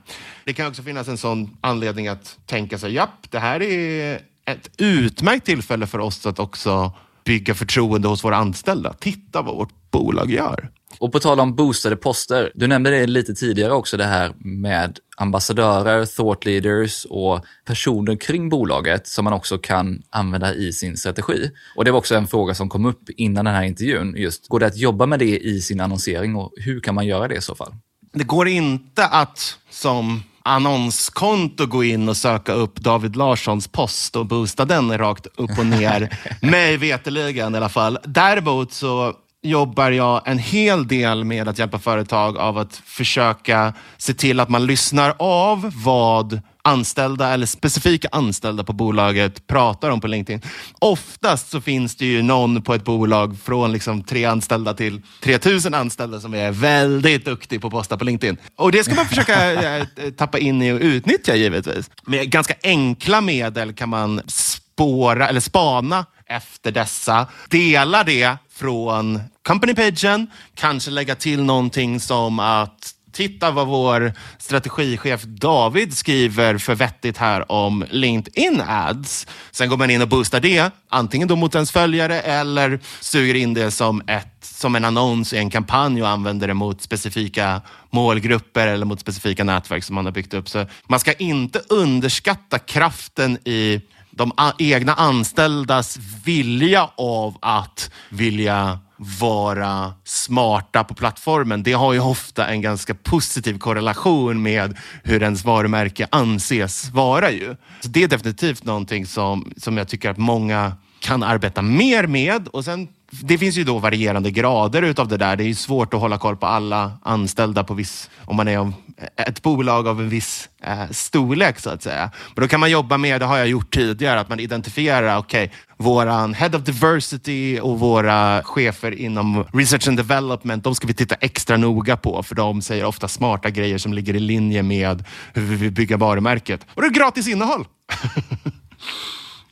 Det 0.45 0.53
kan 0.53 0.67
också 0.67 0.83
finnas 0.83 1.07
en 1.07 1.17
sån 1.17 1.57
anledning 1.61 2.07
att 2.07 2.37
tänka 2.45 2.77
sig, 2.77 2.93
japp, 2.93 3.31
det 3.31 3.39
här 3.39 3.61
är 3.61 4.19
ett 4.45 4.69
utmärkt 4.77 5.45
tillfälle 5.45 5.87
för 5.87 5.99
oss 5.99 6.25
att 6.25 6.39
också 6.39 6.93
bygga 7.23 7.55
förtroende 7.55 8.07
hos 8.07 8.23
våra 8.23 8.37
anställda. 8.37 8.93
Titta 8.93 9.41
vad 9.41 9.55
vårt 9.55 9.91
bolag 9.91 10.31
gör. 10.31 10.69
Och 10.99 11.11
på 11.11 11.19
tal 11.19 11.39
om 11.39 11.55
boostade 11.55 11.95
poster, 11.95 12.51
du 12.55 12.67
nämnde 12.67 12.89
det 12.89 13.07
lite 13.07 13.33
tidigare 13.33 13.73
också, 13.73 13.97
det 13.97 14.05
här 14.05 14.33
med 14.39 14.99
ambassadörer, 15.17 16.05
thought 16.05 16.45
leaders 16.45 17.05
och 17.09 17.45
personer 17.65 18.15
kring 18.15 18.49
bolaget 18.49 19.07
som 19.07 19.23
man 19.23 19.33
också 19.33 19.57
kan 19.57 20.01
använda 20.09 20.53
i 20.53 20.73
sin 20.73 20.97
strategi. 20.97 21.51
Och 21.75 21.85
det 21.85 21.91
var 21.91 21.97
också 21.97 22.15
en 22.15 22.27
fråga 22.27 22.53
som 22.55 22.69
kom 22.69 22.85
upp 22.85 23.09
innan 23.09 23.45
den 23.45 23.53
här 23.53 23.63
intervjun. 23.63 24.15
Just, 24.17 24.47
går 24.47 24.59
det 24.59 24.65
att 24.65 24.77
jobba 24.77 25.05
med 25.05 25.19
det 25.19 25.39
i 25.39 25.61
sin 25.61 25.79
annonsering 25.79 26.35
och 26.35 26.53
hur 26.57 26.79
kan 26.79 26.95
man 26.95 27.07
göra 27.07 27.27
det 27.27 27.35
i 27.35 27.41
så 27.41 27.55
fall? 27.55 27.73
Det 28.13 28.23
går 28.23 28.47
inte 28.47 29.05
att 29.05 29.57
som 29.69 30.23
annonskonto 30.43 31.65
gå 31.65 31.83
in 31.83 32.09
och 32.09 32.17
söka 32.17 32.53
upp 32.53 32.75
David 32.75 33.15
Larssons 33.15 33.67
post 33.67 34.15
och 34.15 34.25
boosta 34.25 34.65
den 34.65 34.97
rakt 34.97 35.27
upp 35.35 35.59
och 35.59 35.65
ner. 35.65 36.17
Mig 36.41 36.77
veteligen 36.77 37.53
i 37.53 37.57
alla 37.57 37.69
fall. 37.69 37.97
Däremot 38.03 38.73
så 38.73 39.13
jobbar 39.41 39.91
jag 39.91 40.21
en 40.25 40.37
hel 40.37 40.87
del 40.87 41.23
med 41.23 41.47
att 41.47 41.59
hjälpa 41.59 41.79
företag 41.79 42.37
av 42.37 42.57
att 42.57 42.75
försöka 42.75 43.73
se 43.97 44.13
till 44.13 44.39
att 44.39 44.49
man 44.49 44.65
lyssnar 44.65 45.15
av 45.19 45.71
vad 45.75 46.41
anställda 46.61 47.29
eller 47.29 47.45
specifika 47.45 48.07
anställda 48.11 48.63
på 48.63 48.73
bolaget 48.73 49.47
pratar 49.47 49.89
om 49.89 50.01
på 50.01 50.07
LinkedIn. 50.07 50.41
Oftast 50.79 51.49
så 51.49 51.61
finns 51.61 51.95
det 51.95 52.05
ju 52.05 52.21
någon 52.21 52.61
på 52.61 52.73
ett 52.73 52.83
bolag 52.83 53.37
från 53.43 53.71
liksom 53.71 54.03
tre 54.03 54.25
anställda 54.25 54.73
till 54.73 55.01
3000 55.21 55.73
anställda 55.73 56.19
som 56.19 56.33
är 56.33 56.51
väldigt 56.51 57.25
duktig 57.25 57.61
på 57.61 57.67
att 57.67 57.73
posta 57.73 57.97
på 57.97 58.05
LinkedIn. 58.05 58.37
Och 58.55 58.71
det 58.71 58.83
ska 58.83 58.95
man 58.95 59.05
försöka 59.05 59.53
eh, 59.77 59.85
tappa 60.17 60.39
in 60.39 60.61
i 60.61 60.71
och 60.71 60.79
utnyttja 60.79 61.35
givetvis. 61.35 61.91
Med 62.05 62.31
ganska 62.31 62.53
enkla 62.63 63.21
medel 63.21 63.73
kan 63.73 63.89
man 63.89 64.21
spåra 64.27 65.27
eller 65.27 65.39
spana 65.39 66.05
efter 66.25 66.71
dessa. 66.71 67.27
Dela 67.49 68.03
det 68.03 68.37
från 68.59 69.19
company-pagen, 69.47 70.27
kanske 70.55 70.91
lägga 70.91 71.15
till 71.15 71.43
någonting 71.43 71.99
som 71.99 72.39
att 72.39 72.93
titta 73.11 73.51
vad 73.51 73.67
vår 73.67 74.13
strategichef 74.37 75.23
David 75.23 75.97
skriver 75.97 76.57
för 76.57 76.75
vettigt 76.75 77.17
här 77.17 77.51
om 77.51 77.85
LinkedIn 77.89 78.61
ads. 78.67 79.27
Sen 79.51 79.69
går 79.69 79.77
man 79.77 79.89
in 79.89 80.01
och 80.01 80.07
boostar 80.07 80.39
det, 80.39 80.71
antingen 80.89 81.27
då 81.27 81.35
mot 81.35 81.55
ens 81.55 81.71
följare 81.71 82.21
eller 82.21 82.79
suger 83.01 83.35
in 83.35 83.53
det 83.53 83.71
som, 83.71 84.01
ett, 84.07 84.35
som 84.41 84.75
en 84.75 84.85
annons 84.85 85.33
i 85.33 85.37
en 85.37 85.49
kampanj 85.49 86.01
och 86.01 86.09
använder 86.09 86.47
det 86.47 86.53
mot 86.53 86.81
specifika 86.81 87.61
målgrupper 87.89 88.67
eller 88.67 88.85
mot 88.85 88.99
specifika 88.99 89.43
nätverk 89.43 89.83
som 89.83 89.95
man 89.95 90.05
har 90.05 90.11
byggt 90.11 90.33
upp. 90.33 90.49
Så 90.49 90.65
man 90.87 90.99
ska 90.99 91.13
inte 91.13 91.61
underskatta 91.69 92.59
kraften 92.59 93.37
i 93.47 93.81
de 94.19 94.31
egna 94.57 94.93
anställdas 94.93 95.97
vilja 96.25 96.89
av 96.95 97.37
att 97.39 97.91
vilja 98.09 98.79
vara 99.19 99.93
smarta 100.03 100.83
på 100.83 100.93
plattformen, 100.93 101.63
det 101.63 101.73
har 101.73 101.93
ju 101.93 101.99
ofta 101.99 102.47
en 102.47 102.61
ganska 102.61 102.93
positiv 102.93 103.57
korrelation 103.57 104.41
med 104.41 104.77
hur 105.03 105.23
ens 105.23 105.45
varumärke 105.45 106.07
anses 106.09 106.89
vara. 106.89 107.31
Ju. 107.31 107.55
Så 107.81 107.87
det 107.87 108.03
är 108.03 108.07
definitivt 108.07 108.63
någonting 108.63 109.05
som, 109.05 109.53
som 109.57 109.77
jag 109.77 109.87
tycker 109.87 110.09
att 110.09 110.17
många 110.17 110.73
kan 110.99 111.23
arbeta 111.23 111.61
mer 111.61 112.07
med. 112.07 112.47
Och 112.47 112.65
sen 112.65 112.87
det 113.11 113.37
finns 113.37 113.57
ju 113.57 113.63
då 113.63 113.79
varierande 113.79 114.31
grader 114.31 114.81
utav 114.81 115.07
det 115.07 115.17
där. 115.17 115.35
Det 115.35 115.43
är 115.43 115.53
svårt 115.53 115.93
att 115.93 115.99
hålla 115.99 116.17
koll 116.17 116.37
på 116.37 116.45
alla 116.45 116.91
anställda 117.03 117.63
på 117.63 117.73
viss, 117.73 118.09
om 118.25 118.35
man 118.35 118.47
är 118.47 118.71
ett 119.15 119.41
bolag 119.41 119.87
av 119.87 119.99
en 119.99 120.09
viss 120.09 120.49
eh, 120.63 120.89
storlek 120.91 121.59
så 121.59 121.69
att 121.69 121.83
säga. 121.83 122.11
Men 122.35 122.41
då 122.41 122.47
kan 122.47 122.59
man 122.59 122.71
jobba 122.71 122.97
med, 122.97 123.21
det 123.21 123.25
har 123.25 123.37
jag 123.37 123.47
gjort 123.47 123.73
tidigare, 123.73 124.19
att 124.19 124.29
man 124.29 124.39
identifierar, 124.39 125.17
okej, 125.17 125.43
okay, 125.45 125.57
våran 125.77 126.33
head 126.33 126.49
of 126.53 126.61
diversity 126.63 127.59
och 127.59 127.79
våra 127.79 128.43
chefer 128.43 128.91
inom 128.91 129.45
research 129.53 129.87
and 129.87 129.97
development, 129.97 130.63
de 130.63 130.75
ska 130.75 130.87
vi 130.87 130.93
titta 130.93 131.15
extra 131.15 131.57
noga 131.57 131.97
på, 131.97 132.23
för 132.23 132.35
de 132.35 132.61
säger 132.61 132.85
ofta 132.85 133.07
smarta 133.07 133.49
grejer 133.49 133.77
som 133.77 133.93
ligger 133.93 134.15
i 134.15 134.19
linje 134.19 134.63
med 134.63 135.03
hur 135.33 135.41
vi 135.41 135.55
vill 135.55 135.71
bygga 135.71 135.97
varumärket. 135.97 136.65
Och 136.73 136.81
det 136.81 136.87
är 136.87 136.91
gratis 136.91 137.27
innehåll! 137.27 137.65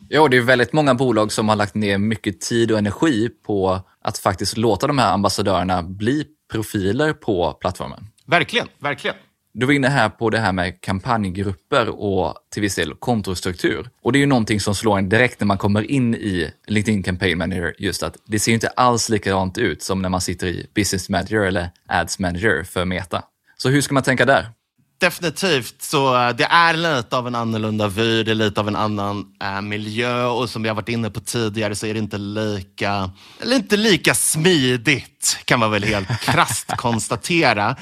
Ja, 0.10 0.28
det 0.28 0.38
är 0.38 0.42
väldigt 0.42 0.74
många 0.74 0.96
bolag 0.96 1.32
som 1.32 1.50
har 1.50 1.56
lagt 1.56 1.76
ner 1.76 1.98
mycket 1.98 2.42
tid 2.42 2.72
och 2.72 2.78
energi 2.78 3.30
på 3.46 3.80
att 4.04 4.18
faktiskt 4.18 4.58
låta 4.58 4.88
de 4.88 4.98
här 4.98 5.14
ambassadörerna 5.14 5.84
bli 5.84 6.26
profiler 6.52 7.14
på 7.14 7.54
plattformen. 7.54 8.08
Verkligen, 8.26 8.68
verkligen. 8.80 9.16
Du 9.60 9.66
var 9.66 9.74
inne 9.74 9.88
här 9.88 10.10
på 10.10 10.30
det 10.30 10.40
här 10.40 10.52
med 10.52 10.82
kampanjgrupper 10.82 11.90
och 11.90 12.36
till 12.50 12.62
viss 12.62 12.76
del 12.76 12.94
kontostruktur. 12.94 13.90
Och 14.02 14.12
det 14.12 14.18
är 14.18 14.20
ju 14.20 14.26
någonting 14.26 14.60
som 14.60 14.76
slår 14.76 14.98
en 14.98 15.10
direkt 15.10 15.40
när 15.40 15.48
man 15.48 15.58
kommer 15.58 15.92
in 15.92 16.16
i 16.16 16.52
LinkedIn 16.68 17.04
Campaign 17.04 17.38
Manager, 17.38 17.76
just 17.78 18.04
att 18.04 18.18
det 18.26 18.40
ser 18.40 18.52
inte 18.52 18.68
alls 18.68 19.10
likadant 19.10 19.58
ut 19.58 19.84
som 19.84 20.02
när 20.02 20.10
man 20.10 20.22
sitter 20.22 20.48
i 20.48 20.68
Business 20.76 21.10
Manager 21.10 21.42
eller 21.42 21.70
Ads 21.88 22.20
Manager 22.20 22.64
för 22.64 22.86
Meta. 22.86 23.24
Så 23.58 23.70
hur 23.70 23.82
ska 23.82 23.94
man 23.94 24.04
tänka 24.04 24.26
där? 24.26 24.50
Definitivt. 25.00 25.82
Så 25.82 26.16
eh, 26.16 26.36
det 26.36 26.44
är 26.44 26.74
lite 26.74 27.18
av 27.18 27.28
en 27.28 27.36
annorlunda 27.36 27.88
vy, 27.88 28.24
det 28.24 28.32
är 28.32 28.36
lite 28.36 28.60
av 28.60 28.68
en 28.68 28.76
annan 28.76 29.26
äh, 29.42 29.62
miljö 29.62 30.26
och 30.26 30.50
som 30.50 30.64
vi 30.64 30.70
har 30.70 30.76
varit 30.76 30.90
inne 30.90 31.10
på 31.10 31.20
tidigare 31.20 31.76
så 31.76 31.86
är 31.86 31.94
det 31.94 32.00
inte 32.00 32.18
lika, 32.18 33.12
eller 33.42 33.56
inte 33.56 33.78
lika 33.78 34.16
smidigt 34.16 35.38
kan 35.46 35.60
man 35.60 35.72
väl 35.72 35.84
helt 35.84 36.22
krasst 36.22 36.78
konstatera. 36.78 37.76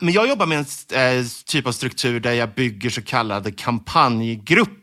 Men 0.00 0.14
jag 0.14 0.28
jobbar 0.28 0.46
med 0.46 0.58
en 0.58 1.18
äh, 1.18 1.26
typ 1.46 1.66
av 1.66 1.72
struktur 1.72 2.20
där 2.20 2.32
jag 2.32 2.54
bygger 2.54 2.90
så 2.90 3.02
kallade 3.02 3.52
kampanjgrupper. 3.52 4.81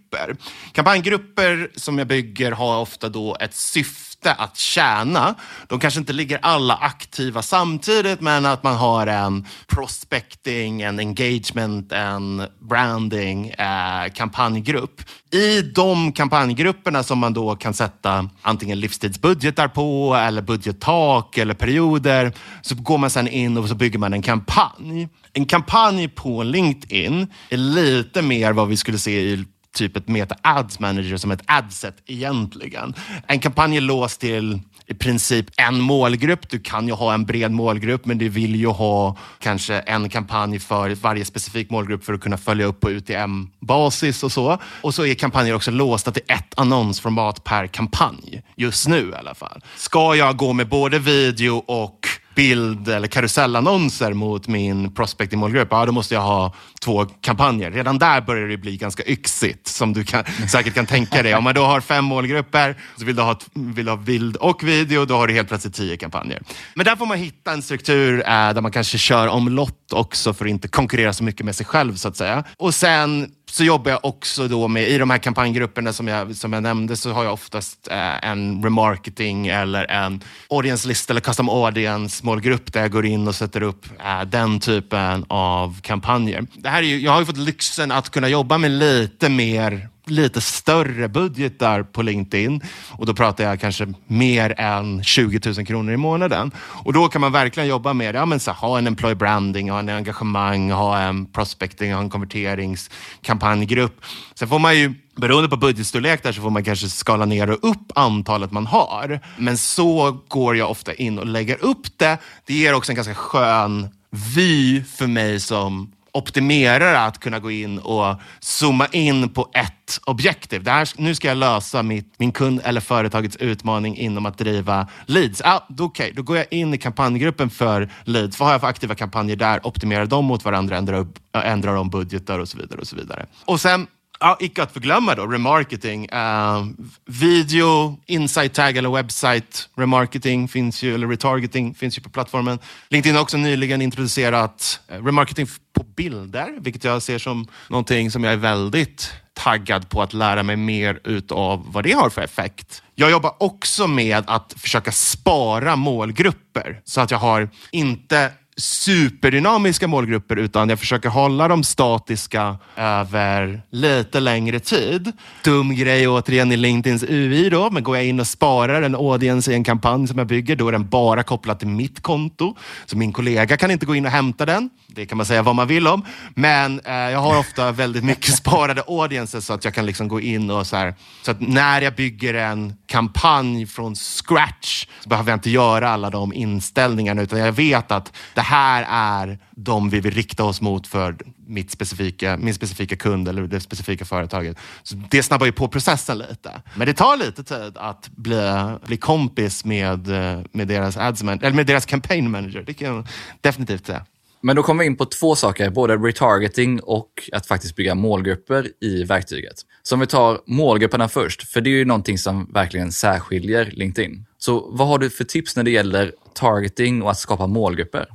Kampanjgrupper 0.71 1.69
som 1.75 1.97
jag 1.97 2.07
bygger 2.07 2.51
har 2.51 2.81
ofta 2.81 3.09
då 3.09 3.37
ett 3.39 3.53
syfte 3.53 4.09
syfte 4.19 4.33
att 4.33 4.57
tjäna. 4.57 5.35
De 5.67 5.79
kanske 5.79 5.99
inte 5.99 6.13
ligger 6.13 6.39
alla 6.41 6.75
aktiva 6.75 7.41
samtidigt, 7.41 8.21
men 8.21 8.45
att 8.45 8.63
man 8.63 8.75
har 8.75 9.07
en 9.07 9.45
prospecting, 9.67 10.81
en 10.81 10.99
engagement, 10.99 11.91
en 11.91 12.47
branding 12.59 13.49
eh, 13.49 14.11
kampanjgrupp. 14.13 15.01
I 15.31 15.61
de 15.61 16.11
kampanjgrupperna 16.11 17.03
som 17.03 17.19
man 17.19 17.33
då 17.33 17.55
kan 17.55 17.73
sätta 17.73 18.29
antingen 18.41 18.79
livstidsbudgetar 18.79 19.67
på 19.67 20.15
eller 20.15 20.41
budgettak 20.41 21.37
eller 21.37 21.53
perioder 21.53 22.33
så 22.61 22.75
går 22.75 22.97
man 22.97 23.09
sen 23.09 23.27
in 23.27 23.57
och 23.57 23.67
så 23.69 23.75
bygger 23.75 23.99
man 23.99 24.13
en 24.13 24.21
kampanj. 24.21 25.07
En 25.33 25.45
kampanj 25.45 26.07
på 26.07 26.43
LinkedIn 26.43 27.27
är 27.49 27.57
lite 27.57 28.21
mer 28.21 28.53
vad 28.53 28.67
vi 28.67 28.77
skulle 28.77 28.97
se 28.97 29.21
i 29.21 29.45
typ 29.75 29.97
ett 29.97 30.07
Meta 30.07 30.35
Ads 30.41 30.79
Manager 30.79 31.17
som 31.17 31.31
ett 31.31 31.43
adset 31.45 31.95
egentligen. 32.05 32.93
En 33.27 33.39
kampanj 33.39 33.77
är 33.77 33.81
låst 33.81 34.21
till 34.21 34.59
i 34.89 34.93
princip 34.93 35.45
en 35.57 35.81
målgrupp. 35.81 36.49
Du 36.49 36.59
kan 36.59 36.87
ju 36.87 36.93
ha 36.93 37.13
en 37.13 37.25
bred 37.25 37.51
målgrupp, 37.51 38.05
men 38.05 38.17
du 38.17 38.29
vill 38.29 38.55
ju 38.55 38.67
ha 38.67 39.17
kanske 39.39 39.79
en 39.79 40.09
kampanj 40.09 40.59
för 40.59 40.95
varje 40.95 41.25
specifik 41.25 41.69
målgrupp 41.69 42.05
för 42.05 42.13
att 42.13 42.21
kunna 42.21 42.37
följa 42.37 42.65
upp 42.65 42.79
på 42.79 42.89
UTM-basis 42.89 44.23
och 44.23 44.31
så. 44.31 44.57
Och 44.81 44.95
så 44.95 45.05
är 45.05 45.13
kampanjer 45.13 45.55
också 45.55 45.71
låsta 45.71 46.11
till 46.11 46.23
ett 46.27 46.59
annonsformat 46.59 47.43
per 47.43 47.67
kampanj, 47.67 48.41
just 48.55 48.87
nu 48.87 49.09
i 49.09 49.15
alla 49.19 49.35
fall. 49.35 49.61
Ska 49.75 50.15
jag 50.15 50.37
gå 50.37 50.53
med 50.53 50.69
både 50.69 50.99
video 50.99 51.63
och 51.67 52.07
bild 52.39 52.87
eller 52.87 53.07
karusellannonser 53.07 54.13
mot 54.13 54.47
min 54.47 54.91
prospecting-målgrupp, 54.93 55.67
ja 55.71 55.85
då 55.85 55.91
måste 55.91 56.13
jag 56.13 56.21
ha 56.21 56.53
två 56.81 57.05
kampanjer. 57.05 57.71
Redan 57.71 57.99
där 57.99 58.21
börjar 58.21 58.47
det 58.47 58.57
bli 58.57 58.77
ganska 58.77 59.03
yxigt, 59.05 59.67
som 59.67 59.93
du 59.93 60.03
kan, 60.03 60.23
säkert 60.49 60.73
kan 60.73 60.85
tänka 60.85 61.23
dig. 61.23 61.35
Om 61.35 61.43
man 61.43 61.55
då 61.55 61.63
har 61.63 61.81
fem 61.81 62.05
målgrupper, 62.05 62.75
så 62.97 63.05
vill 63.05 63.15
du, 63.15 63.21
ha, 63.21 63.39
vill 63.53 63.85
du 63.85 63.91
ha 63.91 63.97
bild 63.97 64.35
och 64.35 64.63
video, 64.63 65.05
då 65.05 65.15
har 65.15 65.27
du 65.27 65.33
helt 65.33 65.47
plötsligt 65.47 65.73
tio 65.73 65.97
kampanjer. 65.97 66.41
Men 66.75 66.85
där 66.85 66.95
får 66.95 67.05
man 67.05 67.17
hitta 67.17 67.51
en 67.51 67.61
struktur 67.61 68.19
eh, 68.19 68.53
där 68.53 68.61
man 68.61 68.71
kanske 68.71 68.97
kör 68.97 69.27
omlott 69.27 69.93
också 69.93 70.33
för 70.33 70.45
att 70.45 70.49
inte 70.49 70.67
konkurrera 70.67 71.13
så 71.13 71.23
mycket 71.23 71.45
med 71.45 71.55
sig 71.55 71.65
själv, 71.65 71.95
så 71.95 72.07
att 72.07 72.17
säga. 72.17 72.43
Och 72.57 72.75
sen 72.75 73.31
så 73.51 73.63
jobbar 73.63 73.91
jag 73.91 74.05
också 74.05 74.47
då 74.47 74.67
med, 74.67 74.89
i 74.89 74.97
de 74.97 75.09
här 75.09 75.17
kampanjgrupperna 75.17 75.93
som 75.93 76.07
jag, 76.07 76.35
som 76.35 76.53
jag 76.53 76.63
nämnde, 76.63 76.97
så 76.97 77.11
har 77.11 77.23
jag 77.23 77.33
oftast 77.33 77.87
eh, 77.91 78.29
en 78.29 78.63
remarketing 78.63 79.47
eller 79.47 79.91
en 79.91 80.23
audience 80.49 80.87
list 80.87 81.09
eller 81.09 81.21
custom 81.21 81.49
audience 81.49 82.25
målgrupp 82.25 82.73
där 82.73 82.81
jag 82.81 82.91
går 82.91 83.05
in 83.05 83.27
och 83.27 83.35
sätter 83.35 83.63
upp 83.63 83.85
eh, 83.99 84.21
den 84.21 84.59
typen 84.59 85.25
av 85.27 85.81
kampanjer. 85.81 86.45
Det 86.53 86.69
här 86.69 86.83
är 86.83 86.87
ju, 86.87 86.99
jag 86.99 87.11
har 87.11 87.19
ju 87.19 87.25
fått 87.25 87.37
lyxen 87.37 87.91
att 87.91 88.09
kunna 88.09 88.27
jobba 88.29 88.57
med 88.57 88.71
lite 88.71 89.29
mer 89.29 89.89
lite 90.09 90.41
större 90.41 91.07
budgetar 91.07 91.83
på 91.83 92.01
LinkedIn 92.01 92.61
och 92.91 93.05
då 93.05 93.13
pratar 93.13 93.43
jag 93.43 93.59
kanske 93.59 93.93
mer 94.07 94.53
än 94.57 95.03
20 95.03 95.51
000 95.57 95.65
kronor 95.65 95.93
i 95.93 95.97
månaden. 95.97 96.51
Och 96.57 96.93
då 96.93 97.07
kan 97.07 97.21
man 97.21 97.31
verkligen 97.31 97.69
jobba 97.69 97.93
med 97.93 98.15
ja, 98.15 98.25
men 98.25 98.39
så, 98.39 98.51
ha 98.51 98.77
en 98.77 98.87
employee 98.87 99.15
branding, 99.15 99.69
ha 99.69 99.79
en 99.79 99.89
engagemang, 99.89 100.71
ha 100.71 100.99
en 100.99 101.25
prospecting, 101.25 101.93
ha 101.93 102.01
en 102.01 102.09
konverteringskampanjgrupp. 102.09 104.01
Sen 104.35 104.47
får 104.47 104.59
man 104.59 104.77
ju 104.77 104.93
Beroende 105.19 105.49
på 105.49 105.57
budgetstorlek 105.57 106.23
där 106.23 106.31
så 106.31 106.41
får 106.41 106.49
man 106.49 106.63
kanske 106.63 106.89
skala 106.89 107.25
ner 107.25 107.49
och 107.49 107.69
upp 107.69 107.91
antalet 107.95 108.51
man 108.51 108.65
har. 108.65 109.19
Men 109.37 109.57
så 109.57 110.19
går 110.27 110.57
jag 110.57 110.71
ofta 110.71 110.93
in 110.93 111.19
och 111.19 111.25
lägger 111.25 111.63
upp 111.63 111.97
det. 111.97 112.17
Det 112.45 112.53
ger 112.53 112.73
också 112.73 112.91
en 112.91 112.95
ganska 112.95 113.15
skön 113.15 113.89
vy 114.35 114.83
för 114.83 115.07
mig 115.07 115.39
som 115.39 115.91
optimerare 116.13 116.99
att 116.99 117.19
kunna 117.19 117.39
gå 117.39 117.51
in 117.51 117.79
och 117.79 118.15
zooma 118.39 118.87
in 118.91 119.29
på 119.29 119.49
ett 119.53 119.99
objektiv. 120.05 120.63
Det 120.63 120.71
här, 120.71 120.89
nu 120.97 121.15
ska 121.15 121.27
jag 121.27 121.37
lösa 121.37 121.83
mitt, 121.83 122.13
min 122.17 122.31
kund 122.31 122.61
eller 122.63 122.81
företagets 122.81 123.35
utmaning 123.35 123.97
inom 123.97 124.25
att 124.25 124.37
driva 124.37 124.87
leads. 125.05 125.41
Ah, 125.45 125.65
då, 125.69 125.83
okay, 125.83 126.11
då 126.11 126.21
går 126.21 126.37
jag 126.37 126.45
in 126.51 126.73
i 126.73 126.77
kampanjgruppen 126.77 127.49
för 127.49 127.89
leads. 128.03 128.39
Vad 128.39 128.47
har 128.47 128.53
jag 128.53 128.61
för 128.61 128.67
aktiva 128.67 128.95
kampanjer 128.95 129.35
där? 129.35 129.67
Optimerar 129.67 130.05
dem 130.05 130.25
mot 130.25 130.45
varandra, 130.45 130.77
ändrar, 130.77 131.07
ändrar 131.33 131.75
om 131.75 131.89
budgetar 131.89 132.39
och 132.39 132.47
så 132.47 132.57
vidare. 132.57 132.79
Och 132.79 132.87
så 132.87 132.95
vidare. 132.95 133.25
Och 133.45 133.61
sen 133.61 133.87
Ja, 134.21 134.37
icke 134.39 134.63
att 134.63 134.71
förglömma 134.71 135.15
då, 135.15 135.27
remarketing. 135.27 136.09
Uh, 136.13 136.65
video, 137.05 137.99
Insight 138.05 138.53
tag 138.53 138.77
eller 138.77 138.89
Website 138.89 139.69
remarketing 139.75 140.47
finns 140.47 140.83
ju, 140.83 140.95
eller 140.95 141.07
retargeting 141.07 141.75
finns 141.75 141.97
ju 141.97 142.01
på 142.01 142.09
plattformen. 142.09 142.59
LinkedIn 142.89 143.15
har 143.15 143.21
också 143.21 143.37
nyligen 143.37 143.81
introducerat 143.81 144.79
eh, 144.87 145.03
remarketing 145.03 145.47
på 145.73 145.83
bilder, 145.83 146.55
vilket 146.59 146.83
jag 146.83 147.01
ser 147.01 147.17
som 147.17 147.47
någonting 147.69 148.11
som 148.11 148.23
jag 148.23 148.33
är 148.33 148.37
väldigt 148.37 149.13
taggad 149.33 149.89
på 149.89 150.01
att 150.01 150.13
lära 150.13 150.43
mig 150.43 150.55
mer 150.55 150.99
utav 151.03 151.65
vad 151.71 151.83
det 151.83 151.91
har 151.91 152.09
för 152.09 152.21
effekt. 152.21 152.83
Jag 152.95 153.11
jobbar 153.11 153.33
också 153.37 153.87
med 153.87 154.23
att 154.27 154.53
försöka 154.57 154.91
spara 154.91 155.75
målgrupper 155.75 156.81
så 156.85 157.01
att 157.01 157.11
jag 157.11 157.17
har 157.17 157.49
inte 157.71 158.31
superdynamiska 158.59 159.87
målgrupper 159.87 160.35
utan 160.35 160.69
jag 160.69 160.79
försöker 160.79 161.09
hålla 161.09 161.47
dem 161.47 161.63
statiska 161.63 162.57
över 162.75 163.61
lite 163.71 164.19
längre 164.19 164.59
tid. 164.59 165.11
Dum 165.43 165.75
grej 165.75 166.07
återigen 166.07 166.51
i 166.51 166.57
LinkedIns 166.57 167.03
UI 167.03 167.49
då, 167.49 167.69
men 167.69 167.83
går 167.83 167.97
jag 167.97 168.05
in 168.05 168.19
och 168.19 168.27
sparar 168.27 168.81
en 168.81 168.95
audience 168.95 169.51
i 169.51 169.55
en 169.55 169.63
kampanj 169.63 170.07
som 170.07 170.17
jag 170.17 170.27
bygger, 170.27 170.55
då 170.55 170.67
är 170.67 170.71
den 170.71 170.89
bara 170.89 171.23
kopplad 171.23 171.59
till 171.59 171.67
mitt 171.67 172.01
konto. 172.01 172.55
Så 172.85 172.97
min 172.97 173.13
kollega 173.13 173.57
kan 173.57 173.71
inte 173.71 173.85
gå 173.85 173.95
in 173.95 174.05
och 174.05 174.11
hämta 174.11 174.45
den. 174.45 174.69
Det 174.91 175.05
kan 175.05 175.17
man 175.17 175.25
säga 175.25 175.41
vad 175.43 175.55
man 175.55 175.67
vill 175.67 175.87
om. 175.87 176.05
Men 176.35 176.79
eh, 176.79 176.93
jag 176.93 177.19
har 177.19 177.39
ofta 177.39 177.71
väldigt 177.71 178.03
mycket 178.03 178.35
sparade 178.35 178.83
audiences 178.87 179.45
så 179.45 179.53
att 179.53 179.65
jag 179.65 179.73
kan 179.73 179.85
liksom 179.85 180.07
gå 180.07 180.19
in 180.19 180.49
och 180.49 180.67
så 180.67 180.75
här, 180.75 180.95
så 181.25 181.31
att 181.31 181.41
när 181.41 181.81
jag 181.81 181.95
bygger 181.95 182.33
en 182.33 182.73
kampanj 182.87 183.65
från 183.65 183.95
scratch 183.95 184.87
så 184.99 185.09
behöver 185.09 185.31
jag 185.31 185.37
inte 185.37 185.49
göra 185.49 185.89
alla 185.89 186.09
de 186.09 186.33
inställningarna 186.33 187.21
utan 187.21 187.39
jag 187.39 187.51
vet 187.51 187.91
att 187.91 188.13
det 188.33 188.41
här 188.41 188.85
är 188.89 189.39
de 189.55 189.89
vi 189.89 189.99
vill 189.99 190.13
rikta 190.13 190.43
oss 190.43 190.61
mot 190.61 190.87
för 190.87 191.15
mitt 191.47 191.71
specifika, 191.71 192.37
min 192.37 192.53
specifika 192.53 192.95
kund 192.95 193.27
eller 193.27 193.41
det 193.41 193.59
specifika 193.59 194.05
företaget. 194.05 194.57
Så 194.83 194.95
det 194.95 195.23
snabbar 195.23 195.45
ju 195.45 195.51
på 195.51 195.67
processen 195.67 196.17
lite. 196.17 196.61
Men 196.75 196.87
det 196.87 196.93
tar 196.93 197.17
lite 197.17 197.43
tid 197.43 197.77
att 197.77 198.09
bli, 198.15 198.75
bli 198.85 198.97
kompis 198.97 199.65
med, 199.65 200.07
eh, 200.07 200.41
med, 200.51 200.67
deras 200.67 200.97
adsman, 200.97 201.39
eller 201.41 201.55
med 201.55 201.65
deras 201.65 201.85
campaign 201.85 202.31
manager. 202.31 202.63
Det 202.65 202.73
kan 202.73 202.87
jag 202.87 203.07
definitivt 203.41 203.85
säga. 203.85 204.05
Men 204.41 204.55
då 204.55 204.63
kommer 204.63 204.83
vi 204.83 204.87
in 204.87 204.95
på 204.95 205.05
två 205.05 205.35
saker, 205.35 205.69
både 205.69 205.97
retargeting 205.97 206.79
och 206.79 207.29
att 207.31 207.45
faktiskt 207.45 207.75
bygga 207.75 207.95
målgrupper 207.95 208.67
i 208.81 209.03
verktyget. 209.03 209.55
Så 209.83 209.95
om 209.95 209.99
vi 209.99 210.07
tar 210.07 210.39
målgrupperna 210.47 211.07
först, 211.07 211.51
för 211.51 211.61
det 211.61 211.69
är 211.69 211.71
ju 211.71 211.85
någonting 211.85 212.17
som 212.17 212.53
verkligen 212.53 212.91
särskiljer 212.91 213.71
LinkedIn. 213.73 214.25
Så 214.37 214.69
vad 214.71 214.87
har 214.87 214.97
du 214.97 215.09
för 215.09 215.23
tips 215.23 215.55
när 215.55 215.63
det 215.63 215.71
gäller 215.71 216.13
targeting 216.33 217.01
och 217.01 217.11
att 217.11 217.19
skapa 217.19 217.47
målgrupper? 217.47 218.07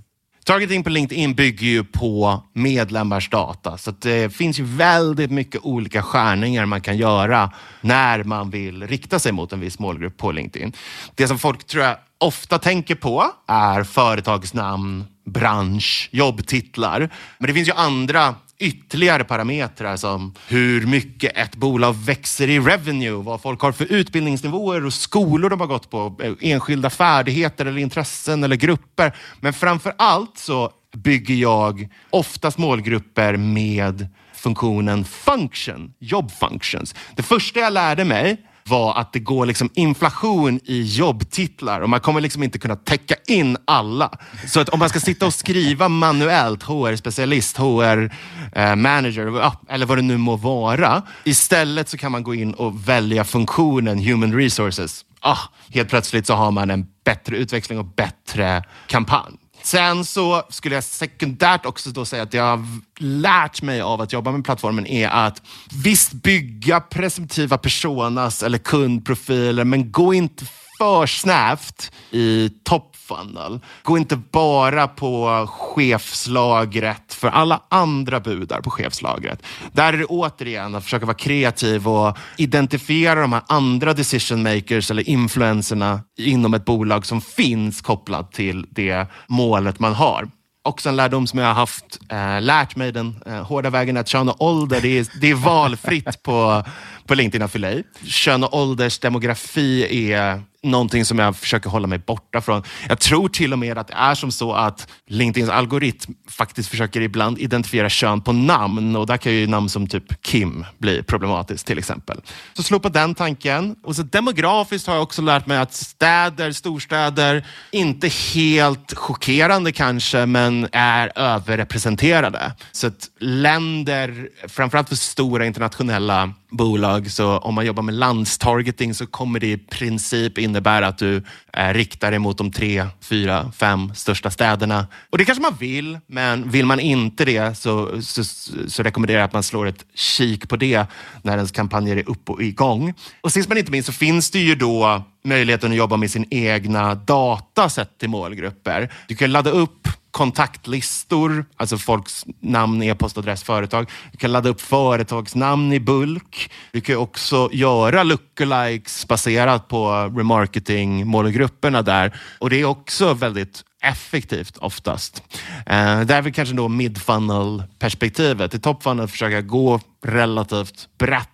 Targeting 0.44 0.84
på 0.84 0.90
LinkedIn 0.90 1.34
bygger 1.34 1.66
ju 1.66 1.84
på 1.84 2.42
medlemmars 2.52 3.30
data, 3.30 3.78
så 3.78 3.90
det 3.90 4.34
finns 4.34 4.60
ju 4.60 4.64
väldigt 4.64 5.30
mycket 5.30 5.60
olika 5.64 6.02
skärningar 6.02 6.66
man 6.66 6.80
kan 6.80 6.96
göra 6.96 7.52
när 7.80 8.24
man 8.24 8.50
vill 8.50 8.86
rikta 8.86 9.18
sig 9.18 9.32
mot 9.32 9.52
en 9.52 9.60
viss 9.60 9.78
målgrupp 9.78 10.16
på 10.16 10.32
LinkedIn. 10.32 10.72
Det 11.14 11.28
som 11.28 11.38
folk 11.38 11.66
tror 11.66 11.84
jag 11.84 11.96
ofta 12.18 12.58
tänker 12.58 12.94
på 12.94 13.24
är 13.48 13.84
företagsnamn, 13.84 15.04
bransch, 15.24 16.08
jobbtitlar. 16.12 17.10
Men 17.38 17.48
det 17.48 17.54
finns 17.54 17.68
ju 17.68 17.72
andra 17.72 18.34
ytterligare 18.58 19.24
parametrar 19.24 19.96
som 19.96 20.34
hur 20.48 20.86
mycket 20.86 21.36
ett 21.36 21.56
bolag 21.56 21.92
växer 21.92 22.48
i 22.48 22.60
revenue, 22.60 23.22
vad 23.22 23.42
folk 23.42 23.60
har 23.60 23.72
för 23.72 23.92
utbildningsnivåer 23.92 24.86
och 24.86 24.92
skolor 24.92 25.50
de 25.50 25.60
har 25.60 25.66
gått 25.66 25.90
på, 25.90 26.20
enskilda 26.40 26.90
färdigheter 26.90 27.66
eller 27.66 27.78
intressen 27.78 28.44
eller 28.44 28.56
grupper. 28.56 29.16
Men 29.40 29.52
framför 29.52 29.94
allt 29.98 30.38
så 30.38 30.70
bygger 30.96 31.34
jag 31.34 31.88
oftast 32.10 32.58
målgrupper 32.58 33.36
med 33.36 34.08
funktionen 34.34 35.04
function, 35.04 35.92
job 35.98 36.30
functions. 36.30 36.94
Det 37.16 37.22
första 37.22 37.60
jag 37.60 37.72
lärde 37.72 38.04
mig 38.04 38.46
var 38.68 38.94
att 38.94 39.12
det 39.12 39.18
går 39.18 39.46
liksom 39.46 39.70
inflation 39.74 40.60
i 40.64 40.82
jobbtitlar 40.82 41.80
och 41.80 41.90
man 41.90 42.00
kommer 42.00 42.20
liksom 42.20 42.42
inte 42.42 42.58
kunna 42.58 42.76
täcka 42.76 43.14
in 43.26 43.56
alla. 43.64 44.10
Så 44.46 44.60
att 44.60 44.68
om 44.68 44.78
man 44.78 44.88
ska 44.88 45.00
sitta 45.00 45.26
och 45.26 45.34
skriva 45.34 45.88
manuellt, 45.88 46.62
HR-specialist, 46.62 47.56
HR-manager 47.58 49.40
eh, 49.40 49.52
eller 49.68 49.86
vad 49.86 49.98
det 49.98 50.02
nu 50.02 50.16
må 50.16 50.36
vara. 50.36 51.02
Istället 51.24 51.88
så 51.88 51.98
kan 51.98 52.12
man 52.12 52.22
gå 52.22 52.34
in 52.34 52.54
och 52.54 52.88
välja 52.88 53.24
funktionen 53.24 53.98
human 53.98 54.32
resources. 54.32 55.04
Ah, 55.20 55.38
helt 55.74 55.88
plötsligt 55.88 56.26
så 56.26 56.34
har 56.34 56.50
man 56.50 56.70
en 56.70 56.86
bättre 57.04 57.36
utväxling 57.36 57.78
och 57.78 57.86
bättre 57.86 58.62
kampanj. 58.86 59.43
Sen 59.64 60.04
så 60.04 60.42
skulle 60.48 60.74
jag 60.74 60.84
sekundärt 60.84 61.66
också 61.66 61.90
då 61.90 62.04
säga 62.04 62.22
att 62.22 62.34
jag 62.34 62.44
har 62.44 62.64
lärt 62.98 63.62
mig 63.62 63.80
av 63.80 64.00
att 64.00 64.12
jobba 64.12 64.32
med 64.32 64.44
plattformen 64.44 64.86
är 64.86 65.08
att 65.08 65.42
visst 65.84 66.12
bygga 66.12 66.80
presumtiva 66.80 67.58
personas 67.58 68.42
eller 68.42 68.58
kundprofiler, 68.58 69.64
men 69.64 69.92
gå 69.92 70.14
inte 70.14 70.44
för 70.78 71.06
snävt 71.06 71.92
i 72.10 72.50
topp 72.64 72.93
funnel. 73.08 73.60
Gå 73.82 73.98
inte 73.98 74.16
bara 74.16 74.88
på 74.88 75.46
chefslagret 75.50 77.14
för 77.14 77.28
alla 77.28 77.62
andra 77.68 78.20
budar 78.20 78.60
på 78.60 78.70
chefslagret. 78.70 79.42
Där 79.72 79.92
är 79.92 79.98
det 79.98 80.04
återigen 80.04 80.74
att 80.74 80.84
försöka 80.84 81.06
vara 81.06 81.16
kreativ 81.16 81.88
och 81.88 82.18
identifiera 82.36 83.20
de 83.20 83.32
här 83.32 83.42
andra 83.46 83.92
decision 83.92 84.42
makers 84.42 84.90
eller 84.90 85.08
influenserna 85.08 86.00
inom 86.18 86.54
ett 86.54 86.64
bolag 86.64 87.06
som 87.06 87.20
finns 87.20 87.80
kopplat 87.80 88.32
till 88.32 88.66
det 88.70 89.06
målet 89.28 89.78
man 89.78 89.94
har 89.94 90.28
också 90.64 90.88
en 90.88 90.96
lärdom 90.96 91.26
som 91.26 91.38
jag 91.38 91.46
har 91.46 91.54
haft, 91.54 92.00
eh, 92.08 92.42
lärt 92.42 92.76
mig 92.76 92.92
den 92.92 93.22
eh, 93.26 93.42
hårda 93.42 93.70
vägen 93.70 93.96
att 93.96 94.08
kön 94.08 94.28
och 94.28 94.42
ålder, 94.42 94.80
det 94.80 94.98
är, 94.98 95.06
det 95.20 95.30
är 95.30 95.34
valfritt 95.34 96.22
på, 96.22 96.64
på 97.06 97.14
LinkedIn 97.14 97.42
Affiliate. 97.42 97.88
Kön 98.04 98.44
och 98.44 98.58
åldersdemografi 98.58 100.12
är 100.12 100.42
någonting 100.64 101.04
som 101.04 101.18
jag 101.18 101.36
försöker 101.36 101.70
hålla 101.70 101.86
mig 101.86 101.98
borta 101.98 102.40
från. 102.40 102.62
Jag 102.88 103.00
tror 103.00 103.28
till 103.28 103.52
och 103.52 103.58
med 103.58 103.78
att 103.78 103.88
det 103.88 103.94
är 103.94 104.14
som 104.14 104.30
så 104.32 104.52
att 104.52 104.88
LinkedIns 105.06 105.50
algoritm 105.50 106.12
faktiskt 106.30 106.68
försöker 106.68 107.00
ibland 107.00 107.38
identifiera 107.38 107.88
kön 107.88 108.20
på 108.20 108.32
namn 108.32 108.96
och 108.96 109.06
där 109.06 109.16
kan 109.16 109.32
ju 109.32 109.46
namn 109.46 109.68
som 109.68 109.86
typ 109.86 110.22
Kim 110.22 110.64
bli 110.78 111.02
problematiskt 111.02 111.66
till 111.66 111.78
exempel. 111.78 112.20
Så 112.52 112.62
slå 112.62 112.78
på 112.78 112.88
den 112.88 113.14
tanken. 113.14 113.76
Och 113.82 113.96
så 113.96 114.02
demografiskt 114.02 114.86
har 114.86 114.94
jag 114.94 115.02
också 115.02 115.22
lärt 115.22 115.46
mig 115.46 115.58
att 115.58 115.74
städer, 115.74 116.52
storstäder, 116.52 117.46
inte 117.70 118.08
helt 118.08 118.94
chockerande 118.94 119.72
kanske, 119.72 120.26
men 120.26 120.68
är 120.72 121.12
överrepresenterade. 121.18 122.52
Så 122.72 122.86
att 122.86 123.08
länder, 123.20 124.28
framförallt 124.48 124.88
för 124.88 124.96
stora 124.96 125.46
internationella 125.46 126.32
bolag, 126.50 127.10
så 127.10 127.38
om 127.38 127.54
man 127.54 127.66
jobbar 127.66 127.82
med 127.82 127.94
landstargeting 127.94 128.94
så 128.94 129.06
kommer 129.06 129.40
det 129.40 129.46
i 129.46 129.58
princip 129.58 130.38
in 130.38 130.53
innebär 130.54 130.82
att 130.82 130.98
du 130.98 131.22
eh, 131.52 131.72
riktar 131.72 132.10
dig 132.10 132.18
mot 132.18 132.38
de 132.38 132.52
tre, 132.52 132.86
fyra, 133.00 133.52
fem 133.56 133.94
största 133.94 134.30
städerna. 134.30 134.86
Och 135.10 135.18
det 135.18 135.24
kanske 135.24 135.42
man 135.42 135.56
vill, 135.58 135.98
men 136.06 136.50
vill 136.50 136.66
man 136.66 136.80
inte 136.80 137.24
det 137.24 137.58
så, 137.58 138.02
så, 138.02 138.24
så 138.68 138.82
rekommenderar 138.82 139.18
jag 139.18 139.26
att 139.26 139.32
man 139.32 139.42
slår 139.42 139.66
ett 139.66 139.84
kik 139.94 140.48
på 140.48 140.56
det 140.56 140.86
när 141.22 141.36
ens 141.36 141.50
kampanjer 141.50 141.96
är 141.96 142.08
upp 142.08 142.30
och 142.30 142.42
igång. 142.42 142.94
Och 143.20 143.32
sist 143.32 143.48
men 143.48 143.58
inte 143.58 143.72
minst 143.72 143.86
så 143.86 143.92
finns 143.92 144.30
det 144.30 144.38
ju 144.38 144.54
då 144.54 145.02
möjligheten 145.24 145.70
att 145.70 145.76
jobba 145.76 145.96
med 145.96 146.10
sin 146.10 146.26
egna 146.30 146.94
data 146.94 147.68
sett 147.68 147.98
till 147.98 148.08
målgrupper. 148.08 148.92
Du 149.08 149.16
kan 149.16 149.32
ladda 149.32 149.50
upp 149.50 149.88
kontaktlistor, 150.14 151.44
alltså 151.56 151.78
folks 151.78 152.24
namn, 152.40 152.82
e-postadress, 152.82 153.42
företag. 153.42 153.90
Du 154.12 154.18
kan 154.18 154.32
ladda 154.32 154.48
upp 154.48 154.60
företagsnamn 154.60 155.72
i 155.72 155.80
bulk. 155.80 156.50
Du 156.72 156.80
kan 156.80 156.96
också 156.96 157.48
göra 157.52 158.02
lookalikes 158.02 159.08
baserat 159.08 159.68
på 159.68 160.12
remarketing-målgrupperna 160.16 161.82
där. 161.82 162.16
Och 162.38 162.50
det 162.50 162.60
är 162.60 162.64
också 162.64 163.14
väldigt 163.14 163.64
effektivt 163.82 164.56
oftast. 164.56 165.22
Eh, 165.66 166.00
det 166.00 166.14
är 166.14 166.22
väl 166.22 166.32
kanske 166.32 166.54
då 166.54 166.68
mid-funnel-perspektivet. 166.68 168.54
I 168.54 168.58
top-funnel 168.58 169.08
försöka 169.08 169.40
gå 169.40 169.80
relativt 170.04 170.88
brett, 170.98 171.28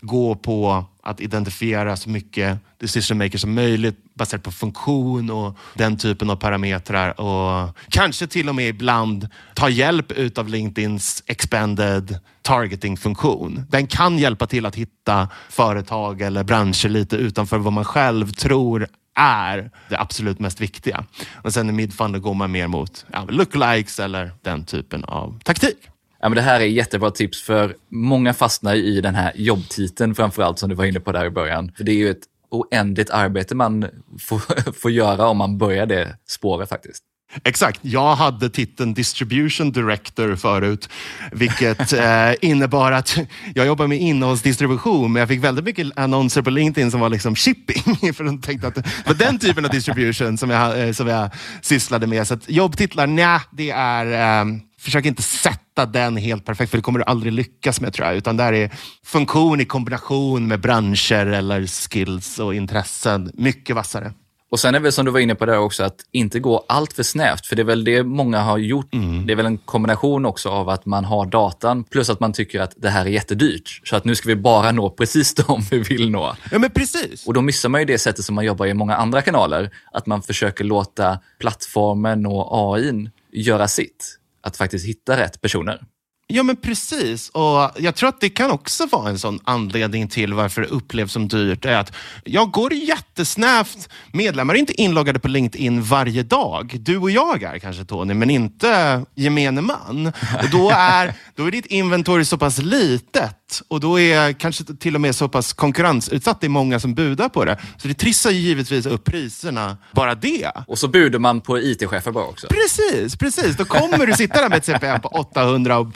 gå 0.00 0.34
på 0.34 0.84
att 1.02 1.20
identifiera 1.20 1.96
så 1.96 2.10
mycket 2.10 2.58
decision 2.78 3.18
makers 3.18 3.40
som 3.40 3.54
möjligt 3.54 4.14
baserat 4.14 4.42
på 4.42 4.52
funktion 4.52 5.30
och 5.30 5.58
den 5.74 5.96
typen 5.98 6.30
av 6.30 6.36
parametrar 6.36 7.20
och 7.20 7.76
kanske 7.88 8.26
till 8.26 8.48
och 8.48 8.54
med 8.54 8.68
ibland 8.68 9.28
ta 9.54 9.68
hjälp 9.68 10.12
utav 10.12 10.48
LinkedIns 10.48 11.22
expanded 11.26 12.18
targeting-funktion. 12.42 13.64
Den 13.68 13.86
kan 13.86 14.18
hjälpa 14.18 14.46
till 14.46 14.66
att 14.66 14.74
hitta 14.74 15.28
företag 15.50 16.22
eller 16.22 16.44
branscher 16.44 16.88
lite 16.88 17.16
utanför 17.16 17.58
vad 17.58 17.72
man 17.72 17.84
själv 17.84 18.32
tror 18.32 18.86
är 19.14 19.70
det 19.88 19.98
absolut 19.98 20.38
mest 20.38 20.60
viktiga. 20.60 21.04
Och 21.34 21.52
sen 21.52 21.68
i 21.68 21.72
midfunder 21.72 22.18
går 22.18 22.34
man 22.34 22.50
mer 22.50 22.66
mot 22.66 23.06
ja, 23.12 23.24
lookalikes 23.28 24.00
eller 24.00 24.30
den 24.42 24.64
typen 24.64 25.04
av 25.04 25.40
taktik. 25.44 25.78
Ja, 26.26 26.30
men 26.30 26.36
det 26.36 26.42
här 26.42 26.60
är 26.60 26.64
jättebra 26.64 27.10
tips 27.10 27.42
för 27.42 27.76
många 27.88 28.34
fastnar 28.34 28.74
i 28.74 29.00
den 29.00 29.14
här 29.14 29.32
jobbtiteln 29.34 30.14
framförallt 30.14 30.58
som 30.58 30.68
du 30.68 30.74
var 30.74 30.84
inne 30.84 31.00
på 31.00 31.12
där 31.12 31.26
i 31.26 31.30
början. 31.30 31.72
För 31.76 31.84
det 31.84 31.92
är 31.92 31.96
ju 31.96 32.10
ett 32.10 32.22
oändligt 32.50 33.10
arbete 33.10 33.54
man 33.54 33.86
får, 34.20 34.72
får 34.80 34.90
göra 34.90 35.28
om 35.28 35.36
man 35.36 35.58
börjar 35.58 35.86
det 35.86 36.16
spåret 36.28 36.68
faktiskt. 36.68 37.02
Exakt. 37.44 37.80
Jag 37.82 38.16
hade 38.16 38.50
titeln 38.50 38.94
Distribution 38.94 39.72
Director 39.72 40.36
förut, 40.36 40.88
vilket 41.32 41.92
eh, 41.92 42.32
innebar 42.40 42.92
att 42.92 43.18
jag 43.54 43.66
jobbade 43.66 43.88
med 43.88 44.00
innehållsdistribution, 44.00 45.12
men 45.12 45.20
jag 45.20 45.28
fick 45.28 45.44
väldigt 45.44 45.64
mycket 45.64 45.98
annonser 45.98 46.42
på 46.42 46.50
LinkedIn 46.50 46.90
som 46.90 47.00
var 47.00 47.08
liksom 47.08 47.36
shipping, 47.36 48.12
för 48.14 48.24
de 48.24 48.40
tänkte 48.40 48.68
att 48.68 48.74
det 48.74 48.84
var 49.06 49.14
den 49.14 49.38
typen 49.38 49.64
av 49.64 49.70
distribution 49.70 50.38
som 50.38 50.50
jag, 50.50 50.86
eh, 50.86 50.92
som 50.92 51.06
jag 51.06 51.30
sysslade 51.62 52.06
med. 52.06 52.26
Så 52.26 52.34
att 52.34 52.50
jobbtitlar, 52.50 53.06
nej, 53.06 53.40
det 53.52 53.70
är 53.70 54.40
eh, 54.40 54.44
försök 54.86 55.04
inte 55.04 55.22
sätta 55.22 55.86
den 55.86 56.16
helt 56.16 56.44
perfekt, 56.44 56.70
för 56.70 56.78
det 56.78 56.82
kommer 56.82 56.98
du 56.98 57.04
aldrig 57.04 57.32
lyckas 57.32 57.80
med 57.80 57.92
tror 57.92 58.08
jag. 58.08 58.16
Utan 58.16 58.36
där 58.36 58.52
är 58.52 58.70
funktion 59.04 59.60
i 59.60 59.64
kombination 59.64 60.48
med 60.48 60.60
branscher 60.60 61.26
eller 61.26 61.66
skills 61.66 62.38
och 62.38 62.54
intressen 62.54 63.30
mycket 63.34 63.76
vassare. 63.76 64.12
Och 64.50 64.60
sen 64.60 64.74
är 64.74 64.78
det 64.78 64.82
väl 64.82 64.92
som 64.92 65.04
du 65.04 65.10
var 65.10 65.20
inne 65.20 65.34
på 65.34 65.46
där 65.46 65.58
också, 65.58 65.84
att 65.84 65.96
inte 66.12 66.40
gå 66.40 66.64
allt 66.68 66.92
för 66.92 67.02
snävt, 67.02 67.46
för 67.46 67.56
det 67.56 67.62
är 67.62 67.64
väl 67.64 67.84
det 67.84 68.02
många 68.02 68.40
har 68.40 68.58
gjort. 68.58 68.94
Mm. 68.94 69.26
Det 69.26 69.32
är 69.32 69.36
väl 69.36 69.46
en 69.46 69.58
kombination 69.58 70.26
också 70.26 70.48
av 70.48 70.68
att 70.68 70.86
man 70.86 71.04
har 71.04 71.26
datan, 71.26 71.84
plus 71.84 72.10
att 72.10 72.20
man 72.20 72.32
tycker 72.32 72.60
att 72.60 72.72
det 72.76 72.88
här 72.88 73.06
är 73.06 73.10
jättedyrt. 73.10 73.80
Så 73.84 73.96
att 73.96 74.04
nu 74.04 74.14
ska 74.14 74.28
vi 74.28 74.36
bara 74.36 74.72
nå 74.72 74.90
precis 74.90 75.34
de 75.46 75.62
vi 75.70 75.78
vill 75.78 76.10
nå. 76.10 76.36
Ja, 76.50 76.58
men 76.58 76.70
precis. 76.70 77.26
Och 77.26 77.34
då 77.34 77.42
missar 77.42 77.68
man 77.68 77.80
ju 77.80 77.84
det 77.84 77.98
sättet 77.98 78.24
som 78.24 78.34
man 78.34 78.44
jobbar 78.44 78.66
i 78.66 78.74
många 78.74 78.96
andra 78.96 79.22
kanaler, 79.22 79.70
att 79.92 80.06
man 80.06 80.22
försöker 80.22 80.64
låta 80.64 81.18
plattformen 81.38 82.26
och 82.26 82.74
AI 82.74 83.10
göra 83.32 83.68
sitt 83.68 84.18
att 84.46 84.56
faktiskt 84.56 84.86
hitta 84.86 85.16
rätt 85.16 85.40
personer. 85.40 85.80
Ja, 86.28 86.42
men 86.42 86.56
precis. 86.56 87.28
Och 87.28 87.70
Jag 87.78 87.94
tror 87.94 88.08
att 88.08 88.20
det 88.20 88.28
kan 88.28 88.50
också 88.50 88.86
vara 88.86 89.08
en 89.08 89.18
sån 89.18 89.40
anledning 89.44 90.08
till 90.08 90.34
varför 90.34 90.62
det 90.62 90.68
upplevs 90.68 91.12
som 91.12 91.28
dyrt. 91.28 91.64
är 91.64 91.76
att 91.76 91.92
Jag 92.24 92.50
går 92.50 92.72
jättesnävt. 92.74 93.88
Medlemmar 94.12 94.54
är 94.54 94.58
inte 94.58 94.80
inloggade 94.82 95.18
på 95.18 95.28
LinkedIn 95.28 95.82
varje 95.82 96.22
dag. 96.22 96.76
Du 96.80 96.98
och 96.98 97.10
jag 97.10 97.42
är 97.42 97.58
kanske 97.58 97.84
Tony, 97.84 98.14
men 98.14 98.30
inte 98.30 99.04
gemene 99.14 99.60
man. 99.60 100.06
Och 100.42 100.50
då, 100.52 100.70
är, 100.70 101.14
då 101.34 101.46
är 101.46 101.50
ditt 101.50 101.66
inventory 101.66 102.24
så 102.24 102.38
pass 102.38 102.58
litet 102.58 103.45
och 103.68 103.80
då 103.80 104.00
är 104.00 104.32
kanske 104.32 104.64
till 104.64 104.94
och 104.94 105.00
med 105.00 105.16
så 105.16 105.28
pass 105.28 105.52
konkurrensutsatt. 105.52 106.40
Det 106.40 106.46
är 106.46 106.48
många 106.48 106.80
som 106.80 106.94
budar 106.94 107.28
på 107.28 107.44
det. 107.44 107.58
Så 107.76 107.88
det 107.88 107.94
trissar 107.94 108.30
givetvis 108.30 108.86
upp 108.86 109.04
priserna, 109.04 109.76
bara 109.92 110.14
det. 110.14 110.50
Och 110.66 110.78
så 110.78 110.88
budar 110.88 111.18
man 111.18 111.40
på 111.40 111.58
IT-chefer 111.58 112.12
bara 112.12 112.24
också. 112.24 112.46
Precis, 112.46 113.16
precis. 113.16 113.56
Då 113.56 113.64
kommer 113.64 114.06
du 114.06 114.12
sitta 114.12 114.40
där 114.40 114.48
med 114.48 114.58
ett 114.58 114.64
CPM 114.64 115.00
på 115.00 115.08
800 115.08 115.78
och 115.78 115.86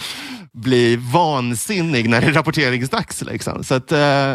bli 0.52 0.96
vansinnig 0.96 2.08
när 2.08 2.20
det 2.20 2.26
är 2.26 2.32
rapporteringsdags. 2.32 3.22
Liksom. 3.22 3.64
Så 3.64 3.74
att, 3.74 3.92
äh, 3.92 4.34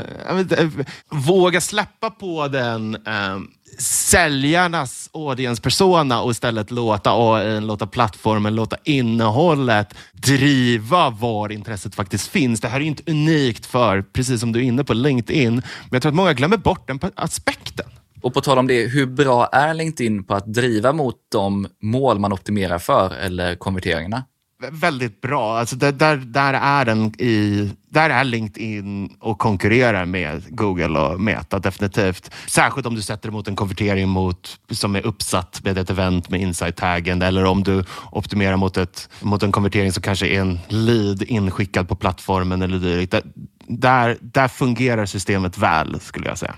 våga 1.09 1.61
släppa 1.61 2.09
på 2.09 2.47
den 2.47 2.95
äh, 2.95 3.39
säljarnas 3.78 5.09
audience 5.13 5.61
persona 5.61 6.22
och 6.22 6.32
istället 6.32 6.72
låta 6.72 7.11
AI, 7.13 7.61
låta 7.61 7.88
plattformen, 7.88 8.55
låta 8.55 8.78
innehållet 8.84 9.93
driva 10.11 11.09
var 11.09 11.51
intresset 11.51 11.95
faktiskt 11.95 12.28
finns. 12.28 12.61
Det 12.61 12.68
här 12.68 12.80
är 12.80 12.84
inte 12.84 13.11
unikt 13.11 13.66
för, 13.66 14.01
precis 14.01 14.39
som 14.39 14.51
du 14.51 14.59
är 14.59 14.63
inne 14.63 14.84
på, 14.84 14.93
LinkedIn. 14.93 15.53
Men 15.55 15.63
jag 15.91 16.01
tror 16.01 16.09
att 16.09 16.16
många 16.16 16.34
glömmer 16.34 16.57
bort 16.57 16.88
den 16.88 16.99
aspekten. 17.16 17.86
Och 18.22 18.34
på 18.34 18.41
tal 18.41 18.57
om 18.57 18.68
det, 18.68 18.88
hur 18.88 19.05
bra 19.05 19.45
är 19.45 19.74
LinkedIn 19.74 20.24
på 20.24 20.36
att 20.36 20.53
driva 20.53 20.93
mot 20.93 21.16
de 21.32 21.68
mål 21.82 22.20
man 22.20 22.34
optimerar 22.34 22.80
för 22.80 23.13
eller 23.16 23.55
konverteringarna? 23.55 24.24
Väldigt 24.71 25.21
bra. 25.21 25.57
Alltså 25.57 25.75
där, 25.75 25.91
där, 25.91 26.17
där, 26.17 26.53
är 26.53 26.85
den 26.85 27.21
i, 27.21 27.69
där 27.89 28.09
är 28.09 28.23
LinkedIn 28.23 29.17
och 29.19 29.39
konkurrerar 29.39 30.05
med 30.05 30.43
Google 30.55 30.99
och 30.99 31.21
Meta 31.21 31.59
definitivt. 31.59 32.31
Särskilt 32.47 32.87
om 32.87 32.95
du 32.95 33.01
sätter 33.01 33.29
emot 33.29 33.47
en 33.47 33.55
konvertering 33.55 34.09
mot, 34.09 34.59
som 34.71 34.95
är 34.95 35.05
uppsatt 35.05 35.61
med 35.63 35.77
ett 35.77 35.89
event 35.89 36.29
med 36.29 36.41
insight-taggen 36.41 37.21
eller 37.21 37.45
om 37.45 37.63
du 37.63 37.83
optimerar 38.11 38.57
mot, 38.57 38.77
ett, 38.77 39.09
mot 39.21 39.43
en 39.43 39.51
konvertering 39.51 39.91
som 39.91 40.03
kanske 40.03 40.27
är 40.27 40.41
en 40.41 40.59
lead 40.67 41.23
inskickad 41.23 41.87
på 41.87 41.95
plattformen 41.95 42.61
eller 42.61 42.77
dylikt. 42.77 43.11
Där, 43.11 43.23
där, 43.67 44.17
där 44.21 44.47
fungerar 44.47 45.05
systemet 45.05 45.57
väl 45.57 45.99
skulle 45.99 46.27
jag 46.27 46.37
säga. 46.37 46.55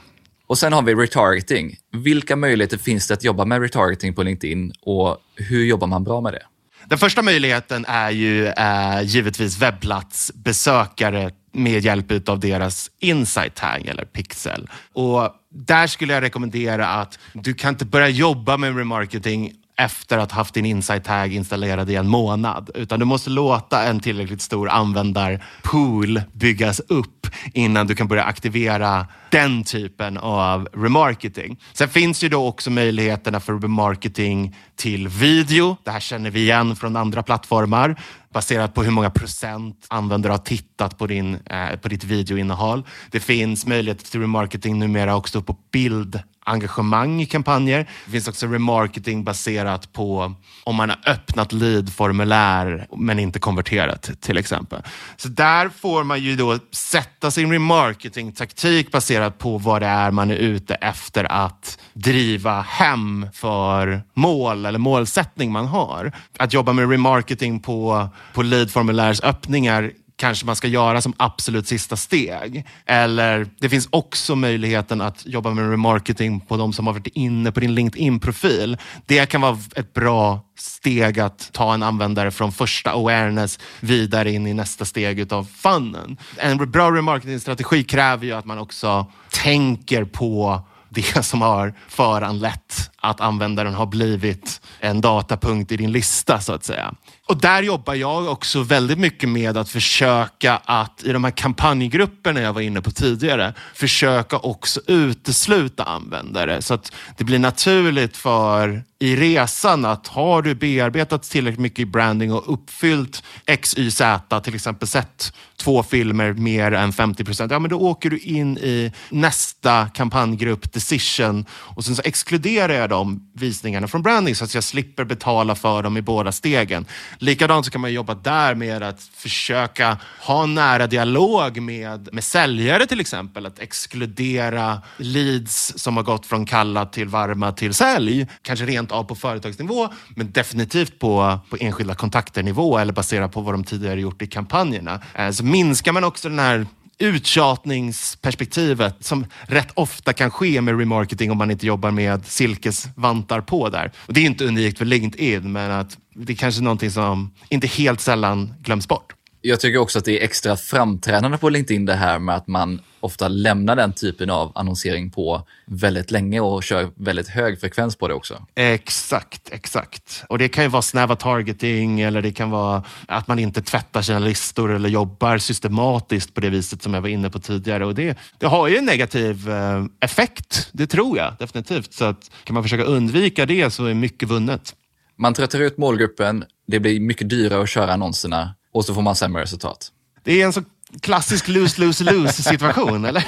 Och 0.48 0.58
sen 0.58 0.74
har 0.74 0.82
vi 0.82 0.96
retargeting. 0.96 1.76
Vilka 1.92 2.36
möjligheter 2.36 2.78
finns 2.78 3.08
det 3.08 3.14
att 3.14 3.24
jobba 3.24 3.46
med 3.46 3.62
retargeting 3.62 4.14
på 4.14 4.24
LinkedIn 4.24 4.74
och 4.82 5.18
hur 5.36 5.66
jobbar 5.66 5.88
man 5.88 6.04
bra 6.04 6.22
med 6.22 6.34
det? 6.34 6.44
Den 6.90 6.98
första 6.98 7.22
möjligheten 7.22 7.86
är 7.88 8.10
ju 8.10 8.48
eh, 8.48 9.02
givetvis 9.04 9.58
webbplatsbesökare 9.58 11.32
med 11.54 11.86
hjälp 11.86 12.30
av 12.30 12.40
deras 12.40 12.92
insight 13.00 13.56
tag 13.56 13.86
eller 13.88 14.06
pixel. 14.06 14.70
Och 14.94 15.32
där 15.50 15.88
skulle 15.88 16.14
jag 16.14 16.24
rekommendera 16.24 16.88
att 16.88 17.20
du 17.34 17.54
kan 17.54 17.70
inte 17.70 17.86
börja 17.86 18.10
jobba 18.10 18.58
med 18.58 18.78
remarketing 18.78 19.52
efter 19.78 20.18
att 20.18 20.32
ha 20.32 20.38
haft 20.38 20.54
din 20.54 20.66
insight 20.66 21.04
tag 21.04 21.34
installerad 21.34 21.90
i 21.90 21.96
en 21.96 22.08
månad. 22.08 22.70
Utan 22.76 23.00
du 23.00 23.06
måste 23.06 23.30
låta 23.30 23.84
en 23.84 24.00
tillräckligt 24.00 24.42
stor 24.42 24.70
användarpool 24.70 26.22
byggas 26.34 26.80
upp 26.80 27.28
innan 27.54 27.88
du 27.88 27.96
kan 27.96 28.08
börja 28.08 28.24
aktivera 28.24 29.08
den 29.30 29.64
typen 29.64 30.18
av 30.18 30.68
remarketing. 30.74 31.60
Sen 31.74 31.90
finns 31.90 32.24
ju 32.24 32.30
då 32.30 32.48
också 32.48 32.70
möjligheterna 32.70 33.40
för 33.40 33.60
remarketing 33.60 34.56
till 34.76 35.08
video. 35.08 35.78
Det 35.84 35.92
här 35.92 36.00
känner 36.00 36.30
vi 36.30 36.40
igen 36.40 36.76
från 36.76 36.96
andra 36.96 37.24
plattformar 37.24 37.96
baserat 38.38 38.74
på 38.74 38.84
hur 38.84 38.92
många 38.92 39.10
procent 39.10 39.86
användare 39.88 40.32
har 40.32 40.38
tittat 40.38 40.98
på, 40.98 41.08
din, 41.08 41.36
eh, 41.36 41.76
på 41.82 41.88
ditt 41.88 42.04
videoinnehåll. 42.04 42.84
Det 43.12 43.20
finns 43.20 43.66
möjlighet 43.66 44.06
till 44.06 44.22
remarketing 44.22 44.80
numera 44.80 45.16
också 45.16 45.42
på 45.42 45.58
bild 45.72 46.20
engagemang 46.48 47.22
i 47.22 47.26
kampanjer. 47.26 47.88
Det 48.06 48.12
finns 48.12 48.28
också 48.28 48.48
remarketing 48.48 49.24
baserat 49.24 49.94
på 49.94 50.36
om 50.64 50.76
man 50.76 50.90
har 50.90 51.00
öppnat 51.06 51.52
lead-formulär 51.52 52.88
men 52.98 53.20
inte 53.20 53.40
konverterat 53.40 54.22
till 54.22 54.38
exempel. 54.38 54.82
Så 55.18 55.28
där 55.28 55.70
får 55.70 56.04
man 56.04 56.20
ju 56.20 56.36
då 56.36 56.60
sätta 56.72 57.32
sin 57.32 57.52
remarketing-taktik 57.52 58.92
baserat 58.92 59.38
på 59.38 59.58
vad 59.58 59.82
det 59.82 59.88
är 59.88 60.12
man 60.12 60.32
är 60.32 60.36
ute 60.36 60.76
efter 60.76 61.32
att 61.32 61.80
driva 61.98 62.62
hem 62.62 63.28
för 63.34 64.02
mål 64.14 64.66
eller 64.66 64.80
målsättning 64.80 65.52
man 65.52 65.66
har. 65.66 66.12
Att 66.38 66.54
jobba 66.54 66.74
med 66.74 66.90
remarketing 66.90 67.60
på, 67.60 68.10
på 68.34 68.44
lead-formulärsöppningar 68.44 69.92
kanske 70.18 70.46
man 70.46 70.56
ska 70.56 70.68
göra 70.68 71.02
som 71.02 71.14
absolut 71.18 71.68
sista 71.68 71.96
steg. 71.96 72.68
Eller 72.86 73.48
det 73.60 73.70
finns 73.70 73.88
också 73.92 74.36
möjligheten 74.36 75.02
att 75.02 75.26
jobba 75.26 75.50
med 75.50 75.70
remarketing 75.70 76.40
på 76.40 76.58
de 76.58 76.74
som 76.74 76.88
har 76.88 76.94
varit 76.94 77.08
inne 77.08 77.52
på 77.52 77.60
din 77.60 77.76
LinkedIn-profil. 77.76 78.78
Det 79.06 79.26
kan 79.26 79.42
vara 79.42 79.58
ett 79.76 79.94
bra 79.94 80.40
steg 80.58 81.20
att 81.20 81.50
ta 81.54 81.74
en 81.74 81.84
användare 81.84 82.32
från 82.32 82.52
första 82.52 82.92
awareness 82.92 83.60
vidare 83.80 84.32
in 84.32 84.48
i 84.48 84.54
nästa 84.54 84.86
steg 84.86 85.20
utav 85.20 85.44
funnen. 85.44 86.18
En 86.38 86.72
bra 86.72 86.92
remarketing-strategi 86.92 87.84
kräver 87.84 88.26
ju 88.26 88.34
att 88.34 88.46
man 88.46 88.58
också 88.58 89.06
tänker 89.32 90.04
på 90.04 90.62
det 90.90 91.26
som 91.26 91.42
har 91.42 91.74
föranlett 91.88 92.92
att 93.10 93.22
användaren 93.22 93.74
har 93.74 93.86
blivit 93.86 94.62
en 94.80 95.02
datapunkt 95.02 95.72
i 95.72 95.78
din 95.78 95.92
lista 95.92 96.40
så 96.40 96.54
att 96.54 96.64
säga. 96.64 96.94
Och 97.28 97.38
där 97.38 97.64
jobbar 97.64 97.94
jag 97.94 98.28
också 98.28 98.64
väldigt 98.64 99.00
mycket 99.00 99.30
med 99.30 99.58
att 99.58 99.70
försöka 99.70 100.62
att 100.66 101.04
i 101.04 101.12
de 101.12 101.24
här 101.24 101.32
kampanjgrupperna 101.32 102.42
jag 102.42 102.54
var 102.54 102.62
inne 102.62 102.82
på 102.82 102.92
tidigare, 102.92 103.54
försöka 103.74 104.38
också 104.38 104.82
utesluta 104.88 105.84
användare 105.84 106.62
så 106.62 106.74
att 106.74 106.92
det 107.18 107.24
blir 107.24 107.40
naturligt 107.40 108.18
för 108.18 108.84
i 109.00 109.16
resan 109.16 109.86
att 109.86 110.08
har 110.08 110.42
du 110.42 110.56
bearbetat 110.56 111.24
tillräckligt 111.24 111.60
mycket 111.60 111.80
i 111.80 111.86
branding 111.86 112.34
och 112.34 112.54
uppfyllt 112.54 113.24
X, 113.46 113.78
Y, 113.78 113.92
Z, 113.92 114.40
till 114.40 114.56
exempel 114.56 114.88
sett 114.88 115.34
två 115.58 115.84
filmer 115.84 116.34
mer 116.34 116.72
än 116.72 116.94
50 116.94 117.24
procent, 117.24 117.52
ja 117.52 117.60
men 117.60 117.70
då 117.70 117.80
åker 117.80 118.10
du 118.10 118.18
in 118.18 118.58
i 118.58 118.92
nästa 119.10 119.88
kampanjgrupp 119.88 120.74
decision 120.74 121.46
och 121.52 121.86
sen 121.86 121.96
så 121.96 122.02
exkluderar 122.06 122.74
jag 122.74 122.90
de 122.98 123.30
visningarna 123.34 123.88
från 123.88 124.02
branding 124.02 124.36
så 124.36 124.44
att 124.44 124.54
jag 124.54 124.64
slipper 124.64 125.04
betala 125.04 125.56
för 125.56 125.84
dem 125.84 125.98
i 125.98 126.02
båda 126.02 126.32
stegen. 126.32 126.86
Likadant 127.18 127.66
så 127.66 127.72
kan 127.72 127.82
man 127.82 127.94
jobba 127.94 128.16
där 128.16 128.56
med 128.56 128.84
att 128.84 129.02
försöka 129.02 129.98
ha 130.22 130.44
en 130.44 130.56
nära 130.56 130.88
dialog 130.88 131.62
med, 131.62 132.10
med 132.14 132.24
säljare 132.24 132.86
till 132.86 133.00
exempel. 133.00 133.46
Att 133.46 133.60
exkludera 133.60 134.82
leads 134.98 135.74
som 135.78 135.98
har 135.98 136.04
gått 136.04 136.26
från 136.26 136.46
kalla 136.46 136.86
till 136.86 137.08
varma 137.08 137.52
till 137.52 137.74
sälj. 137.74 138.28
Kanske 138.42 138.66
rent 138.66 138.92
av 138.92 139.04
på 139.04 139.16
företagsnivå, 139.16 139.90
men 140.16 140.32
definitivt 140.32 141.00
på, 141.00 141.40
på 141.50 141.58
enskilda 141.60 141.96
kontakternivå 141.96 142.78
eller 142.78 142.94
baserat 142.94 143.32
på 143.32 143.42
vad 143.42 143.54
de 143.54 143.64
tidigare 143.64 144.02
gjort 144.02 144.22
i 144.22 144.28
kampanjerna. 144.28 145.02
Eh, 145.16 145.32
så 145.32 145.46
minskar 145.46 145.92
man 145.92 146.04
också 146.04 146.30
den 146.30 146.40
här 146.40 146.66
uttjatningsperspektivet 147.00 148.96
som 149.00 149.26
rätt 149.42 149.72
ofta 149.74 150.14
kan 150.14 150.32
ske 150.32 150.62
med 150.62 150.80
remarketing 150.80 151.32
om 151.32 151.38
man 151.38 151.52
inte 151.52 151.68
jobbar 151.68 151.92
med 151.92 152.26
silkesvantar 152.26 153.42
på 153.42 153.70
där. 153.70 153.92
Och 153.98 154.14
det 154.14 154.22
är 154.22 154.26
inte 154.26 154.46
unikt 154.46 154.78
för 154.78 154.86
LinkedIn, 154.86 155.52
men 155.52 155.72
att 155.72 155.98
det 156.16 156.34
är 156.34 156.38
kanske 156.38 156.62
någonting 156.62 156.92
som 156.92 157.34
inte 157.50 157.68
helt 157.68 158.02
sällan 158.02 158.54
glöms 158.62 158.88
bort. 158.88 159.17
Jag 159.48 159.60
tycker 159.60 159.80
också 159.80 160.00
att 160.00 160.06
det 160.06 160.20
är 160.20 160.24
extra 160.24 160.58
framträdande 160.58 161.38
på 161.38 161.50
LinkedIn 161.50 161.86
det 161.86 161.94
här 161.94 162.20
med 162.20 162.36
att 162.36 162.48
man 162.48 162.82
ofta 163.00 163.28
lämnar 163.28 163.76
den 163.76 163.94
typen 163.94 164.30
av 164.30 164.52
annonsering 164.56 165.12
på 165.12 165.48
väldigt 165.66 166.12
länge 166.12 166.40
och 166.40 166.64
kör 166.64 166.90
väldigt 166.96 167.28
hög 167.28 167.60
frekvens 167.60 167.96
på 167.96 168.08
det 168.08 168.14
också. 168.14 168.46
Exakt, 168.56 169.50
exakt. 169.52 170.24
Och 170.30 170.38
det 170.38 170.50
kan 170.50 170.64
ju 170.64 170.70
vara 170.70 170.82
snäva 170.82 171.16
targeting 171.16 172.02
eller 172.02 172.22
det 172.22 172.32
kan 172.32 172.50
vara 172.50 172.84
att 173.08 173.28
man 173.28 173.40
inte 173.40 173.62
tvättar 173.62 174.02
sina 174.02 174.20
listor 174.20 174.76
eller 174.76 174.90
jobbar 174.90 175.38
systematiskt 175.38 176.34
på 176.34 176.42
det 176.42 176.50
viset 176.50 176.82
som 176.82 176.94
jag 176.94 177.02
var 177.02 177.10
inne 177.10 177.30
på 177.30 177.40
tidigare. 177.40 177.86
Och 177.86 177.96
det, 177.96 178.18
det 178.38 178.46
har 178.46 178.68
ju 178.68 178.78
en 178.78 178.86
negativ 178.86 179.50
eh, 179.50 179.86
effekt, 180.00 180.70
det 180.72 180.88
tror 180.88 181.18
jag 181.18 181.34
definitivt. 181.40 181.94
Så 181.94 182.06
att 182.06 182.32
kan 182.44 182.54
man 182.54 182.64
försöka 182.64 182.84
undvika 182.84 183.46
det 183.46 183.74
så 183.74 183.86
är 183.86 183.94
mycket 183.94 184.30
vunnet. 184.30 184.76
Man 185.18 185.34
tröttar 185.34 185.60
ut 185.60 185.78
målgruppen, 185.78 186.46
det 186.68 186.80
blir 186.80 187.00
mycket 187.00 187.30
dyrare 187.30 187.62
att 187.62 187.70
köra 187.70 187.94
annonserna 187.94 188.57
och 188.78 188.86
så 188.86 188.94
får 188.94 189.02
man 189.02 189.16
sämre 189.16 189.42
resultat. 189.42 189.92
Det 190.24 190.42
är 190.42 190.46
en 190.46 190.54
så 190.54 190.62
klassisk 191.02 191.48
lose, 191.48 191.82
lose, 191.82 192.04
lose 192.04 192.44
situation, 192.44 193.06
eller? 193.06 193.26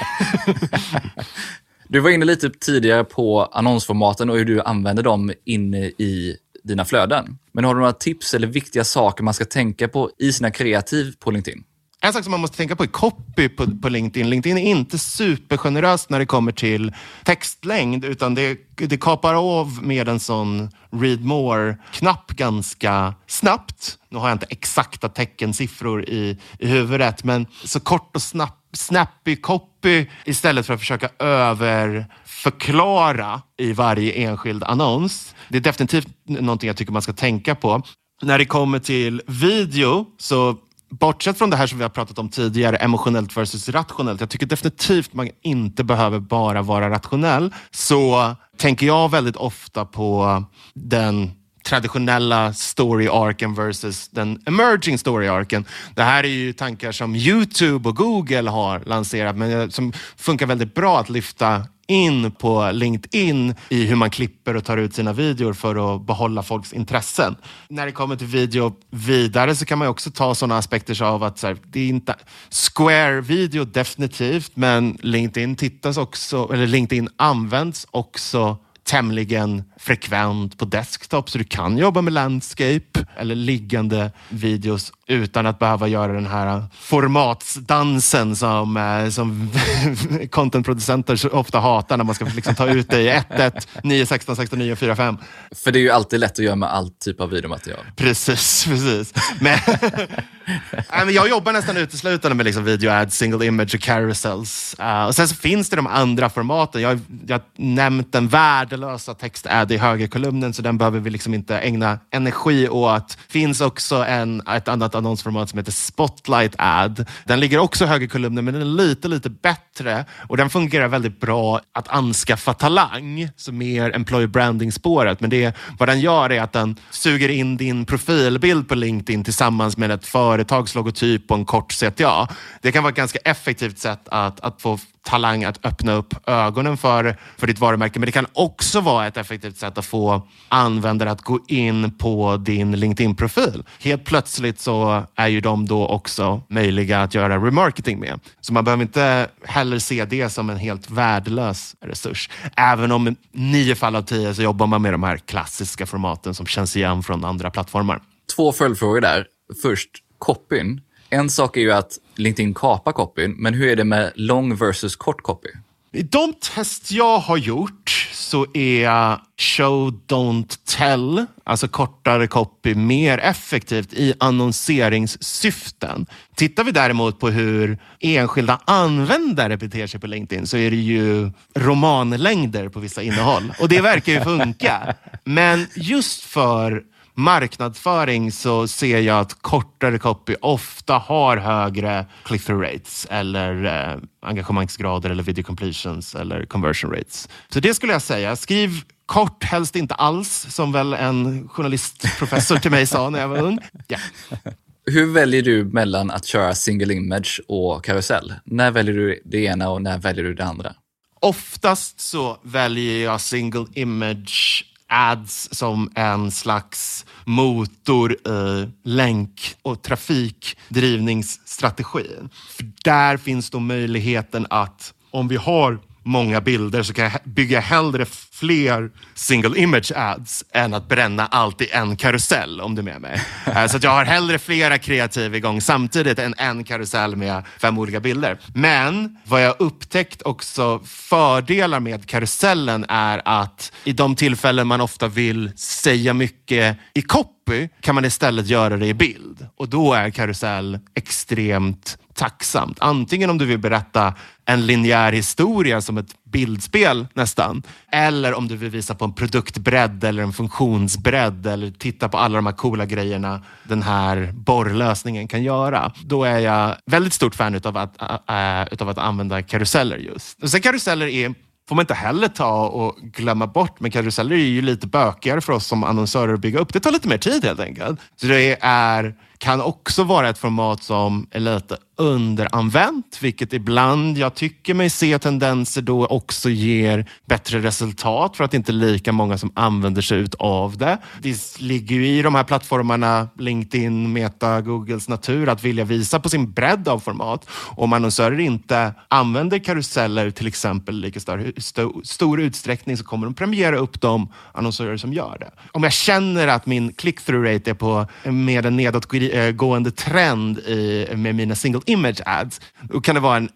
Du 1.88 2.00
var 2.00 2.10
inne 2.10 2.26
lite 2.26 2.50
tidigare 2.50 3.04
på 3.04 3.46
annonsformaten 3.46 4.30
och 4.30 4.38
hur 4.38 4.46
du 4.46 4.62
använder 4.62 5.04
dem 5.04 5.34
inne 5.46 5.86
i 5.86 6.38
dina 6.64 6.86
flöden. 6.86 7.38
Men 7.52 7.64
har 7.64 7.74
du 7.74 7.80
några 7.80 7.94
tips 7.94 8.34
eller 8.34 8.48
viktiga 8.48 8.84
saker 8.84 9.24
man 9.24 9.34
ska 9.34 9.46
tänka 9.46 9.88
på 9.88 10.12
i 10.18 10.34
sina 10.34 10.52
kreativ 10.52 11.14
på 11.20 11.32
LinkedIn? 11.32 11.64
En 12.02 12.14
sak 12.14 12.24
som 12.24 12.32
man 12.32 12.40
måste 12.40 12.58
tänka 12.58 12.76
på 12.76 12.84
är 12.84 12.88
copy 12.88 13.50
på, 13.50 13.66
på 13.82 13.90
LinkedIn. 13.90 14.30
LinkedIn 14.30 14.58
är 14.58 14.72
inte 14.72 14.98
supergeneröst 14.98 16.10
när 16.10 16.20
det 16.20 16.26
kommer 16.26 16.52
till 16.52 16.94
textlängd, 17.24 18.06
utan 18.06 18.36
det, 18.36 18.58
det 18.76 18.98
kapar 18.98 19.34
av 19.34 19.84
med 19.84 20.08
en 20.08 20.20
sån 20.20 20.70
read 20.92 21.26
more-knapp 21.26 22.32
ganska 22.32 23.14
snabbt. 23.28 23.98
Nu 24.10 24.18
har 24.18 24.30
jag 24.30 24.36
inte 24.36 24.46
exakta 24.50 25.10
teckensiffror 25.10 26.10
i, 26.10 26.38
i 26.60 26.68
huvudet, 26.68 27.24
men 27.24 27.48
så 27.66 27.80
kort 27.80 28.16
och 28.16 28.22
snabbt 28.22 28.56
snappy 28.74 29.36
copy 29.36 30.06
istället 30.26 30.66
för 30.66 30.74
att 30.74 30.80
försöka 30.80 31.10
överförklara 31.20 33.42
i 33.58 33.74
varje 33.74 34.12
enskild 34.12 34.64
annons. 34.64 35.36
Det 35.50 35.58
är 35.58 35.62
definitivt 35.62 36.08
någonting 36.26 36.68
jag 36.68 36.78
tycker 36.78 36.92
man 36.92 37.02
ska 37.02 37.14
tänka 37.14 37.56
på. 37.56 37.82
När 38.22 38.38
det 38.38 38.46
kommer 38.46 38.80
till 38.80 39.22
video 39.28 40.06
så 40.18 40.58
bortsett 40.90 41.38
från 41.38 41.50
det 41.50 41.58
här 41.58 41.68
som 41.68 41.78
vi 41.78 41.84
har 41.84 41.90
pratat 41.90 42.20
om 42.20 42.30
tidigare, 42.30 42.76
emotionellt 42.76 43.38
versus 43.38 43.70
rationellt. 43.70 44.20
Jag 44.20 44.30
tycker 44.30 44.46
definitivt 44.46 45.14
man 45.14 45.30
inte 45.42 45.84
behöver 45.84 46.20
bara 46.20 46.62
vara 46.62 46.90
rationell. 46.90 47.54
Så 47.72 48.36
tänker 48.58 48.86
jag 48.86 49.12
väldigt 49.12 49.36
ofta 49.36 49.86
på 49.86 50.44
den 50.74 51.32
traditionella 51.66 52.54
story-arken 52.54 53.56
versus 53.56 54.10
den 54.10 54.42
emerging 54.46 54.98
story-arken. 54.98 55.66
Det 55.96 56.04
här 56.04 56.24
är 56.24 56.28
ju 56.28 56.54
tankar 56.54 56.92
som 56.92 57.16
Youtube 57.16 57.90
och 57.90 57.96
Google 57.96 58.50
har 58.50 58.80
lanserat, 58.80 59.38
men 59.38 59.62
eh, 59.62 59.70
som 59.70 59.94
funkar 60.18 60.46
väldigt 60.46 60.76
bra 60.76 61.00
att 61.00 61.10
lyfta 61.10 61.64
in 61.90 62.32
på 62.32 62.72
LinkedIn 62.72 63.56
i 63.70 63.86
hur 63.86 63.96
man 63.96 64.10
klipper 64.10 64.56
och 64.56 64.66
tar 64.66 64.78
ut 64.78 64.96
sina 64.96 65.14
videor 65.14 65.54
för 65.54 65.96
att 65.96 66.06
behålla 66.08 66.44
folks 66.44 66.74
intressen. 66.74 67.36
När 67.68 67.86
det 67.86 67.92
kommer 67.92 68.16
till 68.16 68.28
video 68.28 68.76
vidare 68.90 69.56
så 69.56 69.66
kan 69.66 69.78
man 69.78 69.88
också 69.88 70.12
ta 70.12 70.36
sådana 70.36 70.58
aspekter 70.58 71.04
av 71.04 71.24
att 71.24 71.40
så 71.40 71.48
här, 71.48 71.58
det 71.66 71.80
är 71.80 71.88
inte 71.88 72.16
Square-video 72.50 73.66
definitivt, 73.66 74.52
men 74.56 74.98
LinkedIn 75.02 75.56
tittas 75.56 75.98
också, 75.98 76.50
eller 76.54 76.68
LinkedIn 76.68 77.10
används 77.18 77.88
också 77.92 78.58
tämligen 78.84 79.64
frekvent 79.80 80.58
på 80.58 80.66
desktop 80.66 81.30
så 81.30 81.38
du 81.38 81.44
kan 81.44 81.78
jobba 81.78 82.02
med 82.02 82.14
landscape 82.14 83.06
eller 83.18 83.36
liggande 83.36 84.12
videos 84.30 84.92
utan 85.08 85.46
att 85.46 85.60
behöva 85.60 85.88
göra 85.88 86.14
den 86.14 86.28
här 86.28 86.64
formatsdansen 86.80 88.36
som, 88.36 88.78
eh, 88.78 89.10
som 89.10 89.52
contentproducenter 90.32 91.16
så 91.16 91.30
ofta 91.30 91.60
hatar 91.60 91.98
när 91.98 92.04
man 92.04 92.16
ska 92.16 92.26
liksom 92.26 92.56
ta 92.56 92.68
ut 92.68 92.90
det 92.90 93.02
i 93.02 93.10
1.1, 93.10 93.68
9.16, 93.84 94.36
69, 94.36 94.76
4.5. 94.76 95.18
För 95.56 95.72
det 95.72 95.80
är 95.80 95.82
ju 95.82 95.90
alltid 95.90 96.20
lätt 96.20 96.32
att 96.32 96.46
göra 96.46 96.56
med 96.56 96.70
all 96.70 96.90
typ 96.90 97.22
av 97.22 97.30
videomaterial. 97.30 97.86
Precis, 97.96 98.66
precis. 98.68 99.14
Men, 99.40 101.14
jag 101.14 101.30
jobbar 101.30 101.54
nästan 101.54 101.78
uteslutande 101.78 102.36
med 102.36 102.46
liksom 102.46 102.64
video 102.64 102.92
ads, 102.92 103.18
single 103.18 103.46
image 103.46 103.76
och 103.76 103.82
carousels. 103.82 104.76
Uh, 104.80 105.06
och 105.06 105.16
sen 105.16 105.28
så 105.28 105.36
finns 105.36 105.70
det 105.70 105.76
de 105.76 105.88
andra 105.88 106.30
formaten. 106.30 106.82
Jag, 106.82 107.00
jag 107.28 107.36
har 107.36 107.44
nämnt 107.56 108.12
den 108.12 108.28
värdelösa 108.28 108.90
värdelösa 108.90 109.14
text-ad 109.14 109.69
i 109.72 109.78
högerkolumnen 109.78 110.54
så 110.54 110.62
den 110.62 110.78
behöver 110.78 111.00
vi 111.00 111.10
liksom 111.10 111.34
inte 111.34 111.60
ägna 111.60 112.00
energi 112.12 112.70
åt. 112.70 113.18
finns 113.28 113.62
också 113.62 113.96
en, 113.96 114.42
ett 114.48 114.68
annat 114.68 114.96
annonsformat 114.96 115.50
som 115.50 115.60
heter 115.60 115.72
Spotlight 115.72 116.56
Ad. 116.58 117.06
Den 117.26 117.40
ligger 117.40 117.60
också 117.60 117.84
i 117.84 117.88
högerkolumnen 117.88 118.46
men 118.46 118.54
den 118.54 118.64
är 118.64 118.66
lite, 118.66 119.08
lite 119.08 119.30
bättre 119.30 120.06
och 120.28 120.38
den 120.38 120.50
fungerar 120.50 120.88
väldigt 120.88 121.20
bra 121.20 121.62
att 121.74 121.88
anskaffa 121.88 122.54
talang, 122.54 123.30
så 123.36 123.52
mer 123.52 123.96
employer 123.96 124.28
branding-spåret. 124.28 125.20
Men 125.22 125.30
det, 125.30 125.56
vad 125.80 125.90
den 125.90 126.00
gör 126.00 126.32
är 126.32 126.42
att 126.42 126.54
den 126.54 126.76
suger 126.92 127.30
in 127.30 127.58
din 127.58 127.86
profilbild 127.86 128.68
på 128.70 128.76
LinkedIn 128.76 129.24
tillsammans 129.24 129.78
med 129.78 129.92
ett 129.92 130.06
företags 130.06 130.76
logotyp 130.76 131.32
och 131.32 131.38
en 131.38 131.46
kort 131.46 131.74
CTA. 131.74 132.28
Det 132.62 132.72
kan 132.72 132.84
vara 132.84 132.92
ett 132.92 132.98
ganska 132.98 133.20
effektivt 133.20 133.80
sätt 133.80 134.08
att, 134.08 134.40
att 134.40 134.62
få 134.62 134.80
talang 135.10 135.44
att 135.44 135.66
öppna 135.66 135.94
upp 135.94 136.14
ögonen 136.30 136.78
för, 136.78 137.18
för 137.38 137.48
ditt 137.48 137.60
varumärke. 137.60 138.00
Men 138.00 138.06
det 138.06 138.12
kan 138.12 138.26
också 138.34 138.82
vara 138.82 139.08
ett 139.08 139.18
effektivt 139.18 139.58
sätt 139.58 139.78
att 139.78 139.86
få 139.86 140.28
användare 140.50 141.12
att 141.12 141.22
gå 141.22 141.40
in 141.48 141.98
på 141.98 142.38
din 142.38 142.72
LinkedIn-profil. 142.72 143.64
Helt 143.80 144.06
plötsligt 144.06 144.60
så 144.60 145.04
är 145.16 145.28
ju 145.28 145.42
de 145.42 145.66
då 145.66 145.88
också 145.88 146.42
möjliga 146.50 147.02
att 147.04 147.16
göra 147.16 147.38
remarketing 147.38 148.00
med. 148.00 148.20
Så 148.42 148.54
man 148.54 148.64
behöver 148.64 148.84
inte 148.84 149.28
heller 149.44 149.80
se 149.80 150.06
det 150.06 150.30
som 150.30 150.50
en 150.50 150.58
helt 150.58 150.90
värdelös 150.90 151.76
resurs. 151.82 152.30
Även 152.56 152.92
om 152.92 153.16
nio 153.32 153.76
fall 153.76 153.96
av 153.96 154.02
tio 154.02 154.34
så 154.36 154.42
jobbar 154.42 154.68
man 154.68 154.82
med 154.82 154.94
de 154.94 155.04
här 155.04 155.18
klassiska 155.18 155.86
formaten 155.86 156.34
som 156.34 156.46
känns 156.46 156.76
igen 156.76 157.04
från 157.04 157.26
andra 157.26 157.50
plattformar. 157.52 158.02
Två 158.36 158.52
följdfrågor 158.52 159.02
där. 159.02 159.26
Först, 159.62 159.90
copyn. 160.18 160.82
En 161.10 161.30
sak 161.30 161.58
är 161.58 161.62
ju 161.62 161.72
att 161.72 161.98
LinkedIn 162.16 162.54
kapar 162.54 162.92
copyn, 162.92 163.36
men 163.38 163.54
hur 163.54 163.70
är 163.70 163.76
det 163.76 163.84
med 163.84 164.12
lång 164.16 164.56
versus 164.56 164.96
kort 164.96 165.22
copy? 165.22 165.50
I 165.92 166.02
de 166.02 166.34
test 166.34 166.92
jag 166.92 167.20
har 167.20 167.38
gjort 167.38 168.10
så 168.14 168.46
är 168.54 169.18
show, 169.38 170.02
don't 170.08 170.60
tell, 170.78 171.26
alltså 171.44 171.68
kortare 171.68 172.28
copy, 172.28 172.76
mer 172.76 173.18
effektivt 173.18 173.94
i 173.94 174.14
annonseringssyften. 174.20 176.06
Tittar 176.36 176.64
vi 176.64 176.72
däremot 176.72 177.20
på 177.20 177.30
hur 177.30 177.78
enskilda 178.00 178.62
användare 178.66 179.58
beter 179.58 179.88
sig 179.88 180.00
på 180.00 180.08
LinkedIn 180.08 180.48
så 180.48 180.58
är 180.58 180.72
det 180.72 180.78
ju 180.78 181.32
romanlängder 181.56 182.70
på 182.70 182.80
vissa 182.80 183.02
innehåll. 183.02 183.54
Och 183.60 183.70
det 183.70 183.82
verkar 183.82 184.14
ju 184.14 184.22
funka. 184.22 184.96
Men 185.24 185.68
just 185.76 186.24
för 186.24 186.84
marknadsföring 187.20 188.32
så 188.32 188.68
ser 188.68 189.00
jag 189.00 189.20
att 189.20 189.42
kortare 189.42 190.00
copy 190.00 190.36
ofta 190.42 190.94
har 190.94 191.38
högre 191.38 192.06
click-through 192.24 192.62
rates 192.62 193.08
eller 193.10 193.66
eh, 193.66 194.00
engagemangsgrader 194.22 195.10
eller 195.10 195.24
video 195.24 195.44
completions 195.44 196.16
eller 196.16 196.46
conversion 196.46 196.92
rates. 196.92 197.30
Så 197.50 197.60
det 197.60 197.74
skulle 197.74 197.94
jag 197.94 198.02
säga. 198.02 198.36
Skriv 198.36 198.72
kort, 199.06 199.44
helst 199.44 199.76
inte 199.76 199.94
alls, 199.94 200.48
som 200.50 200.72
väl 200.72 200.94
en 200.94 201.50
journalistprofessor 201.50 202.58
till 202.58 202.72
mig 202.72 202.86
sa 202.86 203.10
när 203.10 203.20
jag 203.20 203.28
var 203.28 203.38
ung. 203.38 203.60
Yeah. 203.90 204.02
Hur 204.86 205.14
väljer 205.14 205.42
du 205.42 205.64
mellan 205.64 206.12
att 206.12 206.26
köra 206.26 206.56
single 206.56 206.94
image 206.94 207.42
och 207.48 207.86
karusell? 207.86 208.34
När 208.46 208.72
väljer 208.72 208.96
du 208.96 209.22
det 209.26 209.44
ena 209.44 209.70
och 209.70 209.82
när 209.82 209.98
väljer 209.98 210.24
du 210.24 210.34
det 210.34 210.46
andra? 210.46 210.74
Oftast 211.22 212.00
så 212.00 212.38
väljer 212.44 213.04
jag 213.04 213.22
single 213.22 213.66
image 213.74 214.66
ads 214.90 215.56
som 215.56 215.92
en 215.96 216.32
slags 216.32 217.06
motor 217.26 218.12
i 218.12 218.72
länk 218.84 219.56
och 219.62 219.82
trafikdrivningsstrategin. 219.82 222.30
För 222.50 222.72
där 222.84 223.18
finns 223.18 223.50
då 223.50 223.60
möjligheten 223.60 224.48
att 224.50 224.94
om 225.12 225.28
vi 225.28 225.36
har 225.36 225.80
många 226.10 226.42
bilder 226.42 226.84
så 226.84 226.94
kan 226.94 227.06
jag 227.06 227.14
bygga 227.24 227.60
hellre 227.60 228.06
fler 228.32 228.92
single 229.16 229.60
image 229.60 229.92
ads 229.96 230.44
än 230.54 230.74
att 230.74 230.88
bränna 230.88 231.26
allt 231.26 231.62
i 231.62 231.70
en 231.72 231.98
karusell 231.98 232.62
om 232.62 232.76
du 232.76 232.82
är 232.82 232.84
med 232.84 233.02
mig. 233.02 233.22
Eh, 233.46 233.68
så 233.68 233.78
att 233.78 233.84
jag 233.84 233.92
har 233.92 234.06
hellre 234.06 234.40
flera 234.40 234.78
kreativ 234.78 235.36
igång 235.36 235.62
samtidigt 235.62 236.20
än 236.20 236.34
en 236.38 236.64
karusell 236.64 237.16
med 237.16 237.44
fem 237.62 237.78
olika 237.78 238.00
bilder. 238.00 238.40
Men 238.54 239.18
vad 239.24 239.44
jag 239.44 239.56
upptäckt 239.60 240.22
också 240.22 240.80
fördelar 240.86 241.80
med 241.80 242.06
karusellen 242.06 242.86
är 242.90 243.22
att 243.26 243.72
i 243.84 243.94
de 243.94 244.16
tillfällen 244.16 244.68
man 244.68 244.82
ofta 244.82 245.08
vill 245.08 245.52
säga 245.56 246.14
mycket 246.14 246.78
i 246.94 247.02
copy 247.02 247.68
kan 247.82 247.96
man 247.96 248.06
istället 248.06 248.48
göra 248.48 248.78
det 248.78 248.88
i 248.88 248.94
bild 248.94 249.48
och 249.58 249.70
då 249.70 249.94
är 249.94 250.10
karusell 250.10 250.80
extremt 250.96 251.98
tacksamt. 252.20 252.78
Antingen 252.80 253.30
om 253.30 253.38
du 253.38 253.46
vill 253.46 253.60
berätta 253.60 254.14
en 254.46 254.66
linjär 254.66 255.12
historia 255.12 255.82
som 255.82 255.98
ett 255.98 256.24
bildspel 256.24 257.08
nästan. 257.14 257.64
Eller 257.92 258.34
om 258.34 258.48
du 258.48 258.56
vill 258.56 258.70
visa 258.70 258.96
på 258.96 259.06
en 259.06 259.14
produktbredd 259.14 260.04
eller 260.04 260.24
en 260.24 260.34
funktionsbredd 260.34 261.48
eller 261.48 261.72
titta 261.72 262.10
på 262.10 262.18
alla 262.18 262.36
de 262.36 262.46
här 262.46 262.54
coola 262.54 262.86
grejerna 262.86 263.42
den 263.64 263.84
här 263.84 264.32
borrlösningen 264.34 265.28
kan 265.28 265.44
göra. 265.44 265.92
Då 266.06 266.24
är 266.24 266.40
jag 266.40 266.76
väldigt 266.86 267.14
stort 267.14 267.36
fan 267.36 267.56
utav 267.56 267.78
att, 267.78 268.02
äh, 268.02 268.62
äh 268.62 268.68
utav 268.72 268.90
att 268.90 268.98
använda 268.98 269.42
karuseller 269.42 269.98
just. 269.98 270.44
Och 270.44 270.50
sen 270.50 270.62
karuseller 270.62 271.08
är 271.08 271.34
får 271.70 271.76
man 271.76 271.84
inte 271.84 271.94
heller 271.94 272.28
ta 272.28 272.68
och 272.68 272.96
glömma 273.02 273.48
bort. 273.48 273.80
Men 273.80 273.92
karuseller 273.92 274.36
är 274.36 274.40
ju 274.40 274.62
lite 274.62 274.88
bökigare 274.88 275.42
för 275.42 275.54
oss 275.54 275.68
som 275.68 275.84
annonsörer 275.84 276.34
att 276.34 276.40
bygga 276.40 276.60
upp. 276.60 276.74
Det 276.74 276.80
tar 276.80 276.92
lite 276.92 277.08
mer 277.08 277.18
tid 277.18 277.46
helt 277.46 277.60
enkelt. 277.60 278.00
Så 278.16 278.28
det 278.28 278.58
är, 278.62 279.16
kan 279.40 279.62
också 279.62 280.04
vara 280.04 280.30
ett 280.30 280.38
format 280.38 280.84
som 280.84 281.28
är 281.32 281.40
lite 281.40 281.78
underanvänt, 282.00 283.18
vilket 283.22 283.54
ibland 283.54 284.18
jag 284.18 284.36
tycker 284.36 284.74
mig 284.74 284.90
se 284.90 285.20
tendenser 285.20 285.82
då 285.82 286.06
också 286.06 286.50
ger 286.50 287.10
bättre 287.26 287.60
resultat 287.60 288.38
för 288.38 288.44
att 288.44 288.52
det 288.52 288.58
inte 288.58 288.72
är 288.72 288.74
lika 288.74 289.12
många 289.12 289.38
som 289.38 289.52
använder 289.54 290.02
sig 290.02 290.26
av 290.40 290.78
det. 290.78 290.98
Det 291.22 291.60
ligger 291.60 291.96
ju 291.96 292.08
i 292.08 292.22
de 292.22 292.36
här 292.36 292.44
plattformarna, 292.44 293.28
LinkedIn, 293.40 294.14
Meta, 294.14 294.62
Googles 294.62 295.10
natur 295.10 295.50
att 295.50 295.64
vilja 295.64 295.84
visa 295.84 296.20
på 296.20 296.30
sin 296.30 296.52
bredd 296.52 296.88
av 296.88 297.00
format. 297.00 297.50
Om 297.76 297.94
annonsörer 297.94 298.40
inte 298.40 298.94
använder 299.08 299.60
karuseller 299.60 300.32
till 300.32 300.48
exempel 300.48 300.96
i 300.96 301.02
lika 301.02 301.20
stor, 301.20 301.54
stor, 301.58 302.02
stor 302.04 302.42
utsträckning 302.42 302.98
så 302.98 303.04
kommer 303.04 303.26
de 303.26 303.34
premiera 303.34 303.78
upp 303.78 304.02
de 304.02 304.34
annonsörer 304.52 304.98
som 304.98 305.14
gör 305.14 305.38
det. 305.40 305.52
Om 305.72 305.84
jag 305.84 305.94
känner 305.94 306.48
att 306.48 306.66
min 306.66 306.92
click-through 306.94 307.54
rate 307.54 307.70
är 307.70 307.74
på 307.74 308.08
med 308.24 308.66
en 308.66 308.76
nedåtgående 308.76 309.29
Eh, 309.32 309.92
trend 309.96 310.60
i, 310.60 311.08
med 311.16 311.36
mina 311.36 311.56
single 311.56 311.82
image 311.86 312.22
ads. 312.26 312.62
Då 312.82 313.02
kan 313.02 313.16
det 313.16 313.22
vara 313.22 313.38
en, 313.38 313.50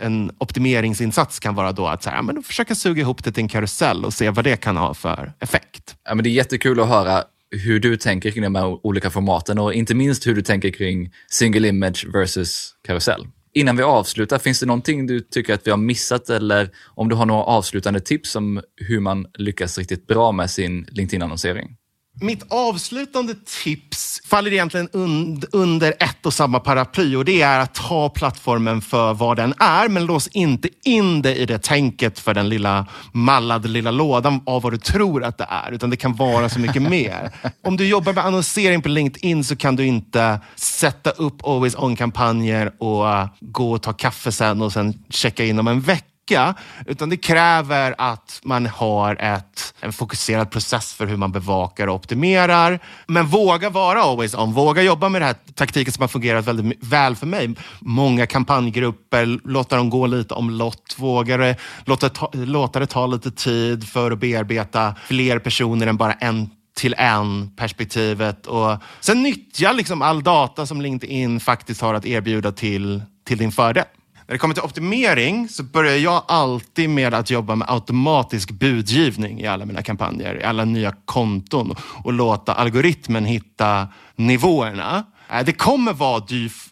en 0.00 0.30
optimeringsinsats 0.38 1.40
kan 1.40 1.54
vara 1.54 1.72
då 1.72 1.86
att 1.86 2.02
så 2.02 2.10
här, 2.10 2.22
men 2.22 2.42
försöka 2.42 2.74
suga 2.74 3.00
ihop 3.00 3.24
det 3.24 3.32
till 3.32 3.42
en 3.42 3.48
karusell 3.48 4.04
och 4.04 4.14
se 4.14 4.30
vad 4.30 4.44
det 4.44 4.56
kan 4.56 4.76
ha 4.76 4.94
för 4.94 5.32
effekt. 5.40 5.96
Ja, 6.04 6.14
men 6.14 6.24
det 6.24 6.30
är 6.30 6.32
jättekul 6.32 6.80
att 6.80 6.88
höra 6.88 7.24
hur 7.50 7.80
du 7.80 7.96
tänker 7.96 8.30
kring 8.30 8.42
de 8.42 8.54
här 8.54 8.86
olika 8.86 9.10
formaten 9.10 9.58
och 9.58 9.74
inte 9.74 9.94
minst 9.94 10.26
hur 10.26 10.34
du 10.34 10.42
tänker 10.42 10.70
kring 10.70 11.10
single 11.30 11.68
image 11.68 12.06
versus 12.12 12.74
karusell. 12.86 13.26
Innan 13.54 13.76
vi 13.76 13.82
avslutar, 13.82 14.38
finns 14.38 14.60
det 14.60 14.66
någonting 14.66 15.06
du 15.06 15.20
tycker 15.20 15.54
att 15.54 15.66
vi 15.66 15.70
har 15.70 15.78
missat 15.78 16.30
eller 16.30 16.70
om 16.94 17.08
du 17.08 17.14
har 17.14 17.26
några 17.26 17.42
avslutande 17.42 18.00
tips 18.00 18.36
om 18.36 18.60
hur 18.76 19.00
man 19.00 19.26
lyckas 19.38 19.78
riktigt 19.78 20.06
bra 20.06 20.32
med 20.32 20.50
sin 20.50 20.86
LinkedIn-annonsering? 20.90 21.76
Mitt 22.22 22.52
avslutande 22.52 23.34
tips 23.64 24.22
faller 24.24 24.52
egentligen 24.52 24.88
und 24.92 25.44
under 25.52 25.94
ett 26.00 26.26
och 26.26 26.34
samma 26.34 26.60
paraply 26.60 27.16
och 27.16 27.24
det 27.24 27.42
är 27.42 27.60
att 27.60 27.74
ta 27.74 28.08
plattformen 28.08 28.80
för 28.80 29.14
vad 29.14 29.36
den 29.36 29.54
är, 29.58 29.88
men 29.88 30.06
lås 30.06 30.28
inte 30.28 30.68
in 30.84 31.22
det 31.22 31.34
i 31.34 31.46
det 31.46 31.58
tänket 31.58 32.18
för 32.18 32.34
den 32.34 32.48
lilla 32.48 32.86
mallade 33.12 33.68
lilla 33.68 33.90
lådan 33.90 34.40
av 34.46 34.62
vad 34.62 34.72
du 34.72 34.78
tror 34.78 35.24
att 35.24 35.38
det 35.38 35.46
är, 35.50 35.72
utan 35.72 35.90
det 35.90 35.96
kan 35.96 36.14
vara 36.14 36.48
så 36.48 36.60
mycket 36.60 36.82
mer. 36.90 37.30
Om 37.64 37.76
du 37.76 37.86
jobbar 37.86 38.12
med 38.12 38.24
annonsering 38.24 38.82
på 38.82 38.88
LinkedIn 38.88 39.44
så 39.44 39.56
kan 39.56 39.76
du 39.76 39.86
inte 39.86 40.40
sätta 40.56 41.10
upp 41.10 41.46
always 41.46 41.74
on-kampanjer 41.74 42.72
och 42.78 43.04
uh, 43.04 43.26
gå 43.40 43.72
och 43.72 43.82
ta 43.82 43.92
kaffe 43.92 44.32
sen 44.32 44.62
och 44.62 44.72
sen 44.72 44.94
checka 45.08 45.44
in 45.44 45.58
om 45.58 45.68
en 45.68 45.80
vecka 45.80 46.09
räcka, 46.30 46.54
utan 46.86 47.08
det 47.08 47.16
kräver 47.16 47.94
att 47.98 48.40
man 48.44 48.66
har 48.66 49.16
ett, 49.16 49.74
en 49.80 49.92
fokuserad 49.92 50.50
process 50.50 50.92
för 50.92 51.06
hur 51.06 51.16
man 51.16 51.32
bevakar 51.32 51.86
och 51.86 51.94
optimerar. 51.94 52.80
Men 53.06 53.26
våga 53.26 53.70
vara 53.70 54.02
always 54.02 54.34
on, 54.34 54.52
våga 54.52 54.82
jobba 54.82 55.08
med 55.08 55.20
den 55.20 55.26
här 55.26 55.36
taktiken 55.54 55.92
som 55.92 56.02
har 56.02 56.08
fungerat 56.08 56.46
väldigt 56.46 56.78
väl 56.80 57.16
för 57.16 57.26
mig. 57.26 57.54
Många 57.80 58.26
kampanjgrupper, 58.26 59.40
låta 59.44 59.76
dem 59.76 59.90
gå 59.90 60.06
lite 60.06 60.34
omlott, 60.34 60.94
våga 60.98 61.36
det, 61.36 61.56
låta, 61.84 62.08
ta, 62.08 62.30
låta 62.32 62.80
det 62.80 62.86
ta 62.86 63.06
lite 63.06 63.30
tid 63.30 63.88
för 63.88 64.10
att 64.10 64.18
bearbeta 64.18 64.94
fler 65.06 65.38
personer 65.38 65.86
än 65.86 65.96
bara 65.96 66.12
en 66.12 66.50
till 66.76 66.94
en 66.98 67.50
perspektivet 67.56 68.46
och 68.46 68.76
sen 69.00 69.22
nyttja 69.22 69.72
liksom 69.72 70.02
all 70.02 70.22
data 70.22 70.66
som 70.66 70.80
LinkedIn 70.80 71.40
faktiskt 71.40 71.80
har 71.80 71.94
att 71.94 72.06
erbjuda 72.06 72.52
till, 72.52 73.02
till 73.24 73.38
din 73.38 73.52
fördel. 73.52 73.84
När 74.30 74.34
det 74.34 74.38
kommer 74.38 74.54
till 74.54 74.62
optimering 74.62 75.48
så 75.48 75.62
börjar 75.62 75.96
jag 75.96 76.22
alltid 76.28 76.90
med 76.90 77.14
att 77.14 77.30
jobba 77.30 77.54
med 77.54 77.70
automatisk 77.70 78.50
budgivning 78.50 79.40
i 79.40 79.46
alla 79.46 79.66
mina 79.66 79.82
kampanjer, 79.82 80.40
i 80.40 80.44
alla 80.44 80.64
nya 80.64 80.94
konton 81.04 81.74
och 82.04 82.12
låta 82.12 82.54
algoritmen 82.54 83.24
hitta 83.24 83.88
nivåerna. 84.16 85.04
Eh, 85.30 85.44
det 85.44 85.52
kommer 85.52 85.92
vara 85.92 86.22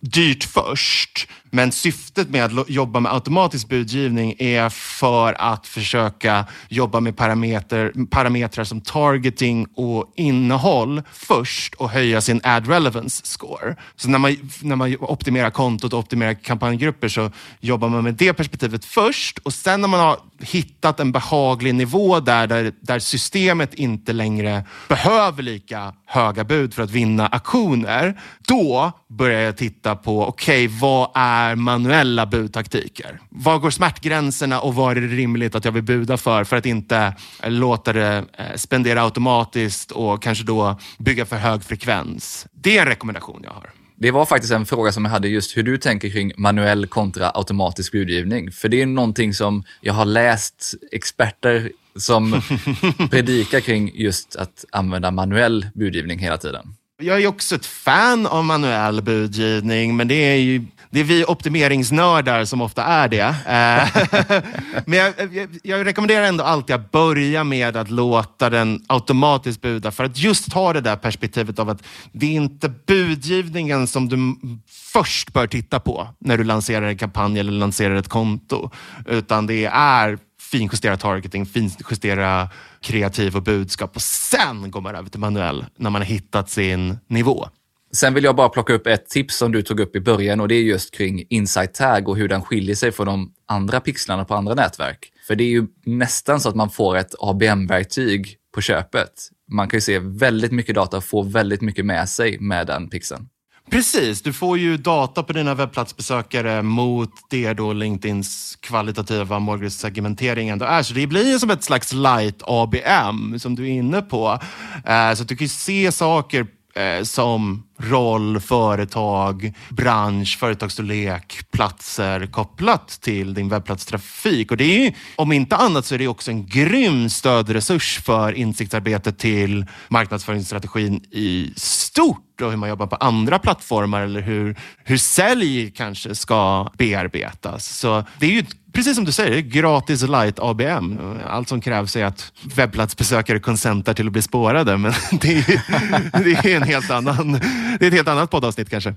dyrt 0.01 0.45
först, 0.45 1.29
men 1.51 1.73
syftet 1.73 2.31
med 2.31 2.45
att 2.45 2.71
jobba 2.71 3.01
med 3.01 3.13
automatisk 3.15 3.69
budgivning 3.69 4.35
är 4.39 4.69
för 4.69 5.41
att 5.41 5.67
försöka 5.67 6.47
jobba 6.69 7.01
med 7.01 7.17
parameter, 7.17 7.93
parametrar 8.11 8.65
som 8.65 8.81
targeting 8.81 9.67
och 9.75 10.13
innehåll 10.17 11.03
först 11.13 11.75
och 11.75 11.91
höja 11.91 12.21
sin 12.21 12.41
ad 12.45 12.69
relevance 12.69 13.27
score. 13.27 13.77
Så 13.97 14.09
när 14.09 14.19
man, 14.19 14.37
när 14.63 14.77
man 14.77 14.97
optimerar 15.01 15.51
kontot 15.51 15.93
och 15.93 15.99
optimerar 15.99 16.35
kampanjgrupper 16.35 17.09
så 17.09 17.31
jobbar 17.61 17.89
man 17.89 18.05
med 18.05 18.15
det 18.15 18.33
perspektivet 18.33 18.85
först 18.85 19.39
och 19.39 19.53
sen 19.53 19.81
när 19.81 19.89
man 19.89 20.01
har 20.01 20.17
hittat 20.41 21.01
en 21.01 21.13
behaglig 21.13 21.75
nivå 21.75 22.21
där, 22.21 22.47
där, 22.47 22.73
där 22.81 22.99
systemet 22.99 23.75
inte 23.75 24.13
längre 24.13 24.65
behöver 24.89 25.43
lika 25.43 25.95
höga 26.07 26.45
bud 26.45 26.75
för 26.75 26.83
att 26.83 26.91
vinna 26.91 27.27
aktioner, 27.27 28.21
då 28.49 28.93
börjar 29.09 29.41
jag 29.41 29.57
titta 29.57 29.97
på, 29.97 30.27
okej, 30.27 30.67
okay, 30.67 30.79
vad 30.81 31.11
är 31.15 31.38
manuella 31.57 32.27
budtaktiker? 32.27 33.21
Var 33.29 33.59
går 33.59 33.71
smärtgränserna 33.71 34.61
och 34.61 34.75
vad 34.75 34.97
är 34.97 35.01
det 35.01 35.07
rimligt 35.07 35.55
att 35.55 35.65
jag 35.65 35.73
vill 35.73 35.83
buda 35.83 36.17
för, 36.17 36.45
för 36.45 36.57
att 36.57 36.67
inte 36.67 37.15
låta 37.47 37.93
det 37.93 38.25
eh, 38.39 38.55
spendera 38.57 39.03
automatiskt 39.03 39.91
och 39.91 40.23
kanske 40.23 40.45
då 40.45 40.79
bygga 40.99 41.27
för 41.27 41.37
hög 41.37 41.65
frekvens. 41.65 42.47
Det 42.53 42.79
är 42.79 42.83
en 42.83 42.89
rekommendation 42.89 43.41
jag 43.45 43.51
har. 43.51 43.71
Det 44.01 44.11
var 44.11 44.27
faktiskt 44.27 44.53
en 44.53 44.67
fråga 44.67 44.93
som 44.93 45.05
jag 45.05 45.13
hade 45.13 45.29
just 45.29 45.57
hur 45.57 45.63
du 45.63 45.79
tänker 45.79 46.11
kring 46.11 46.33
manuell 46.37 46.87
kontra 46.87 47.31
automatisk 47.35 47.93
budgivning. 47.93 48.53
För 48.53 48.69
det 48.69 48.83
är 48.83 48.87
någonting 48.87 49.35
som 49.35 49.65
jag 49.81 49.95
har 49.95 50.05
läst 50.05 50.75
experter 50.93 51.73
som 51.97 52.43
predikar 53.11 53.61
kring 53.61 53.93
just 53.95 54.37
att 54.37 54.65
använda 54.73 55.11
manuell 55.11 55.67
budgivning 55.75 56.19
hela 56.19 56.39
tiden. 56.39 56.75
Jag 57.01 57.23
är 57.23 57.27
också 57.27 57.55
ett 57.55 57.67
fan 57.67 58.27
av 58.27 58.45
manuell 58.45 59.03
budgivning, 59.03 59.97
men 59.97 60.09
det 60.09 60.15
är 60.15 60.37
ju 60.37 60.65
det 60.91 61.01
är 61.01 61.05
vi 61.05 61.25
optimeringsnördar 61.25 62.45
som 62.45 62.61
ofta 62.61 62.85
är 62.85 63.09
det. 63.09 63.35
Eh, 63.47 64.43
men 64.87 64.99
jag, 64.99 65.15
jag, 65.35 65.49
jag, 65.63 65.87
rekommenderar 65.87 66.25
ändå 66.25 66.45
alltid 66.45 66.77
att 66.77 66.91
börja 66.91 67.45
med 67.45 67.77
att 67.77 67.91
låta 67.91 68.51
den 68.51 68.85
automatiskt 68.87 69.61
buda 69.61 69.91
för 69.91 70.05
att 70.05 70.19
just 70.19 70.53
ha 70.53 70.73
det 70.73 70.81
där 70.81 70.97
perspektivet 70.97 71.59
av 71.59 71.69
att 71.69 71.83
det 72.13 72.27
är 72.27 72.31
inte 72.31 72.69
budgivningen 72.69 73.87
som 73.87 74.09
du 74.09 74.37
först 74.69 75.33
bör 75.33 75.47
titta 75.47 75.81
på 75.81 76.09
när 76.19 76.39
du 76.39 76.45
lanserar 76.45 76.87
en 76.87 76.99
kampanj 76.99 77.39
eller 77.39 77.53
lanserar 77.53 77.95
ett 77.95 78.09
konto, 78.09 78.71
utan 79.07 79.47
det 79.47 79.65
är 79.73 80.19
finjustera 80.51 80.97
targeting, 80.97 81.47
finjustera 81.47 82.49
kreativ 82.83 83.37
och 83.37 83.43
budskap 83.43 83.97
och 83.97 84.03
sen 84.03 84.71
går 84.71 84.81
man 84.81 84.95
över 84.95 85.11
till 85.11 85.21
manuell 85.21 85.65
när 85.77 85.91
man 85.91 86.01
har 86.03 86.07
hittat 86.07 86.51
sin 86.51 86.99
nivå. 87.07 87.49
Sen 87.93 88.15
vill 88.15 88.25
jag 88.25 88.37
bara 88.37 88.49
plocka 88.49 88.73
upp 88.73 88.87
ett 88.87 89.09
tips 89.09 89.37
som 89.37 89.53
du 89.53 89.63
tog 89.63 89.81
upp 89.81 89.97
i 89.97 90.01
början 90.01 90.41
och 90.41 90.49
det 90.49 90.55
är 90.55 90.63
just 90.63 90.95
kring 90.95 91.25
Insight 91.29 91.75
Tag 91.75 92.09
och 92.09 92.17
hur 92.17 92.29
den 92.29 92.43
skiljer 92.43 92.75
sig 92.75 92.93
från 92.93 93.07
de 93.07 93.33
andra 93.47 93.81
pixlarna 93.81 94.25
på 94.25 94.35
andra 94.35 94.55
nätverk. 94.55 95.13
För 95.27 95.35
det 95.35 95.45
är 95.45 95.49
ju 95.49 95.67
nästan 95.85 96.41
så 96.41 96.49
att 96.49 96.55
man 96.55 96.71
får 96.71 96.97
ett 96.97 97.15
ABM-verktyg 97.19 98.37
på 98.55 98.61
köpet. 98.61 99.13
Man 99.51 99.69
kan 99.69 99.77
ju 99.77 99.81
se 99.81 99.99
väldigt 99.99 100.53
mycket 100.53 100.75
data 100.75 100.97
och 100.97 101.05
få 101.05 101.23
väldigt 101.23 101.61
mycket 101.61 101.87
med 101.87 102.09
sig 102.09 102.39
med 102.41 102.67
den 102.67 102.91
pixeln. 102.91 103.29
Precis, 103.71 104.23
du 104.23 104.33
får 104.33 104.59
ju 104.59 104.77
data 104.77 105.23
på 105.23 105.33
dina 105.33 105.55
webbplatsbesökare 105.55 106.63
mot 106.63 107.11
det 107.31 107.53
då 107.53 107.73
LinkedIns 107.73 108.59
kvalitativa 108.61 109.39
målgruppssegmentering 109.39 110.49
ändå 110.49 110.65
är. 110.65 110.83
Så 110.83 110.95
det 110.95 111.07
blir 111.07 111.33
ju 111.33 111.39
som 111.39 111.51
ett 111.51 111.65
slags 111.65 111.93
light 111.93 112.43
ABM 112.47 113.39
som 113.39 113.55
du 113.55 113.63
är 113.65 113.73
inne 113.73 114.03
på. 114.03 114.39
Eh, 114.85 115.15
så 115.15 115.23
att 115.23 115.29
du 115.29 115.37
kan 115.37 115.45
ju 115.45 115.49
se 115.49 115.93
saker 115.93 116.47
eh, 116.75 117.03
som 117.03 117.68
roll, 117.79 118.41
företag, 118.41 119.53
bransch, 119.69 120.39
företagsstorlek, 120.39 121.51
platser 121.51 122.27
kopplat 122.27 122.89
till 122.89 123.35
din 123.35 123.49
webbplatstrafik. 123.49 124.51
Och 124.51 124.57
det 124.57 124.87
är, 124.87 124.95
om 125.17 125.33
inte 125.33 125.57
annat 125.57 125.85
så 125.85 125.95
är 125.95 125.99
det 125.99 126.09
också 126.09 126.31
en 126.31 126.47
grym 126.47 127.11
stödresurs 127.11 127.99
för 127.99 128.33
insiktsarbetet 128.33 129.19
till 129.19 129.67
marknadsföringsstrategin 129.89 131.05
i 131.11 131.53
stort 131.57 132.41
och 132.43 132.51
hur 132.51 132.57
man 132.57 132.69
jobbar 132.69 132.87
på 132.87 132.97
andra 132.97 133.39
plattformar 133.39 134.01
eller 134.01 134.21
hur, 134.21 134.57
hur 134.85 134.97
sälj 134.97 135.71
kanske 135.71 136.15
ska 136.15 136.71
bearbetas. 136.79 137.67
Så 137.79 138.05
det 138.19 138.27
är 138.27 138.31
ju 138.31 138.45
precis 138.73 138.95
som 138.95 139.05
du 139.05 139.13
säger, 139.13 139.41
gratis 139.41 140.03
light 140.03 140.39
ABM. 140.39 140.99
Allt 141.27 141.49
som 141.49 141.61
krävs 141.61 141.97
är 141.97 142.05
att 142.05 142.33
webbplatsbesökare 142.57 143.41
konsentar 143.41 143.95
till 143.95 144.07
att 144.07 144.13
bli 144.13 144.23
spårade. 144.23 144.77
Men 144.77 144.93
det 145.21 145.37
är, 145.37 146.25
det 146.25 146.53
är 146.53 146.57
en 146.57 146.63
helt 146.63 146.91
annan 146.91 147.41
det 147.79 147.85
är 147.85 147.89
ett 147.89 147.95
helt 147.95 148.09
annat 148.09 148.31
poddavsnitt 148.31 148.71
kanske. 148.71 148.95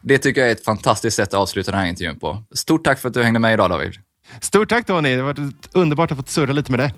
Det 0.00 0.18
tycker 0.18 0.40
jag 0.40 0.50
är 0.50 0.54
ett 0.54 0.64
fantastiskt 0.64 1.16
sätt 1.16 1.28
att 1.28 1.34
avsluta 1.34 1.70
den 1.70 1.80
här 1.80 1.86
intervjun 1.86 2.18
på. 2.18 2.42
Stort 2.54 2.84
tack 2.84 2.98
för 2.98 3.08
att 3.08 3.14
du 3.14 3.22
hängde 3.22 3.38
med 3.38 3.54
idag 3.54 3.70
David. 3.70 3.94
Stort 4.40 4.68
tack 4.68 4.86
Tony, 4.86 5.16
det 5.16 5.22
har 5.22 5.34
varit 5.34 5.68
underbart 5.72 6.10
att 6.10 6.18
få 6.18 6.24
surra 6.26 6.52
lite 6.52 6.70
med 6.70 6.80
dig. 6.80 6.94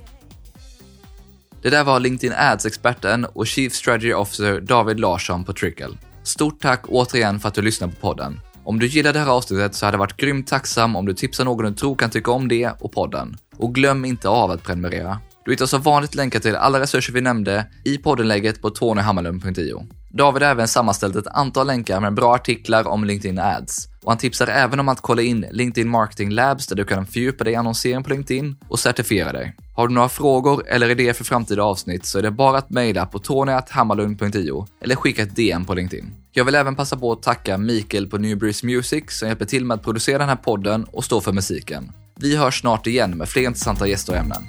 Det 1.63 1.71
där 1.71 1.85
var 1.85 2.01
LinkedIn 2.01 2.37
Ads-experten 2.39 3.25
och 3.25 3.47
Chief 3.47 3.73
Strategy 3.73 4.13
Officer 4.13 4.61
David 4.61 5.01
Larsson 5.01 5.45
på 5.45 5.53
Trickle. 5.53 5.99
Stort 6.23 6.61
tack 6.61 6.85
återigen 6.89 7.41
för 7.41 7.49
att 7.49 7.55
du 7.55 7.63
lyssnar 7.63 7.89
på 7.89 7.95
podden. 7.95 8.41
Om 8.65 8.79
du 8.79 8.87
gillar 8.87 9.13
det 9.13 9.19
här 9.19 9.31
avsnittet 9.31 9.75
så 9.75 9.87
hade 9.87 9.95
jag 9.95 9.99
varit 9.99 10.17
grymt 10.17 10.47
tacksam 10.47 10.97
om 10.97 11.07
du 11.07 11.15
tipsar 11.15 11.45
någon 11.45 11.65
du 11.65 11.75
tror 11.75 11.97
kan 11.97 12.11
tycka 12.11 12.31
om 12.31 12.49
det 12.49 12.71
och 12.81 12.93
podden. 12.93 13.37
Och 13.57 13.75
glöm 13.75 14.05
inte 14.05 14.29
av 14.29 14.51
att 14.51 14.63
prenumerera. 14.63 15.21
Du 15.45 15.51
hittar 15.51 15.67
som 15.67 15.83
vanligt 15.83 16.15
länkar 16.15 16.41
till 16.41 16.57
alla 16.57 16.81
resurser 16.81 17.13
vi 17.13 17.21
nämnde 17.21 17.67
i 17.85 17.99
poddenlägget 17.99 18.63
på 18.63 18.71
tonyhammarlund.io. 18.71 19.87
David 20.17 20.43
har 20.43 20.51
även 20.51 20.69
sammanställt 20.69 21.17
ett 21.17 21.27
antal 21.27 21.67
länkar 21.67 22.01
med 22.01 22.15
bra 22.15 22.35
artiklar 22.35 22.89
om 22.89 23.05
LinkedIn 23.05 23.39
Ads. 23.39 23.89
Och 24.03 24.11
han 24.11 24.19
tipsar 24.19 24.47
även 24.47 24.81
om 24.81 24.89
att 24.89 25.01
kolla 25.01 25.23
in 25.23 25.47
LinkedIn 25.51 25.89
Marketing 25.89 26.31
Labs 26.31 26.67
där 26.67 26.77
du 26.77 26.85
kan 26.85 27.07
fördjupa 27.07 27.45
dig 27.45 27.53
i 27.53 27.57
annonsering 27.57 28.03
på 28.03 28.11
LinkedIn 28.11 28.57
och 28.69 28.79
certifiera 28.79 29.33
dig. 29.33 29.57
Har 29.75 29.89
du 29.89 29.95
några 29.95 30.09
frågor 30.09 30.69
eller 30.69 30.91
idéer 30.91 31.13
för 31.13 31.25
framtida 31.25 31.63
avsnitt 31.63 32.07
så 32.07 32.19
är 32.19 32.23
det 32.23 32.31
bara 32.31 32.59
att 32.59 32.71
mejla 32.71 33.07
på 33.07 33.19
tonyhammarlund.io 33.19 34.67
eller 34.81 34.95
skicka 34.95 35.23
ett 35.23 35.37
DM 35.37 35.65
på 35.65 35.75
LinkedIn. 35.75 36.15
Jag 36.33 36.45
vill 36.45 36.55
även 36.55 36.77
passa 36.77 36.97
på 36.97 37.13
att 37.13 37.23
tacka 37.23 37.59
Mikael 37.59 38.07
på 38.07 38.19
Newbreeze 38.19 38.67
Music 38.67 39.05
som 39.09 39.29
hjälper 39.29 39.45
till 39.45 39.65
med 39.65 39.75
att 39.75 39.83
producera 39.83 40.19
den 40.19 40.29
här 40.29 40.37
podden 40.37 40.85
och 40.85 41.05
stå 41.05 41.21
för 41.21 41.33
musiken. 41.33 41.93
Vi 42.21 42.37
hörs 42.37 42.61
snart 42.61 42.87
igen 42.87 43.19
med 43.19 43.29
fler 43.29 43.43
intressanta 43.43 43.87
gäster 43.87 44.13
och 44.13 44.19
ämnen. 44.19 44.47